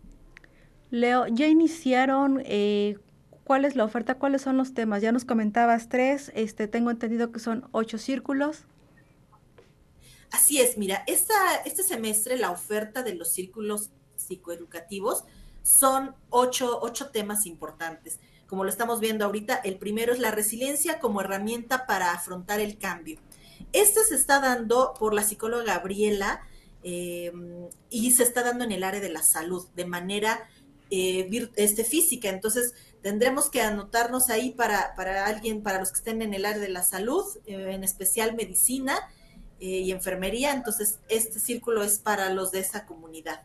Leo, 0.91 1.27
ya 1.27 1.47
iniciaron, 1.49 2.43
eh, 2.45 2.99
¿cuál 3.45 3.65
es 3.65 3.77
la 3.77 3.85
oferta? 3.85 4.17
¿Cuáles 4.19 4.43
son 4.43 4.57
los 4.57 4.75
temas? 4.75 5.03
Ya 5.03 5.13
nos 5.13 5.25
comentabas 5.25 5.89
tres, 5.89 6.31
este, 6.35 6.69
tengo 6.69 6.91
entendido 6.91 7.33
que 7.33 7.41
son 7.41 7.69
ocho 7.73 7.99
círculos. 7.99 8.65
Así 10.31 10.61
es, 10.61 10.77
mira, 10.77 11.03
esta, 11.07 11.35
este 11.65 11.83
semestre 11.83 12.37
la 12.37 12.51
oferta 12.51 13.03
de 13.03 13.15
los 13.15 13.29
círculos 13.33 13.91
psicoeducativos 14.17 15.25
son 15.63 16.15
ocho, 16.31 16.79
ocho 16.81 17.11
temas 17.11 17.47
importantes. 17.47 18.21
Como 18.47 18.63
lo 18.63 18.71
estamos 18.71 19.01
viendo 19.01 19.25
ahorita, 19.25 19.57
el 19.57 19.79
primero 19.79 20.13
es 20.13 20.21
la 20.21 20.31
resiliencia 20.31 21.01
como 21.01 21.21
herramienta 21.21 21.87
para 21.87 22.13
afrontar 22.13 22.61
el 22.61 22.79
cambio. 22.79 23.19
Este 23.77 24.03
se 24.05 24.15
está 24.15 24.41
dando 24.41 24.95
por 24.99 25.13
la 25.13 25.23
psicóloga 25.23 25.75
Gabriela 25.75 26.41
eh, 26.83 27.31
y 27.91 28.13
se 28.13 28.23
está 28.23 28.43
dando 28.43 28.65
en 28.65 28.73
el 28.73 28.83
área 28.83 29.03
de 29.03 29.11
la 29.11 29.23
salud 29.23 29.69
de 29.77 29.85
manera 29.85 30.49
eh, 30.91 31.29
este, 31.57 31.85
física. 31.85 32.31
Entonces, 32.31 32.73
tendremos 33.03 33.51
que 33.51 33.61
anotarnos 33.61 34.31
ahí 34.31 34.53
para, 34.53 34.95
para, 34.95 35.27
alguien, 35.27 35.63
para 35.63 35.79
los 35.79 35.91
que 35.93 35.99
estén 35.99 36.23
en 36.23 36.33
el 36.33 36.47
área 36.47 36.59
de 36.59 36.71
la 36.71 36.83
salud, 36.83 37.27
eh, 37.45 37.67
en 37.75 37.85
especial 37.85 38.35
medicina 38.35 38.99
y 39.61 39.91
enfermería. 39.91 40.55
Entonces, 40.55 40.99
este 41.11 41.39
círculo 41.39 41.83
es 41.83 41.99
para 41.99 42.31
los 42.31 42.53
de 42.53 42.61
esa 42.61 42.87
comunidad. 42.87 43.43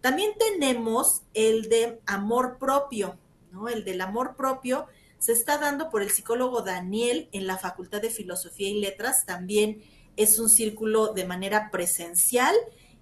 También 0.00 0.32
tenemos 0.36 1.22
el 1.34 1.68
de 1.68 2.00
amor 2.04 2.58
propio, 2.58 3.16
¿no? 3.52 3.68
El 3.68 3.84
del 3.84 4.00
amor 4.00 4.34
propio 4.34 4.88
se 5.18 5.32
está 5.32 5.58
dando 5.58 5.90
por 5.90 6.02
el 6.02 6.10
psicólogo 6.10 6.62
Daniel 6.62 7.28
en 7.32 7.46
la 7.46 7.58
Facultad 7.58 8.00
de 8.00 8.10
Filosofía 8.10 8.68
y 8.68 8.80
Letras, 8.80 9.24
también 9.26 9.82
Es 10.16 10.40
un 10.40 10.48
círculo 10.48 11.12
de 11.12 11.24
manera 11.24 11.70
presencial 11.70 12.54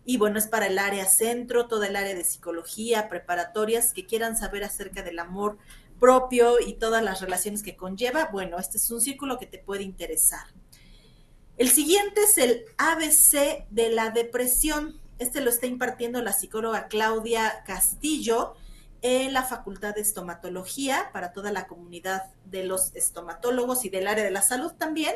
y 0.05 0.19
bueno, 0.19 0.39
es 0.39 0.47
para 0.47 0.67
el 0.67 0.79
área 0.79 1.07
centro, 1.07 1.67
toda 1.67 1.89
el 1.89 1.97
área 1.97 2.14
de 2.14 2.25
psicología, 2.25 3.09
preparatorias 3.09 3.93
que 3.93 4.07
quieran 4.07 4.37
saber 4.37 4.62
acerca 4.62 5.03
del 5.03 5.19
amor 5.19 5.59
propio 5.99 6.61
y 6.61 6.75
todas 6.75 7.03
las 7.03 7.21
relaciones 7.21 7.62
que 7.62 7.75
conlleva. 7.75 8.29
Bueno, 8.31 8.59
este 8.59 8.77
es 8.77 8.91
un 8.91 9.01
círculo 9.01 9.39
que 9.39 9.47
te 9.47 9.59
puede 9.59 9.83
interesar. 9.83 10.45
El 11.57 11.71
siguiente 11.71 12.21
es 12.21 12.39
el 12.39 12.67
ABC 12.77 13.67
de 13.71 13.91
la 13.91 14.11
depresión. 14.11 15.01
Este 15.19 15.41
lo 15.41 15.51
está 15.51 15.67
impartiendo 15.67 16.23
la 16.23 16.33
psicóloga 16.33 16.87
Claudia 16.87 17.64
Castillo 17.67 18.55
en 19.03 19.33
la 19.33 19.43
Facultad 19.43 19.95
de 19.95 20.01
Estomatología 20.01 21.11
para 21.13 21.33
toda 21.33 21.53
la 21.53 21.67
comunidad 21.67 22.25
de 22.45 22.65
los 22.65 22.95
estomatólogos 22.95 23.85
y 23.85 23.89
del 23.89 24.07
área 24.07 24.25
de 24.25 24.31
la 24.31 24.43
salud 24.43 24.73
también. 24.73 25.15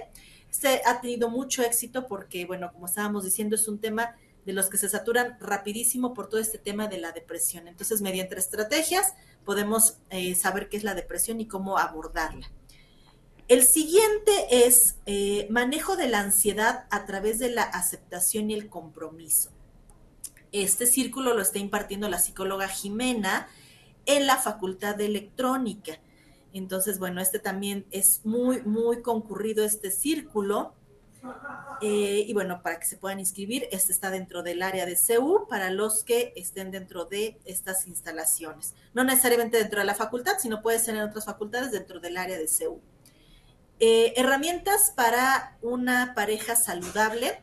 Este 0.50 0.82
ha 0.84 1.00
tenido 1.00 1.30
mucho 1.30 1.62
éxito 1.62 2.06
porque, 2.06 2.44
bueno, 2.44 2.72
como 2.72 2.86
estábamos 2.86 3.24
diciendo, 3.24 3.56
es 3.56 3.68
un 3.68 3.80
tema 3.80 4.16
de 4.44 4.52
los 4.52 4.68
que 4.68 4.78
se 4.78 4.88
saturan 4.88 5.36
rapidísimo 5.40 6.14
por 6.14 6.28
todo 6.28 6.40
este 6.40 6.58
tema 6.58 6.88
de 6.88 6.98
la 6.98 7.12
depresión. 7.12 7.68
Entonces, 7.68 8.00
mediante 8.00 8.36
estrategias 8.38 9.14
podemos 9.44 9.98
eh, 10.10 10.34
saber 10.34 10.68
qué 10.68 10.76
es 10.76 10.84
la 10.84 10.94
depresión 10.94 11.40
y 11.40 11.46
cómo 11.46 11.78
abordarla. 11.78 12.50
El 13.48 13.64
siguiente 13.64 14.32
es 14.66 14.96
eh, 15.06 15.48
manejo 15.50 15.96
de 15.96 16.08
la 16.08 16.20
ansiedad 16.20 16.86
a 16.90 17.04
través 17.04 17.38
de 17.38 17.50
la 17.50 17.62
aceptación 17.62 18.50
y 18.50 18.54
el 18.54 18.68
compromiso. 18.68 19.50
Este 20.52 20.86
círculo 20.86 21.34
lo 21.34 21.42
está 21.42 21.58
impartiendo 21.58 22.08
la 22.08 22.18
psicóloga 22.18 22.68
Jimena 22.68 23.48
en 24.16 24.26
la 24.26 24.36
Facultad 24.36 24.96
de 24.96 25.06
Electrónica. 25.06 25.98
Entonces, 26.52 26.98
bueno, 26.98 27.20
este 27.20 27.38
también 27.38 27.86
es 27.90 28.22
muy, 28.24 28.62
muy 28.62 29.02
concurrido 29.02 29.64
este 29.64 29.90
círculo. 29.90 30.74
Eh, 31.82 32.24
y 32.26 32.32
bueno, 32.32 32.62
para 32.62 32.80
que 32.80 32.86
se 32.86 32.96
puedan 32.96 33.20
inscribir, 33.20 33.68
este 33.72 33.92
está 33.92 34.10
dentro 34.10 34.42
del 34.42 34.62
área 34.62 34.86
de 34.86 34.96
CEU 34.96 35.46
para 35.48 35.70
los 35.70 36.02
que 36.02 36.32
estén 36.34 36.70
dentro 36.70 37.04
de 37.04 37.38
estas 37.44 37.86
instalaciones. 37.86 38.74
No 38.94 39.04
necesariamente 39.04 39.58
dentro 39.58 39.80
de 39.80 39.86
la 39.86 39.94
facultad, 39.94 40.38
sino 40.38 40.62
puede 40.62 40.78
ser 40.78 40.96
en 40.96 41.02
otras 41.02 41.26
facultades 41.26 41.72
dentro 41.72 42.00
del 42.00 42.16
área 42.16 42.38
de 42.38 42.48
CEU. 42.48 42.80
Eh, 43.82 44.12
herramientas 44.16 44.92
para 44.94 45.56
una 45.62 46.14
pareja 46.14 46.56
saludable. 46.56 47.40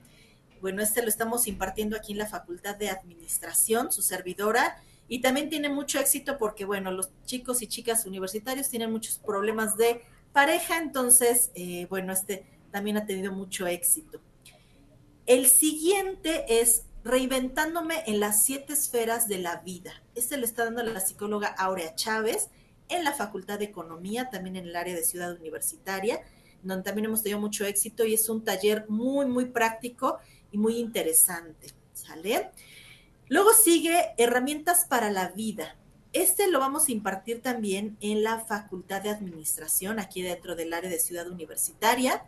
Bueno, 0.62 0.82
este 0.82 1.02
lo 1.02 1.08
estamos 1.08 1.48
impartiendo 1.48 1.96
aquí 1.96 2.12
en 2.12 2.20
la 2.20 2.28
Facultad 2.28 2.76
de 2.76 2.90
Administración, 2.90 3.92
su 3.92 4.02
servidora, 4.02 4.82
y 5.08 5.22
también 5.22 5.50
tiene 5.50 5.70
mucho 5.70 6.00
éxito 6.00 6.38
porque, 6.38 6.66
bueno, 6.66 6.92
los 6.92 7.10
chicos 7.26 7.62
y 7.62 7.68
chicas 7.68 8.06
universitarios 8.06 8.70
tienen 8.70 8.92
muchos 8.92 9.20
problemas 9.20 9.78
de 9.78 10.02
pareja, 10.34 10.78
entonces, 10.78 11.52
eh, 11.56 11.88
bueno, 11.90 12.14
este 12.14 12.46
también 12.72 12.98
ha 12.98 13.06
tenido 13.06 13.32
mucho 13.32 13.68
éxito. 13.68 14.20
El 15.26 15.48
siguiente 15.48 16.62
es 16.62 16.84
Reinventándome 17.08 18.04
en 18.06 18.20
las 18.20 18.44
siete 18.44 18.74
esferas 18.74 19.30
de 19.30 19.38
la 19.38 19.62
vida. 19.62 19.94
Este 20.14 20.36
lo 20.36 20.44
está 20.44 20.66
dando 20.66 20.84
la 20.84 21.00
psicóloga 21.00 21.48
Aurea 21.48 21.96
Chávez 21.96 22.50
en 22.90 23.06
la 23.06 23.14
Facultad 23.14 23.60
de 23.60 23.66
Economía, 23.66 24.30
también 24.30 24.58
en 24.58 24.66
el 24.66 24.76
área 24.76 24.94
de 24.94 25.06
Ciudad 25.06 25.34
Universitaria, 25.40 26.20
donde 26.64 26.84
también 26.84 27.06
hemos 27.06 27.24
tenido 27.24 27.40
mucho 27.40 27.66
éxito 27.66 28.04
y 28.04 28.16
es 28.16 28.28
un 28.28 28.44
taller 28.44 28.86
muy, 28.90 29.26
muy 29.26 29.46
práctico 29.46 30.18
y 30.52 30.58
muy 30.58 30.80
interesante. 30.80 31.70
¿Sale? 31.94 32.52
Luego 33.30 33.52
sigue 33.54 34.14
herramientas 34.18 34.86
para 34.86 35.12
la 35.12 35.30
vida. 35.30 35.76
Este 36.14 36.48
lo 36.50 36.60
vamos 36.60 36.88
a 36.88 36.92
impartir 36.92 37.42
también 37.42 37.98
en 38.00 38.24
la 38.24 38.40
Facultad 38.40 39.02
de 39.02 39.10
Administración, 39.10 40.00
aquí 40.00 40.22
dentro 40.22 40.56
del 40.56 40.74
área 40.74 40.90
de 40.90 41.00
Ciudad 41.00 41.30
Universitaria. 41.30 42.26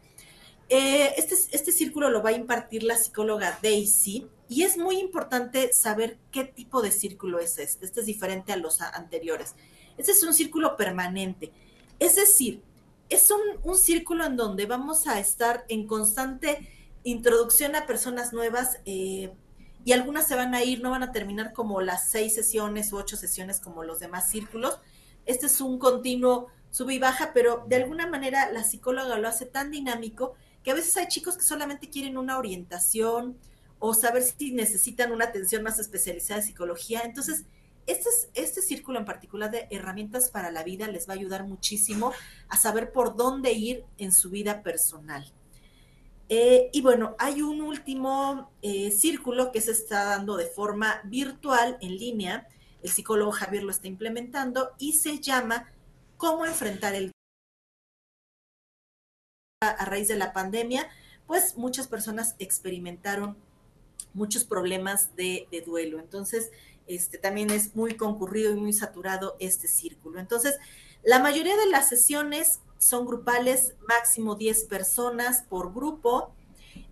Eh, 0.67 1.13
este, 1.17 1.35
este 1.51 1.71
círculo 1.71 2.09
lo 2.09 2.21
va 2.21 2.29
a 2.29 2.33
impartir 2.33 2.83
la 2.83 2.97
psicóloga 2.97 3.57
Daisy 3.63 4.27
y 4.49 4.63
es 4.63 4.77
muy 4.77 4.99
importante 4.99 5.73
saber 5.73 6.19
qué 6.31 6.43
tipo 6.43 6.81
de 6.81 6.91
círculo 6.91 7.39
es 7.39 7.57
este. 7.57 7.85
Este 7.85 8.01
es 8.01 8.05
diferente 8.05 8.51
a 8.51 8.57
los 8.57 8.81
anteriores. 8.81 9.55
Este 9.97 10.11
es 10.11 10.21
un 10.23 10.33
círculo 10.33 10.75
permanente. 10.75 11.51
Es 11.97 12.15
decir, 12.15 12.61
es 13.09 13.31
un, 13.31 13.39
un 13.63 13.77
círculo 13.77 14.25
en 14.25 14.35
donde 14.35 14.65
vamos 14.65 15.07
a 15.07 15.19
estar 15.19 15.65
en 15.69 15.87
constante 15.87 16.69
introducción 17.03 17.75
a 17.75 17.87
personas 17.87 18.33
nuevas 18.33 18.79
eh, 18.85 19.31
y 19.89 19.91
algunas 19.91 20.27
se 20.27 20.35
van 20.35 20.53
a 20.53 20.63
ir, 20.63 20.83
no 20.83 20.91
van 20.91 21.01
a 21.01 21.11
terminar 21.11 21.51
como 21.51 21.81
las 21.81 22.11
seis 22.11 22.35
sesiones 22.35 22.93
u 22.93 22.97
ocho 22.97 23.17
sesiones 23.17 23.59
como 23.59 23.83
los 23.83 23.99
demás 23.99 24.29
círculos. 24.29 24.77
Este 25.25 25.47
es 25.47 25.59
un 25.61 25.79
continuo 25.79 26.45
sube 26.69 26.93
y 26.93 26.99
baja, 26.99 27.31
pero 27.33 27.65
de 27.67 27.77
alguna 27.77 28.05
manera 28.05 28.51
la 28.51 28.63
psicóloga 28.63 29.17
lo 29.17 29.27
hace 29.27 29.47
tan 29.47 29.71
dinámico 29.71 30.35
que 30.63 30.69
a 30.69 30.75
veces 30.75 30.95
hay 30.97 31.07
chicos 31.07 31.37
que 31.37 31.41
solamente 31.41 31.89
quieren 31.89 32.19
una 32.19 32.37
orientación 32.37 33.35
o 33.79 33.95
saber 33.95 34.21
si 34.21 34.51
necesitan 34.51 35.11
una 35.11 35.25
atención 35.25 35.63
más 35.63 35.79
especializada 35.79 36.41
de 36.41 36.45
psicología. 36.45 37.01
Entonces, 37.03 37.45
este, 37.87 38.09
este 38.35 38.61
círculo 38.61 38.99
en 38.99 39.05
particular 39.05 39.49
de 39.49 39.67
herramientas 39.71 40.29
para 40.29 40.51
la 40.51 40.61
vida 40.61 40.87
les 40.87 41.09
va 41.09 41.13
a 41.13 41.17
ayudar 41.17 41.47
muchísimo 41.47 42.13
a 42.47 42.57
saber 42.57 42.91
por 42.91 43.15
dónde 43.15 43.53
ir 43.53 43.85
en 43.97 44.11
su 44.11 44.29
vida 44.29 44.61
personal. 44.61 45.33
Eh, 46.30 46.69
y 46.71 46.82
bueno, 46.82 47.15
hay 47.17 47.41
un 47.41 47.61
último 47.61 48.51
eh, 48.61 48.91
círculo 48.91 49.51
que 49.51 49.61
se 49.61 49.71
está 49.71 50.05
dando 50.05 50.38
de 50.38 50.45
forma 50.45 51.01
virtual, 51.05 51.77
en 51.82 51.97
línea. 51.97 52.47
El 52.84 52.91
psicólogo 52.91 53.32
Javier 53.32 53.63
lo 53.63 53.71
está 53.71 53.88
implementando 53.88 54.71
y 54.77 54.93
se 54.93 55.19
llama 55.19 55.71
¿Cómo 56.17 56.45
enfrentar 56.45 56.93
el 56.93 57.11
a 59.61 59.84
raíz 59.84 60.07
de 60.07 60.15
la 60.15 60.32
pandemia, 60.32 60.88
pues 61.27 61.57
muchas 61.57 61.88
personas 61.88 62.36
experimentaron 62.39 63.38
muchos 64.13 64.45
problemas 64.45 65.15
de, 65.17 65.47
duelo. 65.65 65.99
Entonces, 65.99 66.49
este 66.88 67.17
también 67.17 67.49
es 67.49 67.75
muy 67.75 67.95
concurrido 67.95 68.53
y 68.53 68.55
muy 68.55 68.71
saturado 68.71 69.36
este 69.39 69.67
círculo. 69.67 70.19
Entonces, 70.19 70.57
la 71.03 71.19
mayoría 71.19 71.57
de 71.57 71.67
las 71.67 71.89
sesiones 71.89 72.61
son 72.80 73.05
grupales, 73.05 73.75
máximo 73.88 74.34
10 74.34 74.63
personas 74.63 75.43
por 75.43 75.73
grupo. 75.73 76.34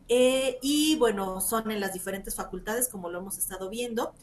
Eh, 0.10 0.60
y 0.62 0.96
bueno, 0.98 1.42
son 1.42 1.72
en 1.72 1.80
las 1.80 1.94
diferentes 1.94 2.36
facultades, 2.36 2.90
como 2.90 3.10
lo 3.10 3.20
hemos 3.20 3.40
estado 3.40 3.70
viendo. 3.70 4.14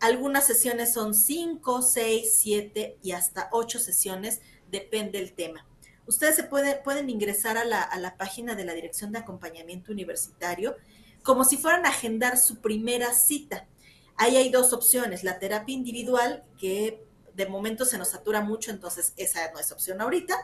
Algunas 0.00 0.44
sesiones 0.46 0.92
son 0.92 1.14
5, 1.14 1.80
6, 1.80 2.34
7 2.36 2.98
y 3.02 3.12
hasta 3.12 3.48
8 3.52 3.78
sesiones, 3.78 4.40
depende 4.70 5.18
del 5.18 5.32
tema. 5.32 5.64
Ustedes 6.06 6.34
se 6.34 6.42
pueden 6.42 7.08
ingresar 7.08 7.56
a 7.56 7.64
la, 7.64 8.16
página 8.18 8.56
de 8.56 8.64
la 8.64 8.74
Dirección 8.74 9.12
de 9.12 9.20
Acompañamiento 9.20 9.92
Universitario 9.92 10.76
como 11.22 11.44
si 11.44 11.56
fueran 11.56 11.86
a 11.86 11.90
agendar 11.90 12.36
su 12.36 12.56
primera 12.60 13.14
cita. 13.14 13.68
Ahí 14.16 14.36
hay 14.36 14.50
dos 14.50 14.72
opciones, 14.72 15.22
la 15.22 15.38
terapia 15.38 15.72
individual, 15.72 16.42
que 16.58 17.04
de 17.34 17.46
momento 17.46 17.84
se 17.84 17.96
nos 17.96 18.10
satura 18.10 18.40
mucho, 18.40 18.72
entonces 18.72 19.12
esa 19.16 19.52
no 19.52 19.60
es 19.60 19.70
opción 19.70 20.00
ahorita. 20.00 20.34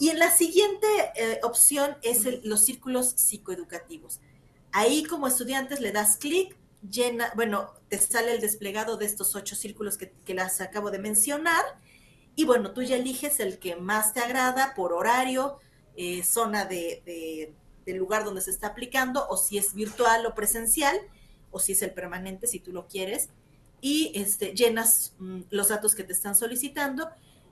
Y 0.00 0.08
en 0.08 0.18
la 0.18 0.30
siguiente 0.34 0.86
eh, 1.14 1.38
opción 1.44 1.96
es 2.02 2.26
los 2.42 2.64
círculos 2.64 3.10
psicoeducativos. 3.10 4.18
Ahí 4.72 5.04
como 5.04 5.28
estudiantes 5.28 5.80
le 5.80 5.92
das 5.92 6.16
clic, 6.16 6.56
llena, 6.90 7.30
bueno, 7.36 7.70
te 7.88 7.98
sale 7.98 8.32
el 8.32 8.40
desplegado 8.40 8.96
de 8.96 9.06
estos 9.06 9.36
ocho 9.36 9.54
círculos 9.54 9.98
que, 9.98 10.10
que 10.24 10.34
las 10.34 10.60
acabo 10.60 10.90
de 10.90 10.98
mencionar 10.98 11.64
y 12.40 12.44
bueno, 12.44 12.72
tú 12.72 12.82
ya 12.82 12.96
eliges 12.96 13.40
el 13.40 13.58
que 13.58 13.76
más 13.76 14.14
te 14.14 14.20
agrada 14.20 14.74
por 14.74 14.92
horario, 14.92 15.58
eh, 15.96 16.22
zona 16.24 16.64
de, 16.64 17.52
del 17.84 17.96
lugar 17.96 18.24
donde 18.24 18.40
se 18.40 18.50
está 18.50 18.68
aplicando, 18.68 19.26
o 19.28 19.36
si 19.36 19.58
es 19.58 19.74
virtual 19.74 20.24
o 20.24 20.34
presencial, 20.34 20.96
o 21.50 21.58
si 21.58 21.72
es 21.72 21.82
el 21.82 21.92
permanente, 21.92 22.46
si 22.46 22.60
tú 22.60 22.72
lo 22.72 22.86
quieres, 22.86 23.28
y 23.82 24.12
este, 24.14 24.54
llenas 24.54 25.14
mm, 25.18 25.40
los 25.50 25.68
datos 25.68 25.94
que 25.94 26.04
te 26.04 26.12
están 26.12 26.34
solicitando, 26.34 27.10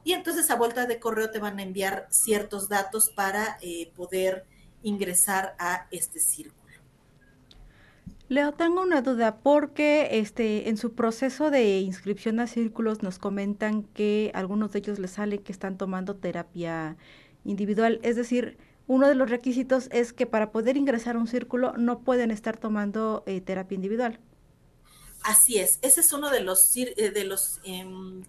y 0.08 0.14
entonces 0.14 0.50
a 0.50 0.56
vuelta 0.56 0.86
de 0.86 0.98
correo 0.98 1.30
te 1.30 1.38
van 1.38 1.58
a 1.58 1.62
enviar 1.62 2.06
ciertos 2.08 2.70
datos 2.70 3.10
para 3.10 3.58
eh, 3.60 3.92
poder 3.94 4.46
ingresar 4.82 5.54
a 5.58 5.86
este 5.90 6.18
círculo. 6.18 6.72
Leo, 8.30 8.52
tengo 8.54 8.80
una 8.80 9.02
duda 9.02 9.36
porque 9.36 10.08
este 10.12 10.70
en 10.70 10.78
su 10.78 10.94
proceso 10.94 11.50
de 11.50 11.80
inscripción 11.80 12.40
a 12.40 12.46
círculos 12.46 13.02
nos 13.02 13.18
comentan 13.18 13.82
que 13.82 14.30
algunos 14.32 14.72
de 14.72 14.78
ellos 14.78 14.98
les 14.98 15.10
sale 15.10 15.42
que 15.42 15.52
están 15.52 15.76
tomando 15.76 16.16
terapia 16.16 16.96
individual, 17.44 18.00
es 18.02 18.16
decir, 18.16 18.56
uno 18.86 19.08
de 19.08 19.14
los 19.14 19.28
requisitos 19.28 19.90
es 19.92 20.14
que 20.14 20.24
para 20.24 20.52
poder 20.52 20.78
ingresar 20.78 21.16
a 21.16 21.18
un 21.18 21.26
círculo 21.26 21.74
no 21.76 21.98
pueden 21.98 22.30
estar 22.30 22.56
tomando 22.56 23.24
eh, 23.26 23.42
terapia 23.42 23.74
individual. 23.76 24.20
Así 25.22 25.58
es, 25.58 25.78
ese 25.82 26.00
es 26.00 26.14
uno 26.14 26.30
de 26.30 26.40
los 26.40 26.74
eh, 26.78 27.10
de 27.10 27.24
los 27.24 27.60
em, 27.64 28.22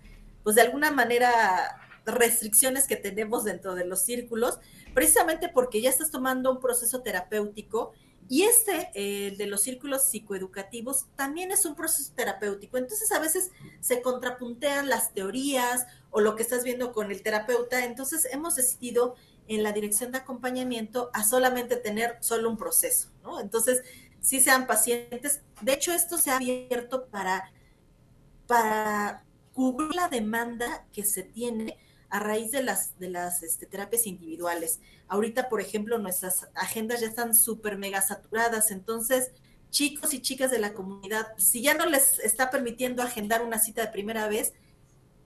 pues 0.44 0.56
de 0.56 0.62
alguna 0.62 0.92
manera 0.92 1.80
restricciones 2.06 2.88
que 2.88 2.96
tenemos 2.96 3.44
dentro 3.44 3.76
de 3.76 3.86
los 3.86 4.02
círculos, 4.02 4.60
precisamente 4.94 5.50
porque 5.50 5.82
ya 5.82 5.90
estás 5.90 6.12
tomando 6.12 6.52
un 6.52 6.60
proceso 6.60 7.02
terapéutico 7.02 7.94
y 8.32 8.44
este, 8.44 8.92
el 8.94 9.38
de 9.38 9.48
los 9.48 9.62
círculos 9.62 10.04
psicoeducativos, 10.04 11.08
también 11.16 11.52
es 11.52 11.66
un 11.66 11.74
proceso 11.74 12.14
terapéutico. 12.16 12.78
Entonces, 12.78 13.12
a 13.12 13.18
veces 13.18 13.52
se 13.80 14.04
contrapuntean 14.04 14.88
las 14.88 15.16
teorías 15.16 15.88
o 16.12 16.22
lo 16.22 16.36
que 16.36 16.44
estás 16.44 16.64
viendo 16.64 16.92
con 16.94 17.12
el 17.12 17.24
terapeuta. 17.24 17.84
Entonces, 17.86 18.28
hemos 18.32 18.56
decidido 18.56 19.16
en 19.48 19.64
la 19.64 19.72
dirección 19.72 20.12
de 20.12 20.20
acompañamiento 20.20 21.10
a 21.14 21.24
solamente 21.24 21.76
tener 21.76 22.18
solo 22.20 22.52
un 22.52 22.58
proceso, 22.58 23.10
¿no? 23.24 23.40
Entonces, 23.40 23.82
sí 24.22 24.40
sean 24.40 24.68
pacientes. 24.68 25.42
De 25.62 25.74
hecho, 25.74 25.92
esto 25.92 26.20
se 26.20 26.30
ha 26.30 26.36
abierto 26.36 27.08
para, 27.08 27.52
para 28.46 29.24
cubrir 29.60 29.94
la 29.94 30.08
demanda 30.08 30.86
que 30.94 31.04
se 31.04 31.22
tiene 31.22 31.78
a 32.10 32.22
raíz 32.22 32.50
de 32.52 32.64
las, 32.64 32.98
de 32.98 33.10
las 33.10 33.44
este, 33.44 33.66
terapias 33.66 34.08
individuales. 34.08 34.80
Ahorita, 35.10 35.50
por 35.50 35.60
ejemplo, 35.60 35.98
nuestras 35.98 36.48
agendas 36.56 37.02
ya 37.02 37.08
están 37.08 37.36
súper 37.36 37.78
mega 37.78 38.02
saturadas, 38.02 38.72
entonces 38.72 39.32
chicos 39.70 40.14
y 40.14 40.22
chicas 40.22 40.50
de 40.50 40.60
la 40.60 40.74
comunidad, 40.74 41.28
si 41.36 41.62
ya 41.62 41.74
no 41.74 41.86
les 41.88 42.20
está 42.20 42.50
permitiendo 42.50 43.04
agendar 43.04 43.44
una 43.44 43.60
cita 43.60 43.82
de 43.82 43.92
primera 43.92 44.30
vez, 44.30 44.54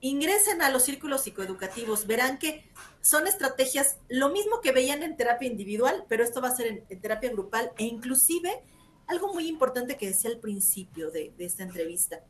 ingresen 0.00 0.62
a 0.62 0.70
los 0.70 0.82
círculos 0.82 1.22
psicoeducativos, 1.22 2.08
verán 2.08 2.38
que 2.38 2.68
son 3.02 3.28
estrategias, 3.28 3.98
lo 4.08 4.30
mismo 4.30 4.60
que 4.60 4.72
veían 4.72 5.04
en 5.04 5.16
terapia 5.16 5.48
individual, 5.48 6.06
pero 6.08 6.24
esto 6.24 6.40
va 6.42 6.48
a 6.48 6.56
ser 6.56 6.84
en, 6.88 7.00
terapia 7.00 7.30
grupal. 7.30 7.70
E 7.78 7.84
inclusive 7.84 8.64
algo 9.06 9.32
muy 9.32 9.46
importante 9.46 9.96
que 9.96 10.08
decía 10.08 10.30
al 10.30 10.40
principio 10.40 11.12
de, 11.12 11.32
de 11.38 11.44
esta 11.44 11.62
entrevista, 11.62 12.24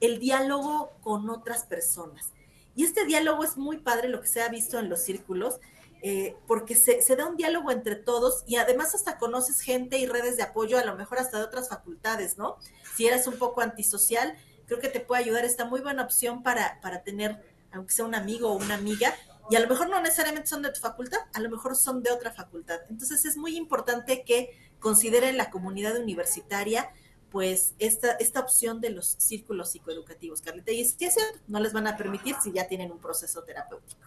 el 0.00 0.18
diálogo 0.18 0.92
con 1.00 1.28
otras 1.30 1.64
personas. 1.64 2.32
Y 2.74 2.84
este 2.84 3.04
diálogo 3.04 3.44
es 3.44 3.56
muy 3.56 3.78
padre, 3.78 4.08
lo 4.08 4.20
que 4.20 4.26
se 4.26 4.42
ha 4.42 4.48
visto 4.48 4.78
en 4.78 4.88
los 4.88 5.00
círculos, 5.00 5.60
eh, 6.02 6.36
porque 6.46 6.74
se, 6.74 7.00
da 7.16 7.26
un 7.26 7.36
diálogo 7.36 7.70
entre 7.70 7.96
todos 7.96 8.44
y 8.46 8.56
además 8.56 8.94
hasta 8.94 9.16
conoces 9.16 9.60
gente 9.60 9.98
y 9.98 10.06
redes 10.06 10.36
de 10.36 10.42
apoyo, 10.42 10.78
a 10.78 10.84
lo 10.84 10.96
mejor 10.96 11.18
hasta 11.18 11.38
de 11.38 11.44
otras 11.44 11.68
facultades, 11.68 12.36
¿no? 12.36 12.58
Si 12.94 13.06
eres 13.06 13.26
un 13.26 13.38
poco 13.38 13.62
antisocial, 13.62 14.36
creo 14.66 14.80
que 14.80 14.88
te 14.88 15.00
puede 15.00 15.22
ayudar 15.22 15.44
esta 15.44 15.64
muy 15.64 15.80
buena 15.80 16.02
opción 16.02 16.42
para, 16.42 16.78
para 16.82 17.02
tener, 17.02 17.42
aunque 17.72 17.94
sea 17.94 18.04
un 18.04 18.14
amigo 18.14 18.50
o 18.50 18.56
una 18.56 18.74
amiga, 18.74 19.14
y 19.50 19.56
a 19.56 19.60
lo 19.60 19.68
mejor 19.68 19.88
no 19.88 20.00
necesariamente 20.00 20.48
son 20.48 20.62
de 20.62 20.72
tu 20.72 20.80
facultad, 20.80 21.20
a 21.32 21.40
lo 21.40 21.48
mejor 21.48 21.76
son 21.76 22.02
de 22.02 22.10
otra 22.10 22.32
facultad. 22.32 22.80
Entonces 22.90 23.24
es 23.24 23.36
muy 23.36 23.56
importante 23.56 24.24
que 24.24 24.50
consideren 24.80 25.36
la 25.36 25.50
comunidad 25.50 25.96
universitaria 25.96 26.90
pues 27.34 27.74
esta, 27.80 28.12
esta 28.12 28.38
opción 28.38 28.80
de 28.80 28.90
los 28.90 29.16
círculos 29.18 29.72
psicoeducativos, 29.72 30.40
Carlita. 30.40 30.70
Y 30.70 30.82
es 30.82 30.94
que 30.94 31.08
no 31.48 31.58
les 31.58 31.72
van 31.72 31.88
a 31.88 31.96
permitir 31.96 32.36
si 32.40 32.52
ya 32.52 32.68
tienen 32.68 32.92
un 32.92 33.00
proceso 33.00 33.42
terapéutico. 33.42 34.02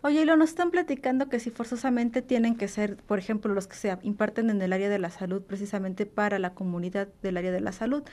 Oye, 0.00 0.22
y 0.22 0.24
lo 0.24 0.36
nos 0.36 0.50
están 0.50 0.70
platicando 0.70 1.28
que 1.28 1.40
si 1.40 1.50
forzosamente 1.50 2.22
tienen 2.22 2.56
que 2.56 2.68
ser, 2.68 2.98
por 2.98 3.18
ejemplo, 3.18 3.52
los 3.52 3.66
que 3.66 3.74
se 3.74 3.98
imparten 4.02 4.48
en 4.48 4.62
el 4.62 4.72
área 4.72 4.88
de 4.88 5.00
la 5.00 5.10
salud, 5.10 5.42
precisamente 5.42 6.06
para 6.06 6.38
la 6.38 6.54
comunidad 6.54 7.08
del 7.20 7.36
área 7.36 7.50
de 7.50 7.60
la 7.60 7.72
salud, 7.72 8.04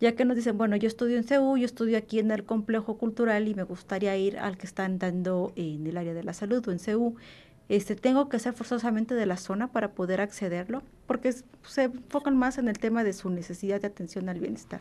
ya 0.00 0.16
que 0.16 0.24
nos 0.24 0.36
dicen, 0.36 0.56
bueno, 0.56 0.76
yo 0.76 0.88
estudio 0.88 1.18
en 1.18 1.24
CEU, 1.24 1.58
yo 1.58 1.66
estudio 1.66 1.98
aquí 1.98 2.18
en 2.18 2.30
el 2.30 2.44
complejo 2.44 2.96
cultural 2.96 3.46
y 3.46 3.54
me 3.54 3.64
gustaría 3.64 4.16
ir 4.16 4.38
al 4.38 4.56
que 4.56 4.64
están 4.64 4.98
dando 4.98 5.52
en 5.54 5.86
el 5.86 5.98
área 5.98 6.14
de 6.14 6.24
la 6.24 6.32
salud 6.32 6.66
o 6.66 6.72
en 6.72 6.78
CEU 6.78 7.16
este, 7.68 7.96
tengo 7.96 8.28
que 8.28 8.38
ser 8.38 8.54
forzosamente 8.54 9.14
de 9.14 9.26
la 9.26 9.36
zona 9.36 9.70
para 9.72 9.92
poder 9.92 10.20
accederlo, 10.20 10.82
porque 11.06 11.34
se 11.66 11.82
enfocan 11.82 12.36
más 12.36 12.58
en 12.58 12.68
el 12.68 12.78
tema 12.78 13.04
de 13.04 13.12
su 13.12 13.30
necesidad 13.30 13.80
de 13.80 13.88
atención 13.88 14.28
al 14.28 14.40
bienestar. 14.40 14.80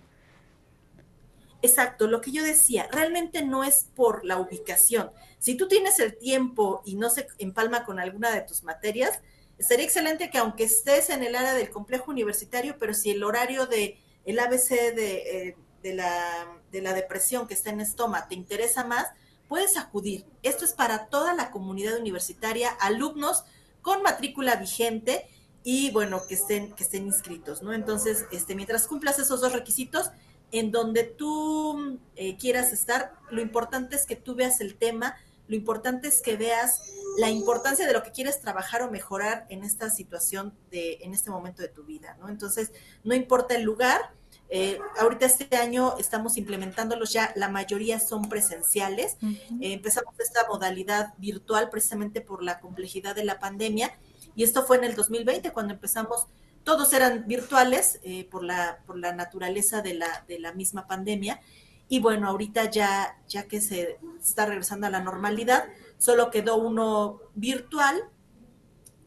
Exacto, 1.61 2.07
lo 2.07 2.21
que 2.21 2.31
yo 2.31 2.43
decía, 2.43 2.87
realmente 2.91 3.43
no 3.43 3.63
es 3.63 3.87
por 3.95 4.23
la 4.23 4.37
ubicación. 4.37 5.11
Si 5.39 5.55
tú 5.55 5.67
tienes 5.67 5.99
el 5.99 6.15
tiempo 6.17 6.81
y 6.85 6.95
no 6.95 7.09
se 7.09 7.27
empalma 7.39 7.83
con 7.83 7.99
alguna 7.99 8.31
de 8.31 8.41
tus 8.41 8.63
materias, 8.63 9.19
sería 9.59 9.85
excelente 9.85 10.29
que 10.29 10.37
aunque 10.37 10.65
estés 10.65 11.09
en 11.09 11.23
el 11.23 11.35
área 11.35 11.55
del 11.55 11.69
complejo 11.69 12.11
universitario, 12.11 12.77
pero 12.79 12.93
si 12.93 13.09
el 13.09 13.23
horario 13.23 13.65
de 13.65 13.99
el 14.25 14.39
ABC 14.39 14.69
de, 14.93 15.15
eh, 15.15 15.57
de, 15.81 15.95
la, 15.95 16.47
de 16.71 16.81
la 16.81 16.93
depresión 16.93 17.47
que 17.47 17.53
está 17.53 17.71
en 17.71 17.81
estoma 17.81 18.27
te 18.27 18.35
interesa 18.35 18.83
más, 18.83 19.07
puedes 19.47 19.77
acudir. 19.77 20.25
Esto 20.43 20.65
es 20.65 20.73
para 20.73 21.07
toda 21.07 21.33
la 21.33 21.51
comunidad 21.51 21.99
universitaria, 21.99 22.69
alumnos 22.69 23.43
con 23.81 24.01
matrícula 24.01 24.55
vigente 24.55 25.27
y 25.63 25.91
bueno, 25.91 26.21
que 26.27 26.35
estén, 26.35 26.73
que 26.73 26.83
estén 26.83 27.05
inscritos, 27.05 27.61
¿no? 27.61 27.73
Entonces, 27.73 28.25
este, 28.31 28.55
mientras 28.55 28.87
cumplas 28.87 29.19
esos 29.19 29.41
dos 29.41 29.53
requisitos, 29.53 30.11
en 30.51 30.71
donde 30.71 31.03
tú 31.03 31.99
eh, 32.15 32.37
quieras 32.37 32.71
estar, 32.71 33.13
lo 33.31 33.41
importante 33.41 33.95
es 33.95 34.05
que 34.05 34.15
tú 34.15 34.35
veas 34.35 34.61
el 34.61 34.75
tema, 34.75 35.15
lo 35.47 35.55
importante 35.55 36.07
es 36.07 36.21
que 36.21 36.37
veas 36.37 36.93
la 37.17 37.29
importancia 37.29 37.87
de 37.87 37.93
lo 37.93 38.03
que 38.03 38.11
quieres 38.11 38.39
trabajar 38.41 38.81
o 38.81 38.91
mejorar 38.91 39.45
en 39.49 39.63
esta 39.63 39.89
situación 39.89 40.53
de, 40.71 40.99
en 41.01 41.13
este 41.13 41.31
momento 41.31 41.61
de 41.61 41.67
tu 41.69 41.83
vida, 41.83 42.15
¿no? 42.19 42.29
Entonces, 42.29 42.71
no 43.03 43.15
importa 43.15 43.55
el 43.55 43.63
lugar, 43.63 44.13
eh, 44.49 44.79
ahorita 44.99 45.25
este 45.25 45.57
año 45.57 45.95
estamos 45.97 46.37
implementándolos 46.37 47.11
ya, 47.11 47.33
la 47.35 47.49
mayoría 47.49 47.99
son 47.99 48.29
presenciales. 48.29 49.17
Eh, 49.21 49.73
empezamos 49.73 50.17
esta 50.19 50.47
modalidad 50.47 51.13
virtual 51.17 51.69
precisamente 51.69 52.21
por 52.21 52.43
la 52.43 52.59
complejidad 52.59 53.15
de 53.15 53.25
la 53.25 53.39
pandemia 53.39 53.97
y 54.35 54.43
esto 54.43 54.63
fue 54.63 54.77
en 54.77 54.85
el 54.85 54.95
2020 54.95 55.51
cuando 55.51 55.73
empezamos, 55.73 56.27
todos 56.63 56.93
eran 56.93 57.27
virtuales 57.27 57.99
eh, 58.03 58.25
por, 58.29 58.43
la, 58.43 58.79
por 58.85 58.97
la 58.97 59.13
naturaleza 59.13 59.81
de 59.81 59.95
la, 59.95 60.25
de 60.27 60.39
la 60.39 60.53
misma 60.53 60.85
pandemia. 60.87 61.41
Y 61.89 61.99
bueno, 61.99 62.27
ahorita 62.27 62.69
ya, 62.69 63.17
ya 63.27 63.47
que 63.47 63.61
se 63.61 63.97
está 64.21 64.45
regresando 64.45 64.87
a 64.87 64.89
la 64.89 64.99
normalidad, 64.99 65.65
solo 65.97 66.29
quedó 66.29 66.57
uno 66.57 67.21
virtual 67.33 68.03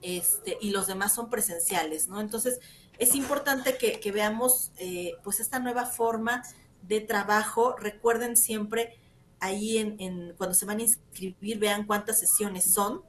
este, 0.03 0.57
y 0.61 0.71
los 0.71 0.87
demás 0.87 1.15
son 1.15 1.29
presenciales, 1.29 2.09
¿no? 2.09 2.21
Entonces, 2.21 2.59
es 3.01 3.15
importante 3.15 3.79
que, 3.79 4.13
veamos 4.13 4.73
eh, 4.79 5.15
pues 5.25 5.41
esta 5.41 5.59
nueva 5.59 5.87
forma 5.87 6.43
de 6.83 7.01
trabajo. 7.01 7.75
Recuerden 7.77 8.37
siempre 8.37 8.99
ahí 9.41 9.79
en, 9.79 10.35
cuando 10.37 10.55
se 10.55 10.67
van 10.67 10.79
a 10.79 10.83
inscribir, 10.83 11.59
vean 11.59 11.87
cuántas 11.87 12.21
sesiones 12.21 12.73
son, 12.73 13.03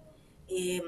em, 0.47 0.81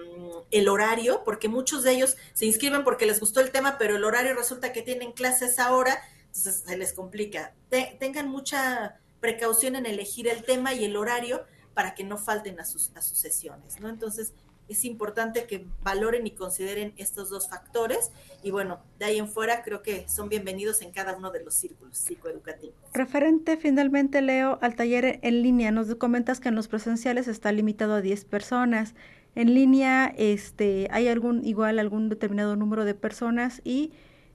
el 0.51 0.70
horario, 0.70 1.22
porque 1.26 1.49
muchos 1.49 1.84
de 1.84 1.91
ellos 1.91 2.16
se 2.34 2.45
inscriben 2.45 2.86
porque 2.86 3.06
les 3.06 3.20
gustó 3.20 3.41
el 3.41 3.51
tema, 3.51 3.78
pero 3.78 3.97
el 3.97 4.06
horario 4.06 4.36
resulta 4.36 4.72
que 4.72 4.82
tienen 4.82 5.12
clases 5.12 5.60
ahora, 5.60 6.01
entonces 6.28 6.64
se 6.66 6.78
les 6.78 6.93
complica. 6.93 7.54
tengan 7.99 8.30
mucha 8.30 9.01
precaución 9.20 9.76
en 9.76 9.86
elegir 9.86 10.30
el 10.30 10.43
tema 10.43 10.74
y 10.74 10.86
el 10.86 10.95
horario 10.95 11.43
para 11.74 11.93
que 11.93 12.06
no 12.06 12.18
falten 12.18 12.60
a 12.62 12.66
sus 12.66 12.91
sesiones, 13.01 13.82
¿no? 13.82 13.89
Entonces, 13.89 14.34
es 14.68 14.86
importante 14.86 15.45
que 15.45 15.66
valoren 15.84 16.26
y 16.28 16.32
consideren 16.32 16.93
estos 16.97 17.30
dos 17.30 17.49
factores 17.49 18.11
y 18.41 18.51
bueno, 18.51 18.80
de 18.99 19.05
ahí 19.05 19.18
en 19.18 19.28
fuera 19.28 19.64
creo 19.64 19.82
que 19.82 20.07
son 20.07 20.30
bienvenidos 20.30 20.82
en 20.82 20.91
cada 20.91 21.16
uno 21.16 21.32
de 21.32 21.43
los 21.43 21.53
círculos 21.53 21.97
psicoeducativos. 21.97 22.76
Referente 22.93 23.57
finalmente, 23.57 24.22
Leo, 24.22 24.59
al 24.61 24.76
taller 24.76 25.20
en 25.22 25.41
línea, 25.41 25.72
nos 25.72 25.93
comentas 25.95 26.39
que 26.39 26.49
en 26.49 26.55
los 26.55 26.68
presenciales 26.68 27.28
está 27.28 27.51
limitado 27.51 27.95
a 27.95 28.01
10 28.01 28.26
personas. 28.26 28.95
En 29.36 29.53
línea 29.53 30.14
este, 30.18 30.88
hay 30.91 31.07
algún 31.07 31.43
igual 31.45 31.80
algún 31.80 32.09
determinado 32.09 32.55
número 32.55 32.86
de 32.86 32.93
personas 32.93 33.61
y 33.64 33.91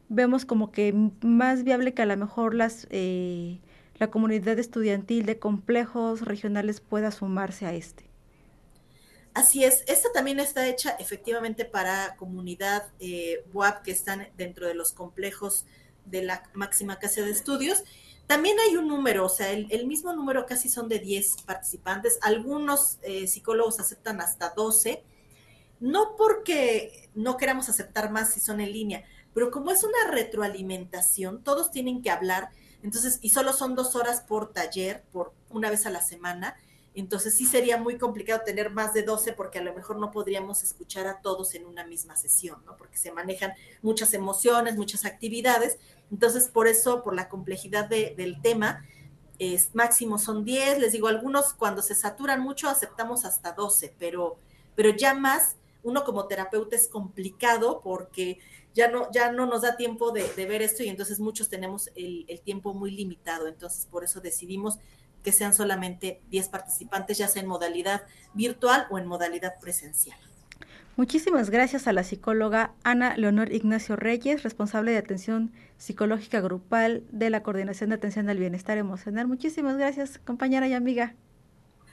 vemos 0.09 0.45
como 0.45 0.72
que 0.72 0.95
más 1.22 1.64
viable 1.64 1.95
que 1.95 2.03
a 2.03 2.07
lo 2.07 2.16
mejor 2.16 2.55
las 2.55 2.87
eh, 2.91 3.61
la 3.99 4.11
comunidad 4.11 4.59
estudiantil 4.59 5.26
de 5.26 5.39
complejos 5.39 6.22
regionales 6.22 6.81
pueda 6.81 7.11
sumarse 7.11 7.66
a 7.66 7.74
este. 7.74 8.07
Así 9.39 9.62
es, 9.62 9.84
esta 9.86 10.11
también 10.11 10.41
está 10.41 10.66
hecha 10.66 10.97
efectivamente 10.99 11.64
para 11.64 12.16
comunidad 12.16 12.89
eh, 12.99 13.45
WAP 13.53 13.84
que 13.84 13.93
están 13.93 14.26
dentro 14.36 14.66
de 14.66 14.74
los 14.74 14.91
complejos 14.91 15.64
de 16.07 16.22
la 16.22 16.43
máxima 16.55 16.99
casa 16.99 17.20
de 17.22 17.30
estudios. 17.30 17.84
También 18.26 18.57
hay 18.59 18.74
un 18.74 18.89
número, 18.89 19.24
o 19.24 19.28
sea, 19.28 19.53
el, 19.53 19.86
mismo 19.86 20.12
número 20.12 20.45
casi 20.45 20.68
son 20.68 20.89
de 20.89 20.99
10 20.99 21.43
participantes. 21.43 22.18
Algunos 22.20 22.99
eh, 23.03 23.28
psicólogos 23.28 23.78
aceptan 23.78 24.20
hasta 24.20 24.55
12, 24.57 25.05
no 25.78 26.16
porque 26.16 27.09
no 27.14 27.36
queramos 27.36 27.68
aceptar 27.68 28.11
más 28.11 28.32
si 28.32 28.41
son 28.41 28.61
en 28.61 28.72
línea, 28.72 29.05
pero 29.34 29.53
como 29.53 29.70
es 29.70 29.84
una 29.84 30.11
retroalimentación, 30.11 31.45
todos 31.45 31.70
tienen 31.70 32.03
que 32.03 32.11
hablar, 32.11 32.49
entonces, 32.82 33.20
y 33.22 33.30
solo 33.30 33.53
son 33.53 33.76
dos 33.76 33.95
horas 33.95 34.20
por 34.20 34.53
taller, 34.53 35.05
por 35.12 35.32
una 35.49 35.70
vez 35.70 35.86
a 35.86 35.91
la 35.91 36.03
semana, 36.03 36.57
entonces 37.01 37.34
sí 37.36 37.46
sería 37.46 37.76
muy 37.76 37.96
complicado 37.96 38.42
tener 38.44 38.70
más 38.70 38.92
de 38.92 39.03
12 39.03 39.32
porque 39.34 39.59
a 39.59 39.62
lo 39.62 39.72
mejor 39.74 39.99
no 39.99 40.11
podríamos 40.11 40.62
escuchar 40.64 41.07
a 41.07 41.20
todos 41.20 41.55
en 41.55 41.66
una 41.66 41.86
misma 41.86 42.16
sesión, 42.16 42.61
¿no? 42.66 42.76
Porque 42.76 42.96
se 42.96 43.12
manejan 43.12 43.53
muchas 43.82 44.14
emociones, 44.14 44.76
muchas 44.76 45.05
actividades. 45.05 45.78
Entonces, 46.11 46.49
por 46.49 46.66
eso, 46.66 47.05
por 47.05 47.14
la 47.14 47.28
complejidad 47.28 47.88
del 47.88 48.40
tema, 48.42 48.84
es, 49.38 49.74
máximo 49.74 50.18
son 50.18 50.44
10. 50.44 50.80
Les 50.80 50.92
digo, 50.92 51.09
algunos 51.09 51.53
cuando 51.53 51.82
se 51.82 51.94
saturan 51.94 52.40
mucho 52.40 52.68
aceptamos 52.68 53.24
hasta 53.24 53.53
12, 53.53 53.94
pero, 53.99 54.36
pero 54.74 54.90
ya 54.90 55.14
más, 55.14 55.57
uno 55.84 56.05
como 56.05 56.26
terapeuta 56.26 56.74
es 56.74 56.88
complicado 56.88 57.80
porque 57.82 58.40
ya 58.74 58.88
no, 58.88 59.09
ya 59.12 59.30
no 59.30 59.46
nos 59.46 59.62
da 59.62 59.76
tiempo 59.76 60.11
de, 60.11 60.24
ver 60.34 60.62
esto 60.62 60.82
y 60.82 60.88
entonces 60.88 61.20
muchos 61.20 61.49
tenemos 61.49 61.90
el 61.94 62.40
tiempo 62.42 62.74
muy 62.74 62.90
limitado. 62.90 63.46
Entonces, 63.46 63.86
por 63.86 64.03
eso 64.03 64.20
decidimos 64.20 64.78
que 65.23 65.33
sean 65.33 65.55
solamente 65.55 66.21
10 66.31 66.49
participantes, 66.49 67.19
ya 67.19 67.29
sea 67.29 67.43
en 67.43 67.49
modalidad 67.49 68.03
virtual 68.35 68.87
o 68.91 68.99
en 68.99 69.07
modalidad 69.07 69.59
presencial. 69.61 70.19
Muchísimas 70.97 71.51
gracias 71.51 71.87
a 71.87 71.93
la 71.93 72.03
psicóloga 72.03 72.73
Ana 72.83 73.16
Leonor 73.16 73.53
Ignacio 73.53 73.95
Reyes, 73.95 74.43
responsable 74.43 74.91
de 74.91 74.99
atención 74.99 75.53
psicológica 75.77 76.41
grupal 76.41 77.05
de 77.12 77.31
la 77.31 77.45
Coordinación 77.45 77.91
de 77.91 77.97
Atención 77.97 78.29
al 78.29 78.39
Bienestar 78.39 78.79
Emocional. 78.79 79.29
Muchísimas 79.29 79.77
gracias, 79.77 80.19
compañera 80.19 80.66
y 80.66 80.73
amiga. 80.73 81.14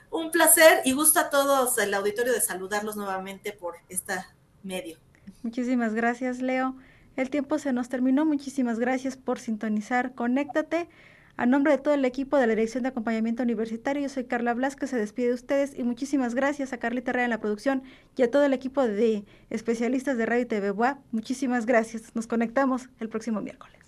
un 0.09 0.31
placer 0.31 0.81
y 0.85 0.93
gusto 0.93 1.19
a 1.19 1.29
todos 1.29 1.77
el 1.77 1.93
auditorio 1.93 2.33
de 2.33 2.41
saludarlos 2.41 2.95
nuevamente 2.95 3.51
por 3.51 3.75
este 3.89 4.15
medio. 4.63 4.97
Muchísimas 5.43 5.93
gracias, 5.93 6.41
Leo. 6.41 6.75
El 7.15 7.29
tiempo 7.29 7.59
se 7.59 7.73
nos 7.73 7.89
terminó. 7.89 8.25
Muchísimas 8.25 8.79
gracias 8.79 9.17
por 9.17 9.39
sintonizar. 9.39 10.15
Conéctate. 10.15 10.89
A 11.37 11.45
nombre 11.45 11.73
de 11.73 11.77
todo 11.77 11.93
el 11.93 12.05
equipo 12.05 12.37
de 12.37 12.47
la 12.47 12.55
Dirección 12.55 12.83
de 12.83 12.89
Acompañamiento 12.89 13.43
Universitario, 13.43 14.01
yo 14.01 14.09
soy 14.09 14.23
Carla 14.23 14.53
Blas, 14.53 14.77
que 14.77 14.87
se 14.87 14.95
despide 14.95 15.27
de 15.27 15.33
ustedes 15.33 15.77
y 15.77 15.83
muchísimas 15.83 16.33
gracias 16.33 16.71
a 16.71 16.77
Carlita 16.77 17.11
Herrera 17.11 17.25
en 17.25 17.29
la 17.31 17.41
producción 17.41 17.83
y 18.15 18.23
a 18.23 18.31
todo 18.31 18.45
el 18.45 18.53
equipo 18.53 18.87
de 18.87 19.25
especialistas 19.49 20.17
de 20.17 20.25
Radio 20.25 20.43
y 20.43 20.45
TV 20.45 20.73
Muchísimas 21.11 21.65
gracias. 21.65 22.15
Nos 22.15 22.27
conectamos 22.27 22.87
el 22.99 23.09
próximo 23.09 23.41
miércoles. 23.41 23.84